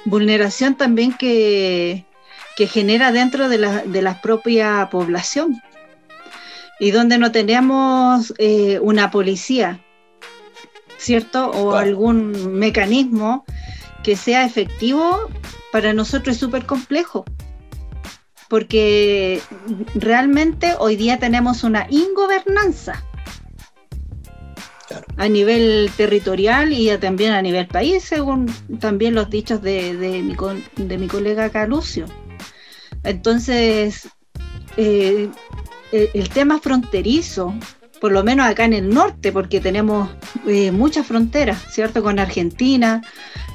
vulneración 0.04 0.76
también 0.76 1.12
que, 1.12 2.06
que 2.56 2.66
genera 2.66 3.12
dentro 3.12 3.48
de 3.48 3.58
la, 3.58 3.82
de 3.82 4.02
la, 4.02 4.20
propia 4.20 4.88
población 4.90 5.60
y 6.80 6.90
donde 6.90 7.18
no 7.18 7.32
tenemos 7.32 8.32
eh, 8.38 8.78
una 8.80 9.10
policía, 9.10 9.80
¿cierto? 10.96 11.50
O 11.50 11.70
claro. 11.70 11.76
algún 11.76 12.54
mecanismo 12.54 13.44
que 14.02 14.16
sea 14.16 14.44
efectivo, 14.44 15.28
para 15.72 15.92
nosotros 15.92 16.36
es 16.36 16.40
súper 16.40 16.66
complejo. 16.66 17.24
Porque 18.48 19.40
realmente 19.94 20.74
hoy 20.78 20.96
día 20.96 21.18
tenemos 21.18 21.64
una 21.64 21.86
ingobernanza 21.90 23.04
a 25.16 25.28
nivel 25.28 25.90
territorial 25.96 26.72
y 26.72 26.96
también 26.98 27.32
a 27.32 27.42
nivel 27.42 27.66
país, 27.66 28.04
según 28.04 28.46
también 28.80 29.14
los 29.14 29.28
dichos 29.28 29.60
de, 29.62 29.96
de, 29.96 30.22
mi, 30.22 30.36
de 30.76 30.98
mi, 30.98 31.08
colega 31.08 31.50
Calucio. 31.50 32.06
Entonces, 33.04 34.08
eh, 34.76 35.28
el 35.92 36.28
tema 36.30 36.58
fronterizo, 36.58 37.54
por 38.00 38.12
lo 38.12 38.22
menos 38.24 38.46
acá 38.46 38.64
en 38.64 38.74
el 38.74 38.88
norte, 38.88 39.32
porque 39.32 39.60
tenemos 39.60 40.08
eh, 40.46 40.70
muchas 40.70 41.06
fronteras, 41.06 41.62
¿cierto? 41.70 42.02
Con 42.02 42.18
Argentina, 42.18 43.02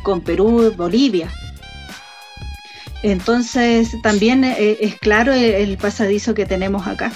con 0.04 0.22
Perú, 0.22 0.74
Bolivia. 0.76 1.32
Entonces, 3.04 4.01
también 4.01 4.43
eh, 4.43 4.78
es 4.80 4.95
claro 4.95 5.34
el, 5.34 5.78
pasadizo 5.78 6.34
que 6.34 6.45
tenemos 6.45 6.88
acá. 6.88 7.12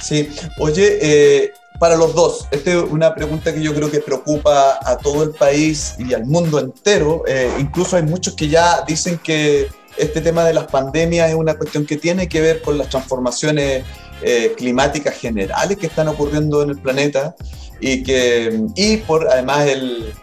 Sí, 0.00 0.28
oye, 0.58 0.98
eh, 1.02 1.52
para 1.78 1.96
los 1.96 2.14
dos. 2.14 2.46
Esta 2.50 2.70
es 2.70 2.84
una 2.88 3.14
pregunta 3.14 3.52
que 3.52 3.62
yo 3.62 3.74
creo 3.74 3.90
que 3.90 4.00
preocupa 4.00 4.78
a 4.82 4.96
todo 4.96 5.24
el 5.24 5.30
país 5.30 5.96
y 5.98 6.14
al 6.14 6.24
mundo 6.24 6.58
entero. 6.58 7.24
Eh, 7.26 7.50
incluso 7.58 7.96
hay 7.96 8.04
muchos 8.04 8.34
que 8.34 8.48
ya 8.48 8.82
dicen 8.86 9.18
que 9.18 9.68
este 9.96 10.20
tema 10.20 10.44
de 10.44 10.54
las 10.54 10.66
pandemias 10.66 11.28
es 11.30 11.34
una 11.34 11.54
cuestión 11.54 11.84
que 11.84 11.96
tiene 11.96 12.28
que 12.28 12.40
ver 12.40 12.62
con 12.62 12.78
las 12.78 12.88
transformaciones 12.88 13.84
eh, 14.22 14.54
climáticas 14.56 15.14
generales 15.16 15.76
que 15.76 15.86
están 15.86 16.08
ocurriendo 16.08 16.62
en 16.62 16.70
el 16.70 16.78
planeta 16.78 17.34
y 17.80 18.02
que 18.02 18.60
y 18.76 18.98
por 18.98 19.28
además 19.28 19.66
el, 19.66 20.14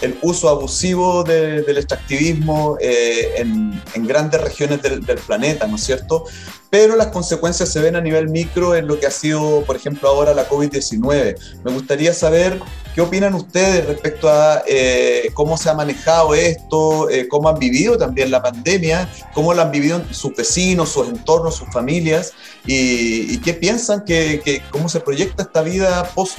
el 0.00 0.18
uso 0.22 0.48
abusivo 0.48 1.24
de, 1.24 1.62
del 1.62 1.78
extractivismo 1.78 2.76
eh, 2.80 3.34
en, 3.36 3.82
en, 3.94 4.06
grandes 4.06 4.40
regiones 4.40 4.82
del, 4.82 5.04
del, 5.04 5.18
planeta, 5.18 5.66
¿no 5.66 5.76
es 5.76 5.84
cierto? 5.84 6.24
Pero 6.70 6.96
las 6.96 7.08
consecuencias 7.08 7.68
se 7.68 7.80
ven 7.80 7.96
a 7.96 8.00
nivel 8.00 8.28
micro 8.28 8.74
en 8.74 8.86
lo 8.86 8.98
que 8.98 9.06
ha 9.06 9.10
sido, 9.10 9.62
por 9.64 9.76
ejemplo, 9.76 10.08
ahora 10.08 10.34
la 10.34 10.48
COVID-19. 10.48 11.36
Me 11.64 11.72
gustaría 11.72 12.14
saber 12.14 12.60
¿Qué 12.94 13.00
opinan 13.00 13.34
ustedes 13.34 13.86
respecto 13.86 14.28
a 14.28 14.64
eh, 14.66 15.30
cómo 15.34 15.56
se 15.56 15.70
ha 15.70 15.74
manejado 15.74 16.34
esto, 16.34 17.08
eh, 17.08 17.28
cómo 17.28 17.48
han 17.48 17.58
vivido 17.58 17.96
también 17.96 18.32
la 18.32 18.42
pandemia, 18.42 19.08
cómo 19.32 19.54
lo 19.54 19.62
han 19.62 19.70
vivido 19.70 20.02
sus 20.10 20.34
vecinos, 20.34 20.88
sus 20.88 21.08
entornos, 21.08 21.54
sus 21.54 21.68
familias 21.68 22.32
y, 22.66 23.38
qué 23.38 23.54
piensan 23.54 24.04
que, 24.04 24.62
cómo 24.70 24.88
se 24.88 25.00
proyecta 25.00 25.44
esta 25.44 25.62
vida 25.62 26.10
post 26.14 26.36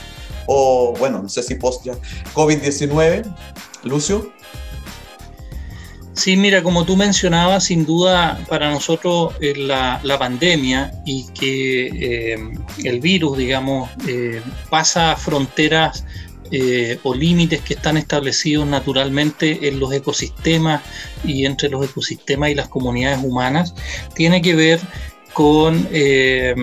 o 0.54 0.94
bueno, 1.00 1.22
no 1.22 1.30
sé 1.30 1.42
si 1.44 1.56
post 1.56 1.86
ya 1.86 1.94
COVID-19, 2.34 3.24
Lucio? 3.84 4.32
Sí, 6.14 6.36
mira, 6.36 6.62
como 6.62 6.86
tú 6.86 6.98
mencionabas, 6.98 7.64
sin 7.64 7.86
duda 7.86 8.44
para 8.50 8.70
nosotros 8.70 9.34
eh, 9.40 9.56
la, 9.56 10.02
pandemia 10.20 10.92
y 11.06 11.26
que 11.30 12.36
el 12.84 13.00
virus, 13.00 13.38
digamos, 13.38 13.90
pasa 14.70 15.16
fronteras 15.16 16.04
eh, 16.54 17.00
o 17.04 17.16
límites 17.16 17.62
que 17.62 17.76
están 17.76 17.96
establecidos 17.96 18.68
naturalmente 18.68 19.70
en 19.70 19.80
los 19.80 19.94
ecosistemas 19.94 20.82
y 21.24 21.46
entre 21.46 21.70
los 21.70 21.86
ecosistemas 21.86 22.50
y 22.50 22.56
las 22.56 22.68
comunidades 22.68 23.24
humanas, 23.24 23.74
tiene 24.16 24.42
que 24.42 24.54
ver 24.54 24.82
con, 25.34 25.88
eh, 25.92 26.56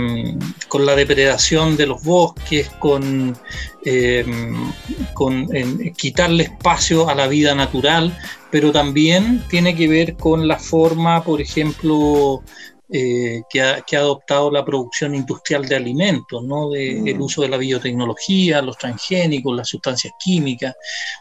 con 0.68 0.84
la 0.84 0.94
depredación 0.94 1.76
de 1.76 1.86
los 1.86 2.02
bosques, 2.02 2.70
con, 2.78 3.36
eh, 3.84 4.24
con 5.14 5.48
quitarle 5.96 6.44
espacio 6.44 7.08
a 7.08 7.14
la 7.14 7.28
vida 7.28 7.54
natural, 7.54 8.16
pero 8.50 8.72
también 8.72 9.44
tiene 9.48 9.74
que 9.74 9.88
ver 9.88 10.16
con 10.16 10.46
la 10.46 10.58
forma, 10.58 11.22
por 11.22 11.40
ejemplo, 11.40 12.42
eh, 12.90 13.42
que, 13.50 13.60
ha, 13.60 13.82
adoptado 13.98 14.50
la 14.50 14.64
producción 14.64 15.14
industrial 15.14 15.68
de 15.68 15.76
alimentos, 15.76 16.42
¿no? 16.42 16.70
De, 16.70 17.10
el 17.10 17.18
mm. 17.18 17.22
uso 17.22 17.42
de 17.42 17.48
la 17.48 17.58
biotecnología, 17.58 18.62
los 18.62 18.78
transgénicos, 18.78 19.54
las 19.54 19.68
sustancias 19.68 20.14
químicas. 20.18 20.74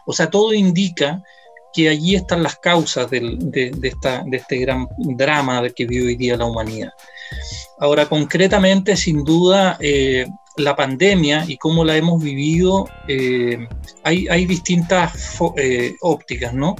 O 0.06 0.14
sea, 0.14 0.30
todo 0.30 0.54
indica 0.54 1.22
que 1.74 1.90
allí 1.90 2.14
están 2.14 2.42
las 2.42 2.58
causas 2.58 3.10
de, 3.10 3.70
esta, 3.82 4.24
de 4.26 4.36
este 4.38 4.56
gran 4.56 4.88
drama 4.96 5.62
que 5.68 5.84
vive 5.84 6.06
hoy 6.06 6.16
día 6.16 6.38
la 6.38 6.46
humanidad. 6.46 6.92
Ahora, 7.78 8.08
concretamente, 8.08 8.96
sin 8.96 9.24
duda, 9.24 9.76
eh, 9.80 10.26
la 10.56 10.74
pandemia 10.74 11.44
y 11.46 11.56
cómo 11.56 11.84
la 11.84 11.96
hemos 11.96 12.22
vivido, 12.22 12.88
eh, 13.06 13.68
hay, 14.02 14.46
distintas 14.46 15.38
ópticas, 16.00 16.52
¿no? 16.52 16.74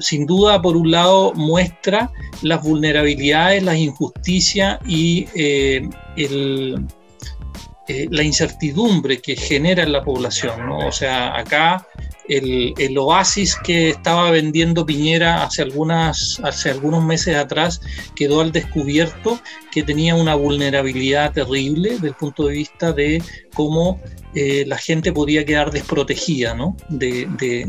sin 0.00 0.26
duda, 0.26 0.60
por 0.60 0.76
un 0.76 0.90
lado, 0.90 1.32
muestra 1.34 2.10
las 2.42 2.62
vulnerabilidades, 2.62 3.62
las 3.62 3.76
injusticias 3.76 4.80
y 4.86 5.28
eh, 5.34 5.88
eh, 6.16 8.08
la 8.10 8.22
incertidumbre 8.22 9.20
que 9.20 9.36
genera 9.36 9.82
en 9.82 9.92
la 9.92 10.02
población. 10.02 10.70
O 10.70 10.90
sea, 10.90 11.36
acá 11.36 11.86
el, 12.28 12.98
oasis 12.98 13.56
que 13.56 13.90
estaba 13.90 14.30
vendiendo 14.30 14.86
Piñera 14.86 15.44
hace, 15.44 15.62
algunos 15.62 17.04
meses 17.04 17.36
atrás 17.36 17.80
quedó 18.14 18.40
al 18.40 18.52
descubierto 18.52 19.40
que 19.72 19.82
tenía 19.82 20.14
una 20.14 20.34
vulnerabilidad 20.34 21.32
terrible 21.32 21.90
desde 21.90 22.08
el 22.08 22.14
punto 22.14 22.46
de 22.46 22.54
vista 22.54 22.92
de 22.92 23.22
cómo 23.54 24.00
eh, 24.34 24.64
la 24.66 24.78
gente 24.78 25.12
podía 25.12 25.44
quedar 25.44 25.72
desprotegida, 25.72 26.54
¿no? 26.54 26.76
De, 26.88 27.26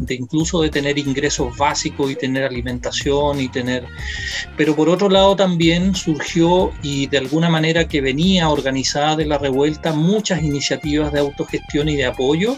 incluso 0.09 0.61
de 0.61 0.69
tener 0.69 0.99
ingresos 0.99 1.57
básicos 1.57 2.11
y 2.11 2.15
tener 2.15 2.43
alimentación 2.43 3.41
y 3.41 3.47
tener... 3.47 3.85
Pero 4.57 4.75
por 4.75 4.89
otro 4.89 5.09
lado 5.09 5.35
también 5.35 5.95
surgió 5.95 6.71
y 6.83 7.07
de 7.07 7.17
alguna 7.17 7.49
manera 7.49 7.87
que 7.87 8.01
venía 8.01 8.49
organizada 8.49 9.15
de 9.15 9.25
la 9.25 9.39
revuelta 9.39 9.93
muchas 9.93 10.43
iniciativas 10.43 11.11
de 11.11 11.19
autogestión 11.19 11.89
y 11.89 11.95
de 11.95 12.05
apoyo 12.05 12.57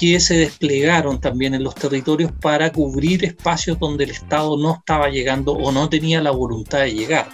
que 0.00 0.18
se 0.18 0.38
desplegaron 0.38 1.20
también 1.20 1.52
en 1.52 1.62
los 1.62 1.74
territorios 1.74 2.32
para 2.40 2.72
cubrir 2.72 3.22
espacios 3.22 3.78
donde 3.78 4.04
el 4.04 4.12
Estado 4.12 4.56
no 4.56 4.76
estaba 4.76 5.10
llegando 5.10 5.52
o 5.52 5.70
no 5.72 5.90
tenía 5.90 6.22
la 6.22 6.30
voluntad 6.30 6.80
de 6.80 6.94
llegar. 6.94 7.28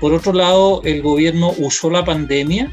Por 0.00 0.14
otro 0.14 0.32
lado, 0.32 0.82
el 0.84 1.02
gobierno 1.02 1.52
usó 1.58 1.90
la 1.90 2.04
pandemia 2.04 2.70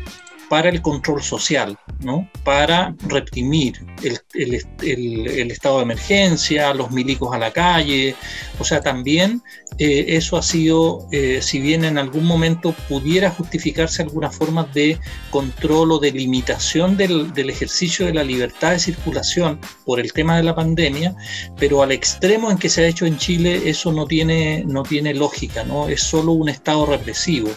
para 0.50 0.70
el 0.70 0.82
control 0.82 1.22
social, 1.22 1.78
¿no? 2.00 2.30
para 2.44 2.96
reprimir 3.08 3.86
el, 4.04 4.62
el, 4.82 5.52
estado 5.52 5.78
de 5.78 5.84
emergencia, 5.84 6.74
los 6.74 6.92
milicos 6.92 7.34
a 7.34 7.38
la 7.38 7.52
calle, 7.52 8.16
o 8.60 8.64
sea, 8.64 8.82
también 8.82 9.42
eh, 9.80 10.06
eso 10.16 10.38
ha 10.38 10.42
sido, 10.42 11.08
eh, 11.12 11.40
si 11.42 11.60
bien 11.60 11.84
en 11.84 11.98
algún 11.98 12.26
momento 12.26 12.74
pudiera 12.88 13.30
justificarse 13.30 14.02
alguna 14.02 14.32
forma 14.32 14.64
de 14.74 15.00
control 15.30 15.92
o 15.92 16.00
de 16.00 16.12
limitación 16.12 16.98
del, 16.98 17.34
del, 17.34 17.50
ejercicio 17.50 18.06
de 18.06 18.14
la 18.14 18.24
libertad 18.24 18.72
de 18.72 18.80
circulación 18.80 19.60
por 19.86 20.00
el 20.00 20.14
tema 20.14 20.38
de 20.38 20.44
la 20.44 20.56
pandemia, 20.56 21.16
pero 21.58 21.84
al 21.84 21.92
extremo 21.92 22.50
en 22.50 22.58
que 22.58 22.70
se 22.70 22.84
ha 22.84 22.88
hecho 22.88 23.06
en 23.06 23.18
Chile 23.18 23.70
eso 23.70 23.92
no 23.92 24.06
tiene, 24.06 24.64
no 24.66 24.84
tiene 24.84 25.14
lógica, 25.14 25.64
¿no? 25.64 25.88
es 25.90 26.02
solo 26.02 26.32
un 26.32 26.50
estado 26.50 26.86
represivo. 26.86 27.50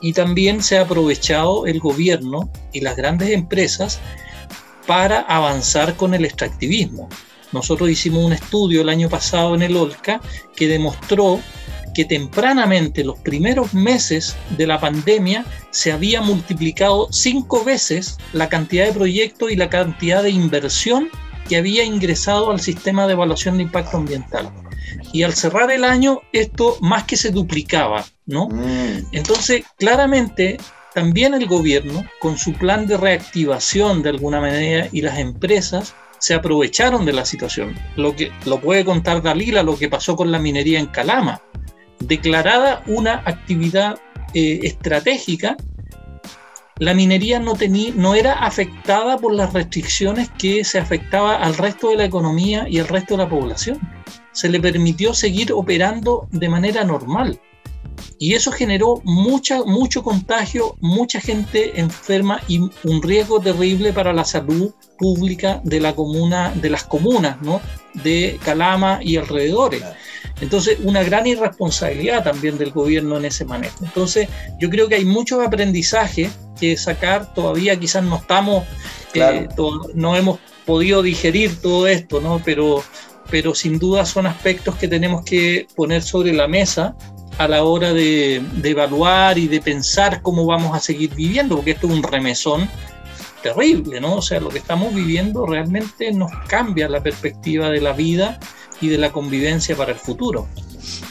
Y 0.00 0.12
también 0.12 0.62
se 0.62 0.78
ha 0.78 0.82
aprovechado 0.82 1.66
el 1.66 1.78
gobierno 1.78 2.19
y 2.72 2.80
las 2.80 2.96
grandes 2.96 3.30
empresas 3.30 4.00
para 4.86 5.20
avanzar 5.20 5.96
con 5.96 6.14
el 6.14 6.24
extractivismo. 6.24 7.08
Nosotros 7.52 7.90
hicimos 7.90 8.24
un 8.24 8.32
estudio 8.32 8.82
el 8.82 8.88
año 8.88 9.08
pasado 9.08 9.54
en 9.54 9.62
el 9.62 9.76
OLCA 9.76 10.20
que 10.54 10.68
demostró 10.68 11.40
que 11.94 12.04
tempranamente, 12.04 13.02
los 13.02 13.18
primeros 13.18 13.74
meses 13.74 14.36
de 14.56 14.66
la 14.66 14.78
pandemia, 14.78 15.44
se 15.70 15.92
había 15.92 16.20
multiplicado 16.20 17.08
cinco 17.10 17.64
veces 17.64 18.18
la 18.32 18.48
cantidad 18.48 18.86
de 18.86 18.92
proyectos 18.92 19.50
y 19.50 19.56
la 19.56 19.68
cantidad 19.68 20.22
de 20.22 20.30
inversión 20.30 21.08
que 21.48 21.56
había 21.56 21.82
ingresado 21.82 22.50
al 22.50 22.60
sistema 22.60 23.06
de 23.06 23.14
evaluación 23.14 23.56
de 23.56 23.64
impacto 23.64 23.96
ambiental. 23.96 24.50
Y 25.12 25.24
al 25.24 25.34
cerrar 25.34 25.70
el 25.70 25.84
año, 25.84 26.20
esto 26.32 26.76
más 26.80 27.04
que 27.04 27.16
se 27.16 27.30
duplicaba, 27.30 28.04
¿no? 28.26 28.48
Mm. 28.48 29.06
Entonces, 29.12 29.64
claramente, 29.76 30.58
también 30.94 31.34
el 31.34 31.46
gobierno, 31.46 32.04
con 32.18 32.36
su 32.36 32.52
plan 32.52 32.86
de 32.86 32.96
reactivación 32.96 34.02
de 34.02 34.10
alguna 34.10 34.40
manera, 34.40 34.88
y 34.92 35.02
las 35.02 35.18
empresas, 35.18 35.94
se 36.18 36.34
aprovecharon 36.34 37.04
de 37.06 37.12
la 37.12 37.24
situación. 37.24 37.74
Lo 37.96 38.14
que 38.14 38.30
lo 38.44 38.60
puede 38.60 38.84
contar 38.84 39.22
Dalila, 39.22 39.62
lo 39.62 39.78
que 39.78 39.88
pasó 39.88 40.16
con 40.16 40.30
la 40.30 40.38
minería 40.38 40.78
en 40.78 40.86
Calama. 40.86 41.40
Declarada 41.98 42.82
una 42.86 43.22
actividad 43.24 43.98
eh, 44.34 44.60
estratégica, 44.62 45.56
la 46.80 46.94
minería 46.94 47.38
no, 47.38 47.54
tenía, 47.54 47.92
no 47.94 48.14
era 48.14 48.32
afectada 48.32 49.18
por 49.18 49.34
las 49.34 49.52
restricciones 49.52 50.30
que 50.38 50.64
se 50.64 50.78
afectaba 50.78 51.36
al 51.36 51.56
resto 51.56 51.90
de 51.90 51.96
la 51.96 52.04
economía 52.06 52.66
y 52.68 52.78
al 52.78 52.88
resto 52.88 53.16
de 53.16 53.24
la 53.24 53.28
población. 53.28 53.78
Se 54.32 54.48
le 54.48 54.60
permitió 54.60 55.12
seguir 55.12 55.52
operando 55.52 56.26
de 56.30 56.48
manera 56.48 56.84
normal. 56.84 57.38
Y 58.18 58.34
eso 58.34 58.52
generó 58.52 59.00
mucha, 59.04 59.62
mucho 59.64 60.02
contagio, 60.02 60.76
mucha 60.80 61.20
gente 61.20 61.80
enferma 61.80 62.40
y 62.48 62.58
un 62.58 63.02
riesgo 63.02 63.40
terrible 63.40 63.92
para 63.92 64.12
la 64.12 64.24
salud 64.24 64.72
pública 64.98 65.60
de 65.64 65.80
la 65.80 65.94
comuna, 65.94 66.52
de 66.54 66.70
las 66.70 66.84
comunas, 66.84 67.40
¿no? 67.42 67.60
De 67.94 68.38
Calama 68.44 69.00
y 69.02 69.16
alrededores. 69.16 69.82
Entonces, 70.40 70.78
una 70.82 71.02
gran 71.02 71.26
irresponsabilidad 71.26 72.24
también 72.24 72.56
del 72.56 72.70
gobierno 72.70 73.18
en 73.18 73.26
ese 73.26 73.44
manejo. 73.44 73.84
Entonces, 73.84 74.28
yo 74.58 74.70
creo 74.70 74.88
que 74.88 74.94
hay 74.94 75.04
muchos 75.04 75.44
aprendizajes 75.44 76.30
que 76.58 76.76
sacar. 76.76 77.34
Todavía 77.34 77.78
quizás 77.78 78.04
no 78.04 78.16
estamos, 78.16 78.64
eh, 79.14 79.48
no 79.94 80.16
hemos 80.16 80.38
podido 80.64 81.02
digerir 81.02 81.60
todo 81.60 81.86
esto, 81.86 82.20
¿no? 82.20 82.40
Pero, 82.44 82.82
pero 83.30 83.54
sin 83.54 83.78
duda 83.78 84.06
son 84.06 84.26
aspectos 84.26 84.76
que 84.76 84.88
tenemos 84.88 85.24
que 85.24 85.66
poner 85.76 86.02
sobre 86.02 86.32
la 86.32 86.48
mesa 86.48 86.96
a 87.38 87.48
la 87.48 87.64
hora 87.64 87.92
de, 87.92 88.42
evaluar 88.62 89.38
y 89.38 89.48
de 89.48 89.60
pensar 89.60 90.22
cómo 90.22 90.46
vamos 90.46 90.76
a 90.76 90.80
seguir 90.80 91.14
viviendo, 91.14 91.56
porque 91.56 91.72
esto 91.72 91.86
es 91.86 91.92
un 91.92 92.02
remesón 92.02 92.68
terrible, 93.42 94.00
¿no? 94.00 94.16
O 94.16 94.22
sea, 94.22 94.40
lo 94.40 94.50
que 94.50 94.58
estamos 94.58 94.94
viviendo 94.94 95.46
realmente 95.46 96.12
nos 96.12 96.30
cambia 96.46 96.88
la 96.88 97.02
perspectiva 97.02 97.70
de 97.70 97.80
la 97.80 97.92
vida 97.92 98.38
y 98.80 98.88
de 98.88 98.98
la 98.98 99.12
convivencia 99.12 99.76
para 99.76 99.92
el 99.92 99.98
futuro. 99.98 100.46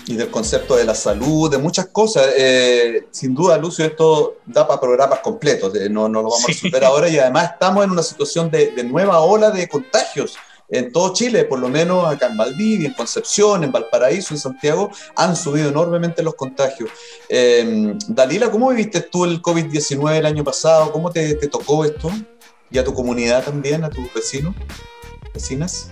Y 0.05 0.15
del 0.15 0.29
concepto 0.29 0.75
de 0.75 0.83
la 0.83 0.95
salud, 0.95 1.49
de 1.51 1.57
muchas 1.59 1.87
cosas. 1.87 2.27
Eh, 2.35 3.07
sin 3.11 3.35
duda, 3.35 3.57
Lucio, 3.57 3.85
esto 3.85 4.37
da 4.45 4.67
para 4.67 4.79
programas 4.79 5.19
completos, 5.19 5.73
no, 5.89 6.09
no 6.09 6.21
lo 6.21 6.29
vamos 6.29 6.43
a 6.43 6.47
resolver 6.47 6.83
ahora 6.83 7.09
y 7.09 7.19
además 7.19 7.51
estamos 7.53 7.83
en 7.83 7.91
una 7.91 8.03
situación 8.03 8.49
de, 8.49 8.71
de 8.71 8.83
nueva 8.83 9.19
ola 9.19 9.51
de 9.51 9.67
contagios 9.67 10.37
en 10.71 10.91
todo 10.91 11.13
Chile, 11.13 11.45
por 11.45 11.59
lo 11.59 11.69
menos 11.69 12.05
acá 12.05 12.27
en 12.27 12.37
Valdivia, 12.37 12.87
en 12.87 12.93
Concepción, 12.93 13.63
en 13.63 13.71
Valparaíso, 13.71 14.33
en 14.33 14.39
Santiago, 14.39 14.91
han 15.15 15.35
subido 15.35 15.69
enormemente 15.69 16.21
los 16.21 16.35
contagios. 16.35 16.89
Eh, 17.27 17.95
Dalila, 18.07 18.51
¿cómo 18.51 18.69
viviste 18.69 19.01
tú 19.01 19.25
el 19.25 19.41
COVID-19 19.41 20.17
el 20.17 20.25
año 20.25 20.43
pasado? 20.43 20.91
¿Cómo 20.91 21.11
te, 21.11 21.35
tocó 21.47 21.85
esto? 21.85 22.11
¿Y 22.71 22.77
a 22.77 22.83
tu 22.83 22.93
comunidad 22.93 23.43
también, 23.43 23.83
a 23.83 23.89
tus 23.89 24.13
vecinos, 24.13 24.53
vecinas? 25.33 25.91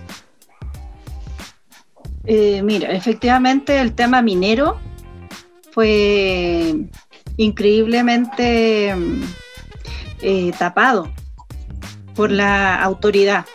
Eh, 2.24 2.62
mira, 2.62 2.92
efectivamente 2.92 3.80
el 3.80 3.94
tema 3.94 4.22
minero 4.22 4.78
fue 5.72 6.76
increíblemente 7.36 8.94
eh, 10.20 10.52
tapado 10.58 11.10
por 12.14 12.30
la 12.30 12.82
autoridad. 12.82 13.46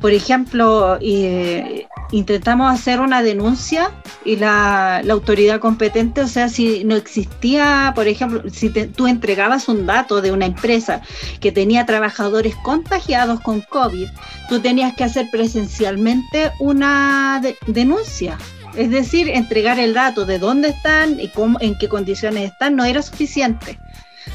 Por 0.00 0.12
ejemplo, 0.12 0.96
eh, 1.00 1.88
intentamos 2.12 2.72
hacer 2.72 3.00
una 3.00 3.22
denuncia 3.22 3.90
y 4.24 4.36
la, 4.36 5.02
autoridad 5.10 5.58
competente, 5.58 6.20
o 6.20 6.28
sea, 6.28 6.48
si 6.48 6.84
no 6.84 6.94
existía, 6.94 7.92
por 7.94 8.06
ejemplo, 8.06 8.42
si 8.50 8.70
tú 8.70 9.08
entregabas 9.08 9.68
un 9.68 9.86
dato 9.86 10.20
de 10.20 10.30
una 10.30 10.46
empresa 10.46 11.02
que 11.40 11.50
tenía 11.50 11.84
trabajadores 11.84 12.54
contagiados 12.56 13.40
con 13.40 13.60
COVID, 13.60 14.08
tú 14.48 14.60
tenías 14.60 14.94
que 14.94 15.04
hacer 15.04 15.28
presencialmente 15.30 16.52
una 16.60 17.42
denuncia. 17.66 18.38
Es 18.76 18.90
decir, 18.90 19.28
entregar 19.28 19.80
el 19.80 19.94
dato 19.94 20.24
de 20.24 20.38
dónde 20.38 20.68
están 20.68 21.18
y 21.18 21.28
cómo, 21.28 21.58
en 21.60 21.76
qué 21.76 21.88
condiciones 21.88 22.52
están 22.52 22.76
no 22.76 22.84
era 22.84 23.02
suficiente. 23.02 23.78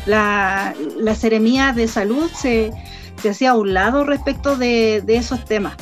La, 0.05 0.73
la 0.97 1.15
seremía 1.15 1.71
de 1.71 1.87
salud 1.87 2.29
se, 2.35 2.71
se 3.21 3.29
hacía 3.29 3.51
a 3.51 3.55
un 3.55 3.73
lado 3.73 4.03
respecto 4.03 4.55
de, 4.55 5.03
esos 5.07 5.45
temas. 5.45 5.75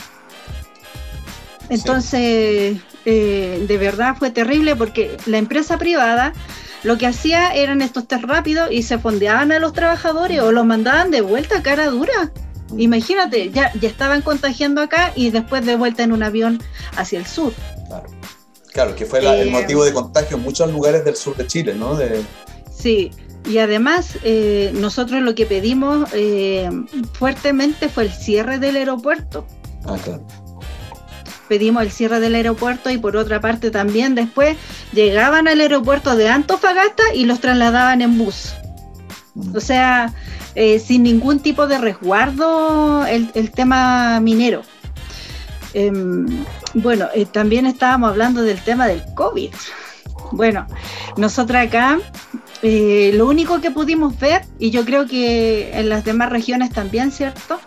Entonces, 1.70 2.78
eh, 3.06 3.66
de 3.68 3.78
verdad 3.78 4.16
fue 4.18 4.30
terrible 4.30 4.76
porque 4.76 5.18
la 5.26 5.38
empresa 5.38 5.78
privada 5.78 6.34
lo 6.84 6.98
que 6.98 7.08
hacía 7.08 7.54
eran 7.54 7.82
estos 7.82 8.08
test 8.08 8.24
rápidos 8.24 8.70
y 8.72 8.84
se 8.84 8.98
fondeaban 8.98 9.52
a 9.52 9.60
los 9.60 9.74
trabajadores 9.74 10.42
o 10.42 10.52
los 10.52 10.66
mandaban 10.66 11.12
de 11.12 11.22
vuelta 11.22 11.60
a 11.60 11.64
cara 11.64 11.88
dura. 11.88 12.32
Imagínate, 12.78 13.52
ya, 13.52 13.72
ya 13.80 13.90
estaban 13.90 14.22
contagiando 14.22 14.82
acá 14.82 15.12
y 15.16 15.30
después 15.30 15.66
de 15.66 15.76
vuelta 15.76 16.04
en 16.04 16.12
un 16.12 16.24
avión 16.24 16.62
hacia 16.96 17.20
el 17.20 17.26
sur. 17.26 17.54
Claro, 18.74 18.96
que 18.96 19.06
fue 19.06 19.20
el 19.20 19.48
eh, 19.48 19.52
motivo 19.52 19.84
de 19.84 19.94
contagio 19.94 20.38
en 20.38 20.44
muchos 20.44 20.72
lugares 20.72 21.04
del 21.04 21.16
sur 21.16 21.36
de 21.36 21.46
Chile, 21.46 21.76
¿no? 21.76 21.96
De... 21.96 22.24
Sí, 22.74 23.12
y 23.46 23.58
además, 23.58 24.18
eh, 24.24 24.72
nosotros 24.76 25.22
lo 25.22 25.34
que 25.36 25.46
pedimos 25.46 26.10
eh, 26.14 26.70
fuertemente 27.14 27.90
fue 27.90 28.04
el 28.04 28.12
cierre 28.12 28.60
del 28.60 28.76
aeropuerto. 28.76 29.46
Ah, 29.86 29.98
claro. 30.04 30.26
Pedimos 31.48 31.84
el 31.84 31.92
cierre 31.92 32.20
del 32.20 32.36
aeropuerto 32.36 32.90
y 32.92 32.98
por 32.98 33.18
otra 33.18 33.42
parte 33.42 33.72
también 33.72 34.16
después 34.16 34.58
llegaban 34.94 35.48
al 35.48 35.60
aeropuerto 35.60 36.16
de 36.16 36.30
Antofagasta 36.30 37.04
y 37.14 37.26
los 37.26 37.40
trasladaban 37.40 38.02
en 38.02 38.18
bus. 38.18 38.54
Mm. 39.34 39.56
O 39.56 39.60
sea, 39.60 40.14
eh, 40.56 40.80
sin 40.80 41.04
ningún 41.04 41.40
tipo 41.40 41.68
de 41.68 41.78
resguardo 41.78 43.06
el, 43.06 43.32
el 43.34 43.52
tema 43.52 44.20
minero. 44.22 44.62
Em, 45.74 46.46
bueno, 46.76 47.08
también 47.32 47.66
estábamos 47.66 48.12
hablando 48.12 48.44
del 48.44 48.62
tema 48.64 48.88
del 48.88 49.04
COVID. 49.16 49.52
Bueno, 50.32 50.68
nosotros 51.18 51.60
acá 51.60 52.00
eh, 52.64 53.12
lo 53.16 53.28
único 53.28 53.60
que 53.60 53.72
pudimos 53.72 54.20
ver, 54.20 54.44
y 54.60 54.70
yo 54.70 54.86
creo 54.86 55.08
que 55.08 55.72
en 55.74 55.90
las 55.90 56.06
demás 56.06 56.30
regiones 56.30 56.72
también, 56.72 57.12
¿cierto? 57.12 57.60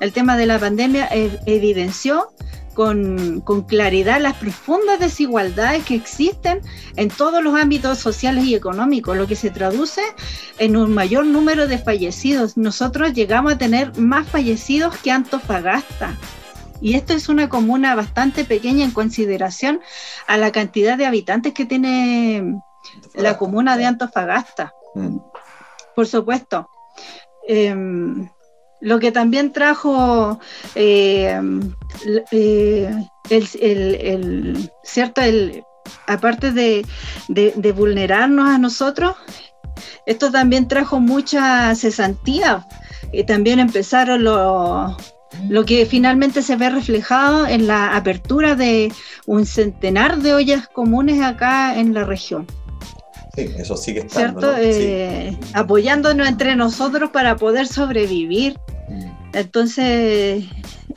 El 0.00 0.12
tema 0.12 0.36
de 0.36 0.46
la 0.46 0.58
pandemia 0.58 1.08
evidenció 1.46 2.28
con, 2.74 3.40
con, 3.40 3.62
claridad 3.62 4.20
las 4.20 4.34
profundas 4.34 4.98
desigualdades 4.98 5.84
que 5.84 5.94
existen 5.94 6.60
en 6.96 7.08
todos 7.08 7.42
los 7.42 7.54
ámbitos 7.54 7.98
sociales 7.98 8.44
y 8.44 8.54
económicos, 8.54 9.16
lo 9.16 9.26
que 9.26 9.36
se 9.36 9.50
traduce 9.50 10.02
en 10.58 10.76
un 10.76 10.92
mayor 10.92 11.26
número 11.26 11.66
de 11.66 11.78
fallecidos. 11.78 12.56
Nosotros 12.56 13.12
llegamos 13.12 13.54
a 13.54 13.58
tener 13.58 13.98
más 13.98 14.26
fallecidos 14.26 14.96
que 14.98 15.10
Antofagasta. 15.10 16.16
Y 16.80 16.94
esto 16.94 17.12
es 17.12 17.28
una 17.28 17.48
comuna 17.48 17.94
bastante 17.94 18.44
pequeña 18.44 18.84
en 18.84 18.90
consideración 18.90 19.80
a 20.26 20.36
la 20.36 20.50
cantidad 20.50 20.98
de 20.98 21.06
habitantes 21.06 21.52
que 21.52 21.64
tiene 21.64 22.60
la 23.14 23.36
comuna 23.36 23.76
de 23.76 23.86
Antofagasta. 23.86 24.74
Mm. 24.94 25.18
Por 25.94 26.06
supuesto. 26.06 26.68
Em, 27.46 28.28
lo 28.80 28.98
que 28.98 29.12
también 29.12 29.52
trajo 29.52 30.40
em, 30.74 31.74
eh, 32.32 32.90
el, 33.30 34.70
cierto 34.82 35.20
el, 35.20 35.64
aparte 36.06 36.52
de, 36.52 36.84
vulnerarnos 37.74 38.48
a 38.48 38.58
nosotros, 38.58 39.14
esto 40.06 40.30
también 40.30 40.68
trajo 40.68 41.00
mucha 41.00 41.74
cesantía. 41.74 42.66
Y 43.12 43.24
también 43.24 43.60
empezaron 43.60 44.24
los 44.24 44.96
lo 45.48 45.64
que 45.64 45.86
finalmente 45.86 46.42
se 46.42 46.56
ve 46.56 46.68
reflejado 46.70 47.46
en 47.46 47.66
la 47.66 47.96
apertura 47.96 48.54
de 48.54 48.92
un 49.26 49.46
centenar 49.46 50.18
de 50.18 50.34
ollas 50.34 50.68
comunes 50.68 51.22
acá 51.22 51.78
en 51.78 51.94
la 51.94 52.04
región. 52.04 52.46
Sí, 53.34 53.50
eso 53.56 53.76
sigue 53.76 54.00
estando. 54.00 54.40
¿Cierto? 54.40 54.56
Eh, 54.60 55.36
apoyándonos 55.54 56.28
entre 56.28 56.54
nosotros 56.54 57.10
para 57.10 57.36
poder 57.36 57.66
sobrevivir. 57.66 58.58
Entonces, 59.32 60.44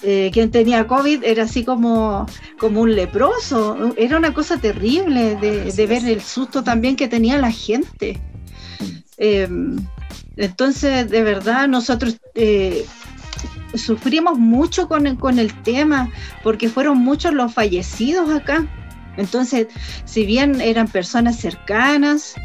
eh, 0.04 0.30
quien 0.34 0.52
tenía 0.52 0.88
COVID 0.88 1.24
era 1.24 1.44
así 1.44 1.64
como, 1.64 2.26
como 2.60 2.82
un 2.82 2.94
leproso. 2.94 3.94
Era 3.96 4.18
una 4.18 4.34
cosa 4.34 4.58
terrible 4.58 5.36
de, 5.38 5.88
ver 5.88 6.06
el 6.06 6.22
susto 6.22 6.64
también 6.64 6.98
que 6.98 7.08
tenía 7.08 7.38
la 7.38 7.52
gente. 7.52 8.20
Em, 9.18 9.78
entonces, 10.36 11.10
de 11.10 11.24
verdad, 11.24 11.70
nosotros 11.70 12.18
eh, 12.34 12.86
sufrimos 13.74 14.38
mucho 14.38 14.90
con 14.90 15.08
el, 15.08 15.18
con 15.18 15.40
el 15.40 15.54
tema, 15.64 16.12
porque 16.44 16.68
fueron 16.68 16.98
muchos 16.98 17.34
los 17.34 17.54
fallecidos 17.54 18.30
acá. 18.30 18.68
Entonces, 19.18 19.68
si 20.06 20.26
bien 20.26 20.62
eran 20.62 20.88
personas 20.88 21.38
cercanas, 21.38 22.36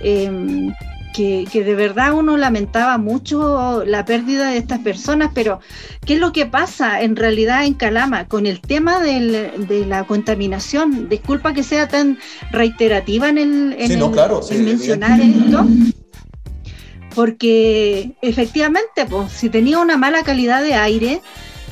em, 0.00 0.72
que, 1.16 1.64
de 1.64 1.74
verdad 1.74 2.12
uno 2.12 2.36
lamentaba 2.36 2.98
mucho 2.98 3.84
la 3.86 4.04
pérdida 4.04 4.50
de 4.50 4.58
estas 4.58 4.80
personas, 4.80 5.30
pero 5.34 5.60
¿qué 6.04 6.14
es 6.14 6.20
lo 6.20 6.32
que 6.32 6.44
pasa 6.44 7.00
en 7.00 7.16
realidad 7.16 7.64
en 7.64 7.72
Calama 7.74 8.28
con 8.28 8.44
el 8.44 8.60
tema 8.60 9.00
de 9.00 9.84
la 9.88 10.04
contaminación? 10.04 11.08
Disculpa 11.08 11.54
que 11.54 11.62
sea 11.62 11.88
tan 11.88 12.18
reiterativa 12.52 13.30
en 13.30 13.38
el, 13.38 13.76
en 13.78 14.64
mencionar 14.64 15.20
esto, 15.20 15.66
porque 17.14 18.12
efectivamente, 18.20 19.06
pues, 19.08 19.32
si 19.32 19.48
tenía 19.48 19.78
una 19.78 19.96
mala 19.96 20.22
calidad 20.22 20.62
de 20.62 20.74
aire, 20.74 21.22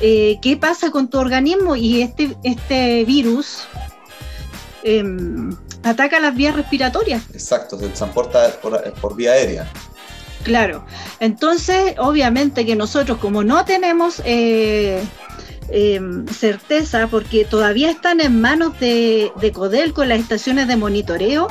eh, 0.01 0.39
¿qué 0.41 0.57
pasa 0.57 0.89
con 0.89 1.07
tu 1.07 1.19
organismo? 1.19 1.75
Y 1.75 2.01
este, 2.01 2.35
este 2.43 3.05
virus 3.05 3.67
em, 4.85 5.55
ataca 5.83 6.19
las 6.19 6.35
vías 6.35 6.55
respiratorias. 6.55 7.23
Exacto, 7.33 7.77
se 7.77 7.89
transporta 7.89 8.51
por, 8.61 9.15
vía 9.15 9.33
aérea. 9.33 9.67
Claro, 10.43 10.85
entonces 11.19 11.95
obviamente 11.97 12.65
que 12.65 12.75
nosotros 12.75 13.17
como 13.17 13.43
no 13.43 13.65
tenemos 13.65 14.21
eh, 14.25 15.03
em, 15.69 16.27
certeza, 16.27 17.07
porque 17.07 17.45
todavía 17.45 17.89
están 17.89 18.21
en 18.21 18.39
manos 18.39 18.79
de, 18.79 19.31
de 19.41 19.51
CODEL 19.51 19.93
con 19.93 20.07
las 20.07 20.19
estaciones 20.19 20.67
de 20.67 20.77
monitoreo, 20.77 21.47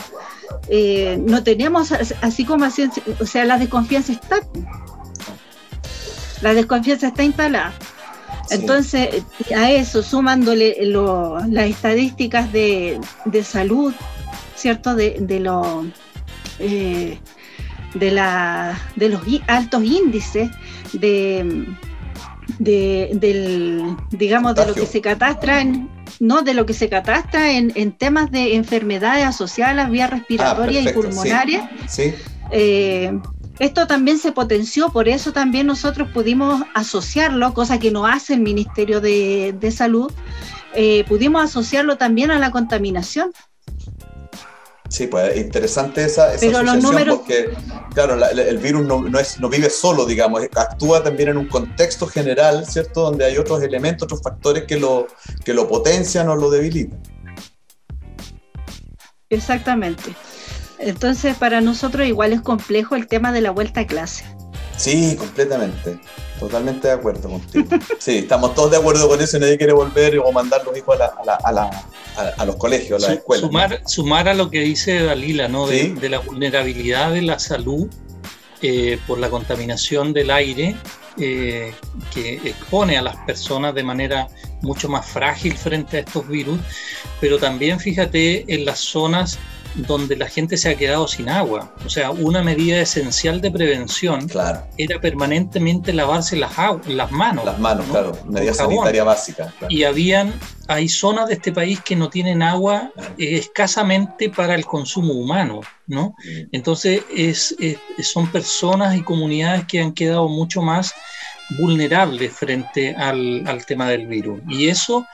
eh, 0.68 1.18
no 1.20 1.43
tenemos 1.43 1.93
así 1.93 2.45
como 2.45 2.64
así, 2.64 2.89
o 3.20 3.26
sea, 3.26 3.45
la 3.45 3.59
desconfianza 3.59 4.12
está. 4.12 4.41
La 6.41 6.55
desconfianza 6.55 7.09
está 7.09 7.22
instalada. 7.22 7.72
Entonces, 8.51 9.24
a 9.55 9.70
eso, 9.70 10.03
sumándole 10.03 10.76
las 10.82 11.68
estadísticas 11.68 12.53
de, 12.53 13.01
salud, 13.42 13.95
¿cierto? 14.55 14.95
De, 14.95 15.16
de, 15.20 15.90
eh, 16.59 17.18
de, 17.95 18.11
la, 18.11 18.78
de 18.97 19.09
los 19.09 19.22
altos 19.47 19.84
índices 19.84 20.51
de, 20.92 21.66
de, 22.59 23.11
del, 23.14 23.97
digamos, 24.11 24.55
de 24.55 24.66
lo 24.66 24.74
que 24.74 24.86
se 24.86 25.01
catastra 25.01 25.61
en, 25.61 25.88
no 26.20 26.42
de 26.42 26.55
lo 26.55 26.66
que 26.66 26.74
se 26.74 26.88
catastra 26.88 27.53
en, 27.53 27.92
temas 27.92 28.30
de 28.30 28.57
enfermedades 28.57 29.24
asociadas 29.24 29.72
a 29.72 29.76
las 29.76 29.90
vías 29.90 30.11
respiratorias 30.11 30.84
y 30.84 30.88
ah, 30.88 30.95
pulmonarias. 30.95 31.70
Eh, 32.51 33.18
esto 33.59 33.86
también 33.86 34.18
se 34.18 34.32
potenció, 34.32 34.90
por 34.90 35.09
eso 35.09 35.32
también 35.32 35.66
nosotros 35.66 36.09
pudimos 36.12 36.62
asociarlo, 36.74 37.55
cosa 37.55 37.78
que 37.78 37.90
no 37.90 38.07
hace 38.07 38.34
el 38.34 38.40
Ministerio 38.40 39.00
de, 39.00 39.72
Salud, 39.74 40.12
eh, 40.74 41.05
pudimos 41.09 41.44
asociarlo 41.44 41.96
también 41.96 42.30
a 42.30 42.38
la 42.38 42.50
contaminación. 42.50 43.32
Sí, 44.88 45.07
pues 45.07 45.36
interesante 45.36 46.05
esa, 46.05 46.30
asociación 46.30 47.09
porque, 47.09 47.50
claro, 47.94 48.14
el 48.26 48.59
virus 48.59 48.86
no, 48.86 49.18
es, 49.18 49.40
no 49.40 49.48
vive 49.48 49.70
solo, 49.70 50.05
digamos, 50.05 50.42
actúa 50.55 51.02
también 51.02 51.30
en 51.30 51.38
un 51.38 51.48
contexto 51.48 52.07
general, 52.07 52.66
¿cierto? 52.66 53.02
Donde 53.02 53.24
hay 53.24 53.36
otros 53.38 53.62
elementos, 53.62 54.05
otros 54.05 54.22
factores 54.22 54.64
que 54.64 54.76
lo, 54.78 55.07
que 55.44 55.55
lo 55.55 55.66
potencian 55.66 56.28
o 56.28 56.36
lo 56.36 56.50
debilitan. 56.50 57.02
Exactamente. 59.30 60.14
Entonces, 60.85 61.37
para 61.37 61.61
nosotros 61.61 62.07
igual 62.07 62.32
es 62.32 62.43
complejo 62.43 62.95
el 62.95 63.07
tema 63.07 63.32
de 63.32 63.41
la 63.41 63.51
vuelta 63.51 63.80
a 63.80 63.87
clase. 63.87 64.24
Sí, 64.76 65.16
completamente. 65.16 65.99
Totalmente 66.39 66.89
de 66.89 66.95
acuerdo 66.95 67.30
contigo. 67.30 67.68
Sí, 67.99 68.18
estamos 68.18 68.55
todos 68.55 68.72
de 68.72 68.76
acuerdo 68.76 69.09
con 69.09 69.20
eso 69.20 69.37
y 69.37 69.41
nadie 69.41 69.57
quiere 69.57 69.72
volver 69.72 70.18
o 70.18 70.30
mandar 70.30 70.62
los 70.64 70.76
hijos 70.76 70.99
a, 71.01 72.45
los 72.45 72.57
colegios, 72.57 73.03
a 73.03 73.09
las 73.09 73.18
escuelas. 73.18 73.47
Sumar, 73.47 73.82
sumar 73.87 74.28
a 74.28 74.35
lo 74.35 74.51
que 74.51 74.61
dice 74.61 75.03
Dalila, 75.05 75.49
¿no? 75.49 75.66
De, 75.66 75.95
la 76.11 76.18
vulnerabilidad 76.18 77.12
de 77.12 77.22
la 77.22 77.39
salud 77.39 77.89
eh, 78.61 78.99
por 79.07 79.18
la 79.18 79.30
contaminación 79.30 80.12
del 80.12 80.30
aire. 80.30 80.76
eh, 81.16 81.72
que 82.12 82.35
expone 82.45 82.99
a 82.99 83.03
las 83.03 83.16
personas 83.18 83.72
de 83.74 83.85
manera 83.85 84.26
mucho 84.62 84.89
más 84.89 85.07
frágil 85.07 85.57
frente 85.57 85.99
a 85.99 86.01
estos 86.01 86.26
virus, 86.26 86.59
pero 87.20 87.39
también 87.39 87.78
fíjate 87.78 88.45
en 88.53 88.64
las 88.64 88.80
zonas 88.80 89.39
donde 89.75 90.16
la 90.16 90.29
gente 90.29 90.57
se 90.57 90.70
ha 90.70 90.77
quedado 90.77 91.09
sin 91.09 91.29
agua. 91.29 91.75
O 91.85 91.89
sea, 91.89 92.11
una 92.11 92.43
medida 92.43 92.81
esencial 92.81 93.41
de 93.41 93.51
prevención 93.51 94.29
era 94.79 95.01
permanentemente 95.01 95.93
lavarse 95.93 96.37
las, 96.37 96.53
las 96.87 97.11
manos. 97.11 97.45
Las 97.45 97.59
manos, 97.59 97.87
claro, 97.91 98.18
medida 98.27 98.55
sanitaria 98.55 99.05
básica. 99.05 99.53
Y 99.68 99.85
habían, 99.85 100.33
hay 100.68 100.89
zonas 100.89 101.29
de 101.29 101.35
este 101.35 101.53
país 101.53 101.81
que 101.81 101.97
no 101.97 102.09
tienen 102.09 102.43
agua 102.43 102.93
eh, 103.18 103.37
escasamente 103.37 104.31
para 104.31 104.55
el 104.55 104.64
consumo 104.64 105.12
humano, 105.14 105.61
¿no? 105.87 106.14
Mm. 106.18 106.49
Entonces, 106.53 107.03
es, 107.14 107.57
son 108.03 108.31
personas 108.31 108.97
y 108.97 109.03
comunidades 109.03 109.64
que 109.66 109.81
han 109.81 109.93
quedado 109.93 110.29
mucho 110.29 110.62
más 110.62 110.95
vulnerables 111.59 112.33
frente 112.33 112.95
al, 112.95 113.47
al 113.47 113.66
tema 113.66 113.89
del 113.89 114.07
virus. 114.07 114.41
Y 114.49 114.68
eso 114.68 115.07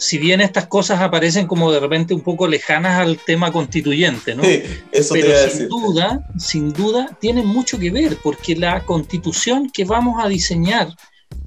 si 0.00 0.16
bien 0.16 0.40
estas 0.40 0.66
cosas 0.66 1.00
aparecen 1.00 1.46
como 1.46 1.70
de 1.70 1.78
repente 1.78 2.14
un 2.14 2.22
poco 2.22 2.48
lejanas 2.48 2.98
al 2.98 3.18
tema 3.18 3.52
constituyente, 3.52 4.34
¿no? 4.34 4.42
Sí, 4.42 4.62
eso 4.90 5.12
Pero 5.12 5.50
sin 5.50 5.68
duda, 5.68 6.26
sin 6.38 6.72
duda, 6.72 7.18
tienen 7.20 7.46
mucho 7.46 7.78
que 7.78 7.90
ver, 7.90 8.16
porque 8.22 8.56
la 8.56 8.80
constitución 8.86 9.68
que 9.70 9.84
vamos 9.84 10.24
a 10.24 10.28
diseñar 10.28 10.88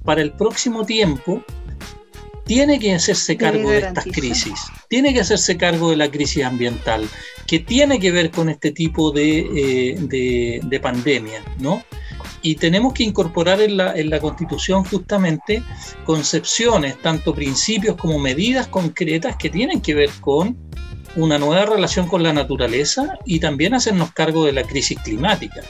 para 0.04 0.22
el 0.22 0.32
próximo 0.32 0.86
tiempo 0.86 1.42
tiene 2.46 2.78
que 2.78 2.94
hacerse 2.94 3.36
cargo 3.36 3.70
de 3.70 3.78
estas 3.78 4.04
crisis, 4.04 4.60
tiene 4.88 5.12
que 5.12 5.20
hacerse 5.20 5.56
cargo 5.56 5.90
de 5.90 5.96
la 5.96 6.08
crisis 6.08 6.44
ambiental, 6.44 7.08
que 7.48 7.58
tiene 7.58 7.98
que 7.98 8.12
ver 8.12 8.30
con 8.30 8.48
este 8.48 8.70
tipo 8.70 9.10
de, 9.10 9.38
eh, 9.38 9.96
de, 9.98 10.60
de 10.62 10.80
pandemia, 10.80 11.42
¿no? 11.58 11.82
Y 12.44 12.56
tenemos 12.56 12.92
que 12.92 13.02
incorporar 13.04 13.62
en 13.62 13.78
la, 13.78 13.94
en 13.94 14.10
la 14.10 14.20
Constitución 14.20 14.84
justamente 14.84 15.62
concepciones, 16.04 17.00
tanto 17.00 17.34
principios 17.34 17.96
como 17.96 18.18
medidas 18.18 18.66
concretas 18.66 19.36
que 19.36 19.48
tienen 19.48 19.80
que 19.80 19.94
ver 19.94 20.10
con 20.20 20.54
una 21.16 21.38
nueva 21.38 21.64
relación 21.64 22.06
con 22.06 22.22
la 22.22 22.34
naturaleza 22.34 23.14
y 23.24 23.40
también 23.40 23.72
hacernos 23.72 24.12
cargo 24.12 24.44
de 24.44 24.52
la 24.52 24.62
crisis 24.62 24.98
climática. 25.00 25.62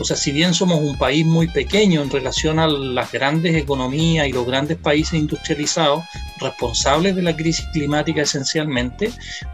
O 0.00 0.04
sea, 0.04 0.16
si 0.16 0.32
bien 0.32 0.52
somos 0.52 0.80
un 0.80 0.98
país 0.98 1.24
muy 1.24 1.46
pequeño 1.46 2.02
en 2.02 2.10
relación 2.10 2.58
a 2.58 2.66
las 2.66 3.12
grandes 3.12 3.54
economías 3.54 4.26
y 4.26 4.32
los 4.32 4.46
grandes 4.46 4.78
países 4.78 5.14
industrializados, 5.14 6.04
responsables 6.40 7.14
de 7.14 7.22
la 7.22 7.36
crisis 7.36 7.66
climática 7.72 8.22
esencialmente, 8.22 9.12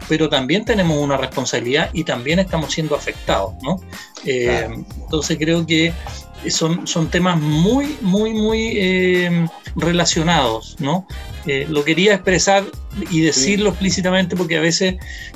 pero 0.09 0.27
también 0.27 0.65
tenemos 0.65 0.97
una 0.97 1.17
responsabilidad 1.17 1.91
y 1.93 2.03
también 2.03 2.39
estamos 2.39 2.73
siendo 2.73 2.95
afectados, 2.95 3.53
¿no? 3.61 3.79
Eh, 4.25 4.67
entonces 5.01 5.37
creo 5.37 5.65
que 5.65 5.93
son, 6.49 6.87
son 6.87 7.09
temas 7.09 7.39
muy, 7.39 7.97
muy, 8.01 8.33
muy 8.33 8.73
eh, 8.75 9.47
relacionados, 9.75 10.75
¿no? 10.79 11.07
Eh, 11.45 11.65
lo 11.69 11.83
quería 11.83 12.13
expresar 12.13 12.63
y 13.11 13.21
decirlo 13.21 13.69
explícitamente 13.69 14.35
porque 14.35 14.57
a 14.57 14.61
veces 14.61 14.95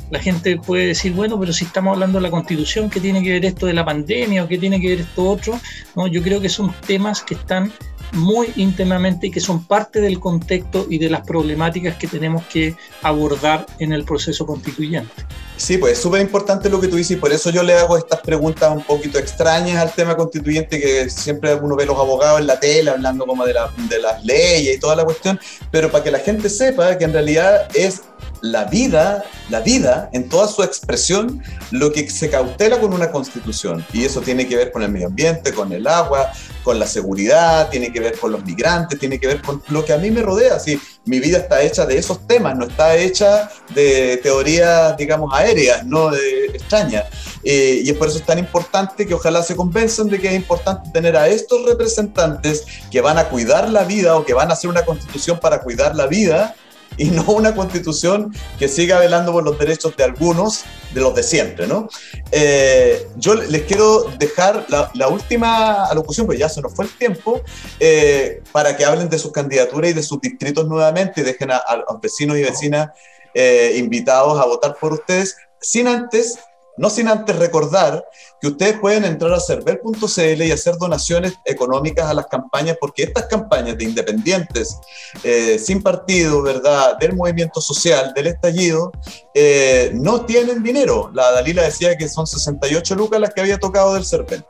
la 0.09 0.19
gente 0.19 0.57
puede 0.57 0.87
decir, 0.87 1.11
bueno, 1.13 1.39
pero 1.39 1.51
si 1.51 1.65
estamos 1.65 1.93
hablando 1.93 2.19
de 2.19 2.23
la 2.23 2.31
constitución, 2.31 2.89
¿qué 2.89 2.99
tiene 2.99 3.21
que 3.21 3.33
ver 3.33 3.45
esto 3.45 3.65
de 3.65 3.73
la 3.73 3.83
pandemia 3.83 4.43
o 4.43 4.47
qué 4.47 4.57
tiene 4.57 4.79
que 4.79 4.89
ver 4.89 4.99
esto 5.01 5.29
otro? 5.29 5.59
¿No? 5.95 6.07
Yo 6.07 6.21
creo 6.21 6.39
que 6.39 6.49
son 6.49 6.73
temas 6.85 7.21
que 7.23 7.33
están 7.33 7.73
muy 8.13 8.51
íntimamente 8.55 9.27
y 9.27 9.31
que 9.31 9.39
son 9.39 9.65
parte 9.65 10.01
del 10.01 10.19
contexto 10.19 10.87
y 10.89 10.97
de 10.97 11.09
las 11.09 11.21
problemáticas 11.21 11.95
que 11.97 12.07
tenemos 12.07 12.45
que 12.45 12.75
abordar 13.01 13.65
en 13.79 13.93
el 13.93 14.03
proceso 14.03 14.45
constituyente. 14.45 15.11
Sí, 15.57 15.77
pues 15.77 15.93
es 15.93 15.99
súper 15.99 16.21
importante 16.21 16.69
lo 16.69 16.79
que 16.79 16.87
tú 16.87 16.97
dices 16.97 17.17
y 17.17 17.19
por 17.19 17.33
eso 17.33 17.49
yo 17.49 17.63
le 17.63 17.73
hago 17.73 17.97
estas 17.97 18.19
preguntas 18.21 18.71
un 18.75 18.83
poquito 18.83 19.17
extrañas 19.17 19.77
al 19.77 19.91
tema 19.91 20.15
constituyente 20.15 20.79
que 20.79 21.09
siempre 21.09 21.55
uno 21.55 21.75
ve 21.75 21.85
los 21.85 21.97
abogados 21.97 22.39
en 22.39 22.47
la 22.47 22.59
tele 22.59 22.91
hablando 22.91 23.25
como 23.25 23.43
de, 23.45 23.55
de 23.89 23.99
las 23.99 24.23
leyes 24.23 24.75
y 24.75 24.79
toda 24.79 24.95
la 24.95 25.03
cuestión, 25.03 25.39
pero 25.71 25.91
para 25.91 26.03
que 26.03 26.11
la 26.11 26.19
gente 26.19 26.49
sepa 26.49 26.97
que 26.97 27.05
en 27.05 27.13
realidad 27.13 27.67
es 27.73 28.03
la 28.41 28.65
vida, 28.65 29.23
la 29.49 29.61
vida 29.61 30.09
en 30.13 30.29
toda 30.29 30.47
su 30.47 30.63
expresión, 30.63 31.43
lo 31.71 31.91
que 31.91 32.09
se 32.09 32.29
cautela 32.29 32.79
con 32.79 32.93
una 32.93 33.11
constitución. 33.11 33.85
Y 33.93 34.05
eso 34.05 34.21
tiene 34.21 34.47
que 34.47 34.55
ver 34.55 34.71
con 34.71 34.83
el 34.83 34.89
medio 34.89 35.07
ambiente, 35.07 35.53
con 35.53 35.71
el 35.71 35.87
agua, 35.87 36.31
con 36.63 36.79
la 36.79 36.87
seguridad, 36.87 37.69
tiene 37.69 37.91
que 37.91 37.99
ver 37.99 38.17
con 38.17 38.31
los 38.31 38.43
migrantes, 38.43 38.99
tiene 38.99 39.19
que 39.19 39.27
ver 39.27 39.41
con 39.41 39.63
lo 39.69 39.85
que 39.85 39.93
a 39.93 39.97
mí 39.97 40.11
me 40.11 40.21
rodea. 40.21 40.59
Si 40.59 40.79
mi 41.05 41.19
vida 41.19 41.37
está 41.37 41.61
hecha 41.61 41.85
de 41.85 41.97
esos 41.97 42.27
temas, 42.27 42.57
no 42.57 42.65
está 42.65 42.95
hecha 42.95 43.49
de 43.73 44.17
teorías, 44.17 44.97
digamos, 44.97 45.33
aéreas, 45.33 45.85
no 45.85 46.09
de 46.09 46.45
extrañas. 46.47 47.05
Eh, 47.43 47.81
y 47.83 47.89
es 47.89 47.97
por 47.97 48.09
eso 48.09 48.17
es 48.17 48.25
tan 48.25 48.39
importante 48.39 49.05
que 49.07 49.13
ojalá 49.13 49.41
se 49.43 49.55
convenzan 49.55 50.09
de 50.09 50.19
que 50.19 50.27
es 50.27 50.35
importante 50.35 50.89
tener 50.91 51.15
a 51.15 51.29
estos 51.29 51.63
representantes 51.65 52.65
que 52.91 52.99
van 52.99 53.17
a 53.17 53.29
cuidar 53.29 53.69
la 53.69 53.83
vida 53.83 54.17
o 54.17 54.25
que 54.25 54.33
van 54.33 54.49
a 54.49 54.53
hacer 54.53 54.69
una 54.69 54.83
constitución 54.83 55.39
para 55.39 55.61
cuidar 55.61 55.95
la 55.95 56.07
vida 56.07 56.55
y 56.97 57.05
no 57.05 57.23
una 57.23 57.53
constitución 57.55 58.33
que 58.57 58.67
siga 58.67 58.99
velando 58.99 59.31
por 59.31 59.43
los 59.43 59.57
derechos 59.57 59.95
de 59.95 60.03
algunos, 60.03 60.63
de 60.93 61.01
los 61.01 61.13
de 61.15 61.23
siempre, 61.23 61.67
¿no? 61.67 61.89
Eh, 62.31 63.07
yo 63.17 63.35
les 63.35 63.63
quiero 63.63 64.05
dejar 64.17 64.65
la, 64.69 65.07
última 65.07 65.85
alocución, 65.85 66.25
porque 66.25 66.39
ya 66.39 66.49
se 66.49 66.61
nos 66.61 66.73
fue 66.73 66.85
el 66.85 66.91
tiempo, 66.91 67.41
eh, 67.79 68.41
para 68.51 68.75
que 68.75 68.85
hablen 68.85 69.09
de 69.09 69.19
sus 69.19 69.31
candidaturas 69.31 69.91
y 69.91 69.93
de 69.93 70.03
sus 70.03 70.19
distritos 70.21 70.67
nuevamente 70.67 71.21
y 71.21 71.23
dejen 71.23 71.51
a, 71.51 71.61
los 71.89 72.01
vecinos 72.01 72.37
y 72.37 72.43
vecinas 72.43 72.89
eh, 73.33 73.75
invitados 73.77 74.39
a 74.39 74.45
votar 74.45 74.75
por 74.79 74.93
ustedes, 74.93 75.37
sin 75.59 75.87
antes 75.87 76.39
no 76.77 76.89
sin 76.89 77.07
antes 77.07 77.35
recordar 77.35 78.05
que 78.39 78.47
ustedes 78.47 78.79
pueden 78.79 79.03
entrar 79.03 79.33
a 79.33 79.39
cervel.cl 79.39 80.43
y 80.43 80.51
hacer 80.51 80.77
donaciones 80.77 81.33
económicas 81.45 82.09
a 82.09 82.13
las 82.13 82.27
campañas, 82.27 82.77
porque 82.79 83.03
estas 83.03 83.25
campañas 83.25 83.77
de 83.77 83.83
independientes, 83.83 84.77
eh, 85.23 85.57
sin 85.59 85.81
partido, 85.81 86.41
¿verdad?, 86.41 86.97
del 86.97 87.15
movimiento 87.15 87.61
social, 87.61 88.13
del 88.15 88.27
estallido, 88.27 88.91
eh, 89.33 89.91
no 89.93 90.25
tienen 90.25 90.63
dinero. 90.63 91.09
La 91.13 91.31
Dalila 91.31 91.63
decía 91.63 91.97
que 91.97 92.07
son 92.07 92.27
68 92.27 92.95
lucas 92.95 93.19
las 93.19 93.33
que 93.33 93.41
había 93.41 93.57
tocado 93.57 93.93
del 93.93 94.05
Cervel. 94.05 94.43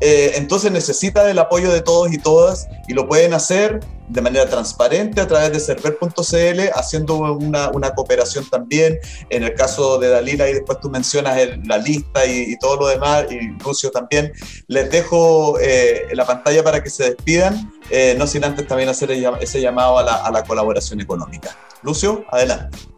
Eh, 0.00 0.32
entonces 0.36 0.72
necesita 0.72 1.24
del 1.24 1.38
apoyo 1.38 1.72
de 1.72 1.80
todos 1.80 2.12
y 2.12 2.18
todas 2.18 2.68
y 2.88 2.94
lo 2.94 3.06
pueden 3.08 3.34
hacer 3.34 3.80
de 4.08 4.20
manera 4.20 4.48
transparente 4.48 5.20
a 5.20 5.26
través 5.26 5.52
de 5.52 5.60
server.cl, 5.60 6.60
haciendo 6.74 7.16
una, 7.16 7.94
cooperación 7.94 8.48
también. 8.50 8.98
En 9.30 9.44
el 9.44 9.54
caso 9.54 9.98
de 9.98 10.08
Dalila, 10.08 10.48
y 10.48 10.54
después 10.54 10.78
tú 10.80 10.90
mencionas 10.90 11.38
la 11.64 11.78
lista 11.78 12.26
y, 12.26 12.56
todo 12.58 12.76
lo 12.76 12.86
demás, 12.88 13.26
y 13.30 13.62
Lucio 13.64 13.90
también. 13.90 14.32
Les 14.68 14.90
dejo 14.90 15.58
eh, 15.60 16.08
la 16.12 16.26
pantalla 16.26 16.62
para 16.62 16.82
que 16.82 16.90
se 16.90 17.04
despidan, 17.10 17.72
eh, 17.90 18.14
no 18.18 18.26
sin 18.26 18.44
antes 18.44 18.66
también 18.66 18.88
hacer 18.88 19.10
ese 19.40 19.60
llamado 19.60 19.98
a 19.98 20.30
la 20.30 20.44
colaboración 20.44 21.00
económica. 21.00 21.56
Lucio, 21.82 22.24
adelante. 22.30 22.93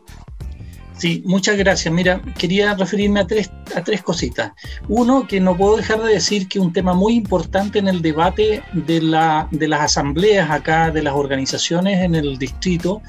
Sí, 0.99 1.23
muchas 1.27 1.59
gracias. 1.59 1.93
Mira, 1.93 2.23
quería 2.39 2.75
referirme 2.75 3.21
a 3.21 3.27
tres, 3.27 3.51
a 3.75 3.83
tres 3.83 4.03
cositas. 4.03 4.53
Uno, 4.89 5.27
que 5.27 5.41
no 5.41 5.57
puedo 5.57 5.77
dejar 5.77 6.03
de 6.03 6.15
decir 6.15 6.49
que 6.49 6.59
un 6.59 6.73
tema 6.73 6.95
muy 6.95 7.15
importante 7.15 7.79
en 7.79 7.89
el 7.89 8.01
debate 8.01 8.63
de, 8.73 9.03
la, 9.03 9.47
de 9.51 9.69
las 9.69 9.83
asambleas 9.83 10.51
acá, 10.51 10.91
de 10.91 11.03
las 11.03 11.15
organizaciones 11.15 12.03
en 12.03 12.15
el 12.15 12.39
distrito, 12.39 13.03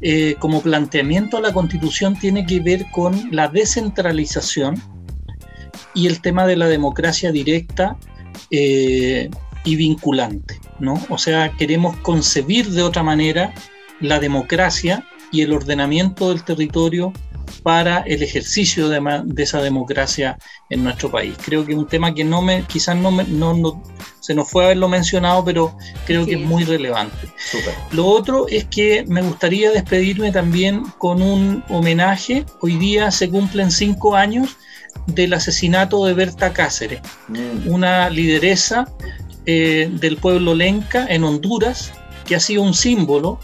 eh, 0.00 0.34
como 0.40 0.62
planteamiento 0.62 1.36
a 1.36 1.40
la 1.40 1.52
constitución, 1.52 2.18
tiene 2.18 2.44
que 2.44 2.58
ver 2.58 2.86
con 2.90 3.28
la 3.30 3.46
descentralización 3.46 4.82
y 5.94 6.08
el 6.08 6.20
tema 6.20 6.44
de 6.44 6.56
la 6.56 6.66
democracia 6.66 7.30
directa 7.30 7.96
eh, 8.50 9.30
y 9.64 9.76
vinculante. 9.76 10.60
¿no? 10.80 11.00
O 11.08 11.18
sea, 11.18 11.52
queremos 11.56 11.96
concebir 11.98 12.68
de 12.70 12.82
otra 12.82 13.04
manera 13.04 13.54
la 14.00 14.18
democracia 14.18 15.04
y 15.30 15.42
el 15.42 15.52
ordenamiento 15.52 16.30
del 16.30 16.42
territorio 16.42 17.12
para 17.62 17.98
el 18.00 18.22
ejercicio 18.22 18.88
de, 18.88 19.42
esa 19.42 19.60
democracia 19.60 20.38
en 20.70 20.84
nuestro 20.84 21.10
país. 21.10 21.34
Creo 21.44 21.64
que 21.64 21.72
es 21.72 21.78
un 21.78 21.86
tema 21.86 22.14
que 22.14 22.24
no 22.24 22.42
me, 22.42 22.62
quizás 22.62 22.96
no, 22.96 23.10
no, 23.10 23.82
se 24.20 24.34
nos 24.34 24.50
fue 24.50 24.64
a 24.64 24.66
haberlo 24.66 24.88
mencionado, 24.88 25.44
pero 25.44 25.76
creo 26.06 26.26
que 26.26 26.34
es 26.34 26.40
muy 26.40 26.64
relevante. 26.64 27.28
Lo 27.92 28.06
otro 28.06 28.46
es 28.48 28.64
que 28.64 29.04
me 29.06 29.22
gustaría 29.22 29.70
despedirme 29.70 30.32
también 30.32 30.84
con 30.98 31.22
un 31.22 31.64
homenaje. 31.68 32.44
Hoy 32.60 32.76
día 32.76 33.10
se 33.10 33.28
cumplen 33.28 33.70
cinco 33.70 34.16
años 34.16 34.56
del 35.06 35.32
asesinato 35.32 36.04
de 36.04 36.14
Berta 36.14 36.52
Cáceres, 36.52 37.00
mm. 37.28 37.68
una 37.68 38.10
lideresa 38.10 38.86
eh, 39.46 39.88
del 39.90 40.18
pueblo 40.18 40.54
lenca 40.54 41.06
en 41.08 41.24
Honduras, 41.24 41.92
que 42.26 42.36
ha 42.36 42.40
sido 42.40 42.62
un 42.62 42.74
símbolo 42.74 43.40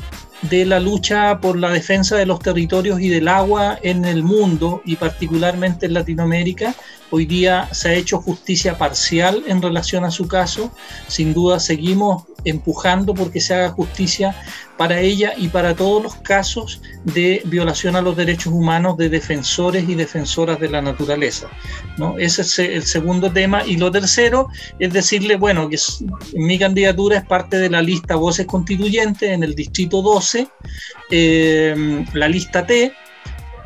de 0.48 0.64
la 0.64 0.80
lucha 0.80 1.40
por 1.40 1.58
la 1.58 1.70
defensa 1.70 2.16
de 2.16 2.26
los 2.26 2.38
territorios 2.38 3.00
y 3.00 3.08
del 3.08 3.28
agua 3.28 3.78
en 3.82 4.04
el 4.04 4.22
mundo 4.22 4.82
y 4.84 4.96
particularmente 4.96 5.86
en 5.86 5.94
Latinoamérica, 5.94 6.74
Hoy 7.10 7.26
día 7.26 7.68
se 7.72 7.90
ha 7.90 7.94
hecho 7.94 8.20
justicia 8.20 8.78
parcial 8.78 9.44
en 9.46 9.62
relación 9.62 10.04
a 10.04 10.10
su 10.10 10.26
caso. 10.26 10.72
Sin 11.08 11.32
duda 11.34 11.60
seguimos 11.60 12.24
empujando 12.44 13.14
porque 13.14 13.40
se 13.40 13.54
haga 13.54 13.70
justicia 13.70 14.34
para 14.76 15.00
ella 15.00 15.34
y 15.36 15.48
para 15.48 15.74
todos 15.74 16.02
los 16.02 16.14
casos 16.16 16.80
de 17.04 17.42
violación 17.44 17.96
a 17.96 18.02
los 18.02 18.16
derechos 18.16 18.52
humanos 18.52 18.96
de 18.96 19.08
defensores 19.08 19.88
y 19.88 19.94
defensoras 19.94 20.58
de 20.58 20.68
la 20.68 20.82
naturaleza. 20.82 21.48
¿no? 21.96 22.18
Ese 22.18 22.42
es 22.42 22.58
el 22.58 22.82
segundo 22.82 23.30
tema. 23.30 23.64
Y 23.64 23.76
lo 23.76 23.90
tercero 23.90 24.48
es 24.78 24.92
decirle, 24.92 25.36
bueno, 25.36 25.68
que 25.68 25.78
mi 26.34 26.58
candidatura 26.58 27.18
es 27.18 27.26
parte 27.26 27.58
de 27.58 27.70
la 27.70 27.82
lista 27.82 28.16
Voces 28.16 28.46
Constituyentes 28.46 29.30
en 29.30 29.42
el 29.42 29.54
Distrito 29.54 30.02
12, 30.02 30.48
eh, 31.10 32.04
la 32.12 32.28
lista 32.28 32.66
T, 32.66 32.92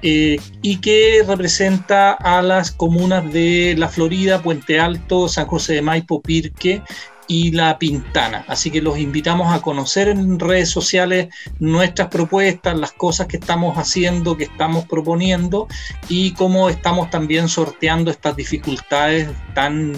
eh, 0.03 0.41
y 0.63 0.77
que 0.77 1.25
representa 1.27 2.13
a 2.13 2.43
las 2.43 2.71
comunas 2.71 3.33
de 3.33 3.75
La 3.77 3.89
Florida, 3.89 4.43
Puente 4.43 4.79
Alto, 4.81 5.29
San 5.29 5.47
José 5.47 5.75
de 5.75 5.83
Maipo, 5.83 6.23
Pirque 6.23 6.83
y 7.29 7.53
La 7.53 7.79
Pintana. 7.79 8.45
Así 8.49 8.71
que 8.71 8.83
los 8.83 8.99
invitamos 8.99 9.53
a 9.53 9.61
conocer 9.61 10.09
en 10.09 10.39
redes 10.39 10.71
sociales 10.71 11.29
nuestras 11.61 12.09
propuestas, 12.09 12.77
las 12.77 12.93
cosas 12.93 13.27
que 13.27 13.37
estamos 13.37 13.77
haciendo, 13.77 14.37
que 14.37 14.45
estamos 14.45 14.87
proponiendo 14.87 15.69
y 16.09 16.33
cómo 16.33 16.69
estamos 16.69 17.11
también 17.11 17.49
sorteando 17.49 18.11
estas 18.11 18.35
dificultades 18.35 19.29
tan 19.55 19.95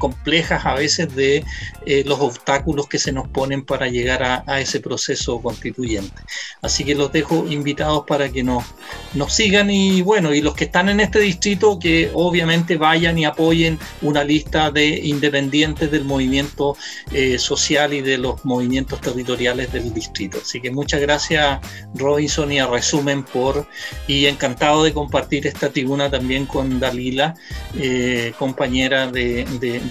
complejas 0.00 0.66
a 0.66 0.74
veces 0.74 1.14
de 1.14 1.44
eh, 1.86 2.02
los 2.04 2.18
obstáculos 2.18 2.88
que 2.88 2.98
se 2.98 3.12
nos 3.12 3.28
ponen 3.28 3.64
para 3.64 3.86
llegar 3.86 4.44
a, 4.46 4.60
ese 4.60 4.80
proceso 4.80 5.40
constituyente. 5.40 6.22
Así 6.60 6.84
que 6.84 6.94
los 6.94 7.12
dejo 7.12 7.46
invitados 7.48 8.04
para 8.06 8.28
que 8.28 8.42
nos, 8.42 8.64
sigan 9.28 9.70
y 9.70 10.02
bueno, 10.02 10.34
y 10.34 10.40
los 10.40 10.54
que 10.54 10.64
están 10.64 10.88
en 10.88 11.00
este 11.00 11.20
distrito 11.20 11.78
que 11.78 12.10
obviamente 12.12 12.76
vayan 12.76 13.16
y 13.18 13.24
apoyen 13.24 13.78
una 14.02 14.24
lista 14.24 14.70
de 14.70 14.86
independientes 14.88 15.90
del 15.90 16.04
movimiento 16.04 16.76
eh, 17.12 17.38
social 17.38 17.94
y 17.94 18.00
de 18.00 18.18
los 18.18 18.44
movimientos 18.44 19.00
territoriales 19.00 19.72
del 19.72 19.94
distrito. 19.94 20.38
Así 20.42 20.60
que 20.60 20.70
muchas 20.70 21.00
gracias 21.00 21.60
Robinson 21.94 22.50
y 22.52 22.58
a 22.58 22.66
Resumen 22.66 23.22
por 23.22 23.66
y 24.06 24.26
encantado 24.26 24.84
de 24.84 24.92
compartir 24.92 25.46
esta 25.46 25.70
tribuna 25.70 26.10
también 26.10 26.46
con 26.46 26.80
Dalila, 26.80 27.34
eh, 27.78 28.32
compañera 28.38 29.06
de 29.06 29.44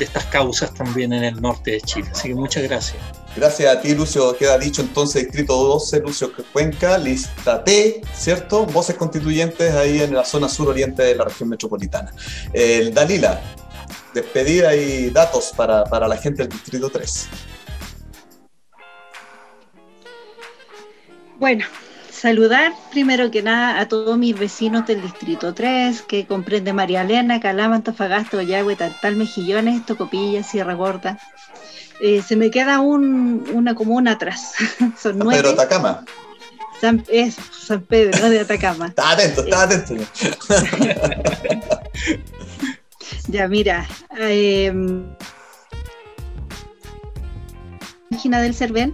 estas 0.05 0.25
causas 0.25 0.73
también 0.73 1.13
en 1.13 1.23
el 1.23 1.41
norte 1.41 1.71
de 1.71 1.81
Chile. 1.81 2.07
Así 2.11 2.29
que 2.29 2.35
muchas 2.35 2.63
gracias. 2.63 2.97
Gracias 3.35 3.75
a 3.75 3.79
ti, 3.79 3.93
Lucio. 3.93 4.35
Queda 4.35 4.57
dicho 4.57 4.81
entonces, 4.81 5.23
distrito 5.23 5.55
12, 5.55 5.99
Lucio 6.01 6.31
Cuenca, 6.51 6.97
lista 6.97 7.63
T, 7.63 8.01
¿cierto? 8.13 8.65
Voces 8.65 8.95
constituyentes 8.95 9.73
ahí 9.75 10.01
en 10.01 10.13
la 10.13 10.25
zona 10.25 10.49
sur-oriente 10.49 11.03
de 11.03 11.15
la 11.15 11.25
región 11.25 11.49
metropolitana. 11.49 12.11
El 12.53 12.93
Dalila, 12.93 13.41
despedida 14.13 14.75
y 14.75 15.09
datos 15.09 15.53
para, 15.55 15.83
para 15.85 16.07
la 16.07 16.17
gente 16.17 16.43
del 16.43 16.51
distrito 16.51 16.89
3. 16.89 17.27
Bueno, 21.37 21.65
saludar 22.19 22.73
primero 22.91 23.31
que 23.31 23.41
nada 23.41 23.79
a 23.79 23.87
todos 23.87 24.17
mis 24.17 24.37
vecinos 24.37 24.85
del 24.85 25.01
Distrito 25.01 25.53
3, 25.53 26.01
que 26.01 26.25
comprende 26.27 26.73
María 26.73 27.01
Elena, 27.01 27.39
Calama, 27.39 27.77
Antofagasta, 27.77 28.37
Oyagüe, 28.37 28.75
Tantal, 28.75 29.15
Mejillones, 29.15 29.85
Tocopilla, 29.85 30.43
Sierra 30.43 30.73
Gorda. 30.73 31.17
Eh, 32.01 32.21
se 32.21 32.35
me 32.35 32.51
queda 32.51 32.81
una 32.81 33.73
comuna 33.73 34.11
atrás. 34.13 34.53
Son 34.97 35.17
San 35.17 35.27
Pedro 35.29 35.49
Atacama. 35.51 36.03
San, 36.81 37.03
es 37.07 37.35
San 37.35 37.81
Pedro 37.81 38.29
de 38.29 38.41
Atacama. 38.41 38.87
está 38.89 39.11
atento, 39.11 39.43
está 39.43 39.63
atento. 39.63 39.95
ya, 43.27 43.47
mira. 43.47 43.87
Eh, 44.17 44.73
página 48.09 48.41
del 48.41 48.53
CERVEN 48.53 48.93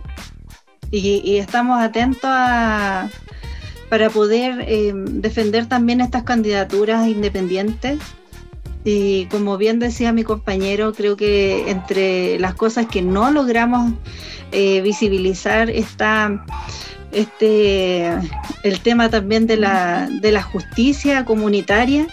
y, 0.97 1.37
estamos 1.37 1.81
atentos 1.81 2.21
a, 2.23 3.09
para 3.89 4.09
poder 4.09 4.65
eh, 4.67 4.93
defender 4.95 5.67
también 5.67 6.01
estas 6.01 6.23
candidaturas 6.23 7.07
independientes. 7.07 7.99
Y 8.83 9.25
como 9.25 9.57
bien 9.57 9.79
decía 9.79 10.13
mi 10.13 10.23
compañero, 10.23 10.93
creo 10.93 11.17
que 11.17 11.71
entre 11.71 12.39
las 12.39 12.53
cosas 12.53 12.85
que 12.85 13.01
no 13.01 13.31
logramos 13.31 13.93
eh, 14.51 14.81
visibilizar 14.81 15.71
está 15.71 16.45
este, 17.11 18.11
el 18.63 18.79
tema 18.81 19.09
también 19.09 19.47
de 19.47 19.57
la, 19.57 20.07
de 20.21 20.31
la 20.31 20.43
justicia 20.43 21.25
comunitaria, 21.25 22.05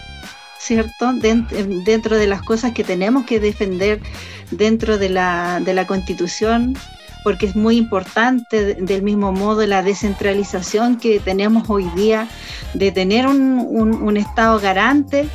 ¿cierto? 0.57 1.13
dentro 1.13 2.17
de 2.17 2.25
las 2.25 2.41
cosas 2.41 2.71
que 2.71 2.83
tenemos 2.83 3.25
que 3.25 3.39
defender 3.39 4.01
dentro 4.49 4.97
de 4.97 5.09
la, 5.09 5.59
de 5.63 5.73
la 5.73 5.85
constitución 5.85 6.75
porque 7.23 7.45
es 7.45 7.55
muy 7.55 7.77
importante 7.77 8.75
del 8.75 9.01
mismo 9.01 9.31
modo 9.31 9.65
la 9.65 9.81
descentralización 9.81 10.97
que 10.97 11.19
tenemos 11.19 11.69
hoy 11.69 11.85
día 11.95 12.27
de 12.73 12.91
tener 12.91 13.27
un, 13.27 14.17
Estado 14.17 14.59
garante 14.59 15.27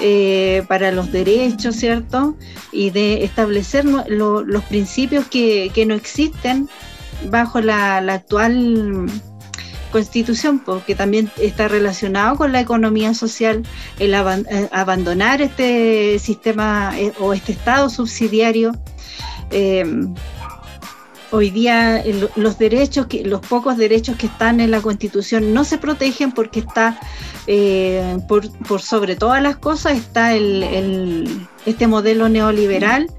eh, 0.00 0.62
para 0.68 0.92
los 0.92 1.10
derechos, 1.10 1.76
¿cierto? 1.76 2.36
Y 2.70 2.90
de 2.90 3.24
establecer 3.24 3.84
los 3.84 4.64
principios 4.64 5.26
que, 5.26 5.84
no 5.86 5.94
existen 5.94 6.68
bajo 7.30 7.60
la, 7.60 7.96
actual 7.98 9.06
constitución, 9.90 10.60
porque 10.60 10.94
también 10.94 11.30
está 11.38 11.66
relacionado 11.66 12.36
con 12.36 12.52
la 12.52 12.60
economía 12.60 13.14
social, 13.14 13.62
el 13.98 14.14
eh, 14.14 14.68
abandonar 14.70 15.40
este 15.40 16.18
sistema 16.18 16.92
eh, 16.96 17.12
o 17.18 17.32
este 17.32 17.52
Estado 17.52 17.88
subsidiario 17.90 18.72
hoy 21.30 21.50
día 21.50 22.02
los 22.36 22.58
derechos, 22.58 23.06
los 23.24 23.40
pocos 23.40 23.76
derechos 23.76 24.16
que 24.16 24.26
están 24.26 24.60
en 24.60 24.70
la 24.70 24.80
Constitución 24.80 25.54
no 25.54 25.64
se 25.64 25.78
protegen 25.78 26.32
porque 26.32 26.60
está, 26.60 26.98
eh, 27.46 28.18
por, 28.28 28.80
sobre 28.80 29.16
todas 29.16 29.42
las 29.42 29.56
cosas, 29.56 29.96
está 29.96 30.34
el, 30.34 31.46
este 31.66 31.86
modelo 31.86 32.28
neoliberal 32.28 33.10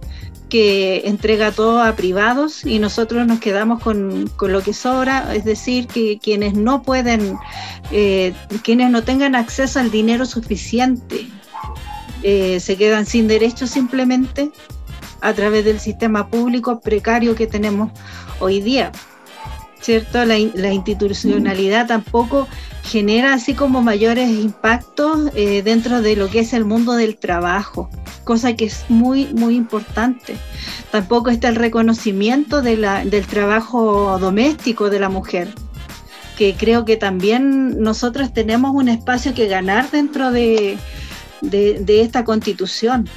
que 0.49 1.03
entrega 1.05 1.53
todo 1.53 1.81
a 1.81 1.95
privados 1.95 2.65
y 2.65 2.79
nosotros 2.79 3.25
nos 3.25 3.39
quedamos 3.39 3.81
con, 3.81 4.29
lo 4.41 4.61
que 4.61 4.73
sobra, 4.73 5.33
es 5.33 5.45
decir, 5.45 5.87
que 5.87 6.19
quienes 6.21 6.55
no 6.55 6.83
pueden, 6.83 7.37
eh, 7.91 8.33
quienes 8.61 8.89
no 8.89 9.01
tengan 9.03 9.35
acceso 9.35 9.79
al 9.79 9.91
dinero 9.91 10.25
suficiente, 10.25 11.29
eh, 12.23 12.59
se 12.59 12.75
quedan 12.75 13.05
sin 13.05 13.29
derechos 13.29 13.69
simplemente 13.69 14.51
a 15.21 15.33
través 15.33 15.63
del 15.63 15.79
sistema 15.79 16.27
público 16.27 16.81
precario 16.81 17.35
que 17.35 17.47
tenemos 17.47 17.91
hoy 18.39 18.59
día. 18.61 18.91
¿Cierto? 19.79 20.25
La, 20.25 20.37
institucionalidad 20.37 21.87
tampoco 21.87 22.47
genera 22.83 23.33
así 23.33 23.55
como 23.55 23.81
mayores 23.81 24.29
impactos 24.29 25.31
eh, 25.33 25.63
dentro 25.63 26.03
de 26.03 26.15
lo 26.15 26.29
que 26.29 26.41
es 26.41 26.53
el 26.53 26.65
mundo 26.65 26.93
del 26.93 27.17
trabajo, 27.17 27.89
cosa 28.23 28.55
que 28.55 28.65
es 28.65 28.85
muy, 28.89 29.33
muy 29.33 29.55
importante. 29.55 30.35
Tampoco 30.91 31.31
está 31.31 31.49
el 31.49 31.55
reconocimiento 31.55 32.61
del 32.61 33.25
trabajo 33.25 34.19
doméstico 34.19 34.91
de 34.91 34.99
la 34.99 35.09
mujer, 35.09 35.47
que 36.37 36.53
creo 36.53 36.85
que 36.85 36.95
también 36.95 37.81
nosotros 37.81 38.33
tenemos 38.33 38.75
un 38.75 38.87
espacio 38.87 39.33
que 39.33 39.47
ganar 39.47 39.89
dentro 39.89 40.31
de, 40.31 40.77
de 41.41 42.01
esta 42.01 42.23
constitución. 42.23 43.09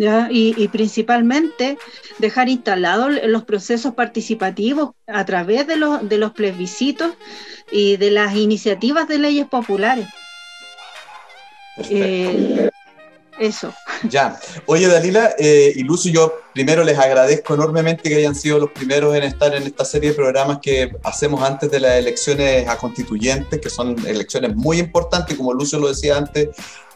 Y, 0.00 0.68
principalmente 0.68 1.76
dejar 2.18 2.48
instalados 2.48 3.10
los 3.24 3.42
procesos 3.44 3.94
participativos 3.94 4.90
a 5.08 5.24
través 5.24 5.66
de 5.66 5.76
los, 5.76 6.08
de 6.08 6.18
los 6.18 6.32
plebiscitos 6.32 7.14
y 7.72 7.96
de 7.96 8.12
las 8.12 8.36
iniciativas 8.36 9.08
de 9.08 9.18
leyes 9.18 9.48
populares. 9.48 10.06
Eh, 11.90 12.70
eso. 13.38 13.74
Ya. 14.08 14.38
Oye, 14.66 14.86
Dalila 14.86 15.34
eh, 15.38 15.72
y 15.74 15.82
Lucio, 15.82 16.12
yo 16.12 16.32
primero 16.54 16.84
les 16.84 16.96
agradezco 16.96 17.54
enormemente 17.54 18.08
que 18.08 18.14
hayan 18.14 18.36
sido 18.36 18.60
los 18.60 18.70
primeros 18.70 19.16
en 19.16 19.24
estar 19.24 19.52
en 19.52 19.64
esta 19.64 19.84
serie 19.84 20.10
de 20.10 20.14
programas 20.14 20.60
que 20.62 20.92
hacemos 21.02 21.42
antes 21.42 21.68
de 21.68 21.80
las 21.80 21.98
elecciones 21.98 22.68
a 22.68 22.76
constituyentes, 22.76 23.60
que 23.60 23.68
son 23.68 23.96
elecciones 24.06 24.54
muy 24.54 24.78
importantes, 24.78 25.36
como 25.36 25.52
Lucio 25.52 25.80
lo 25.80 25.88
decía 25.88 26.16
antes, 26.16 26.50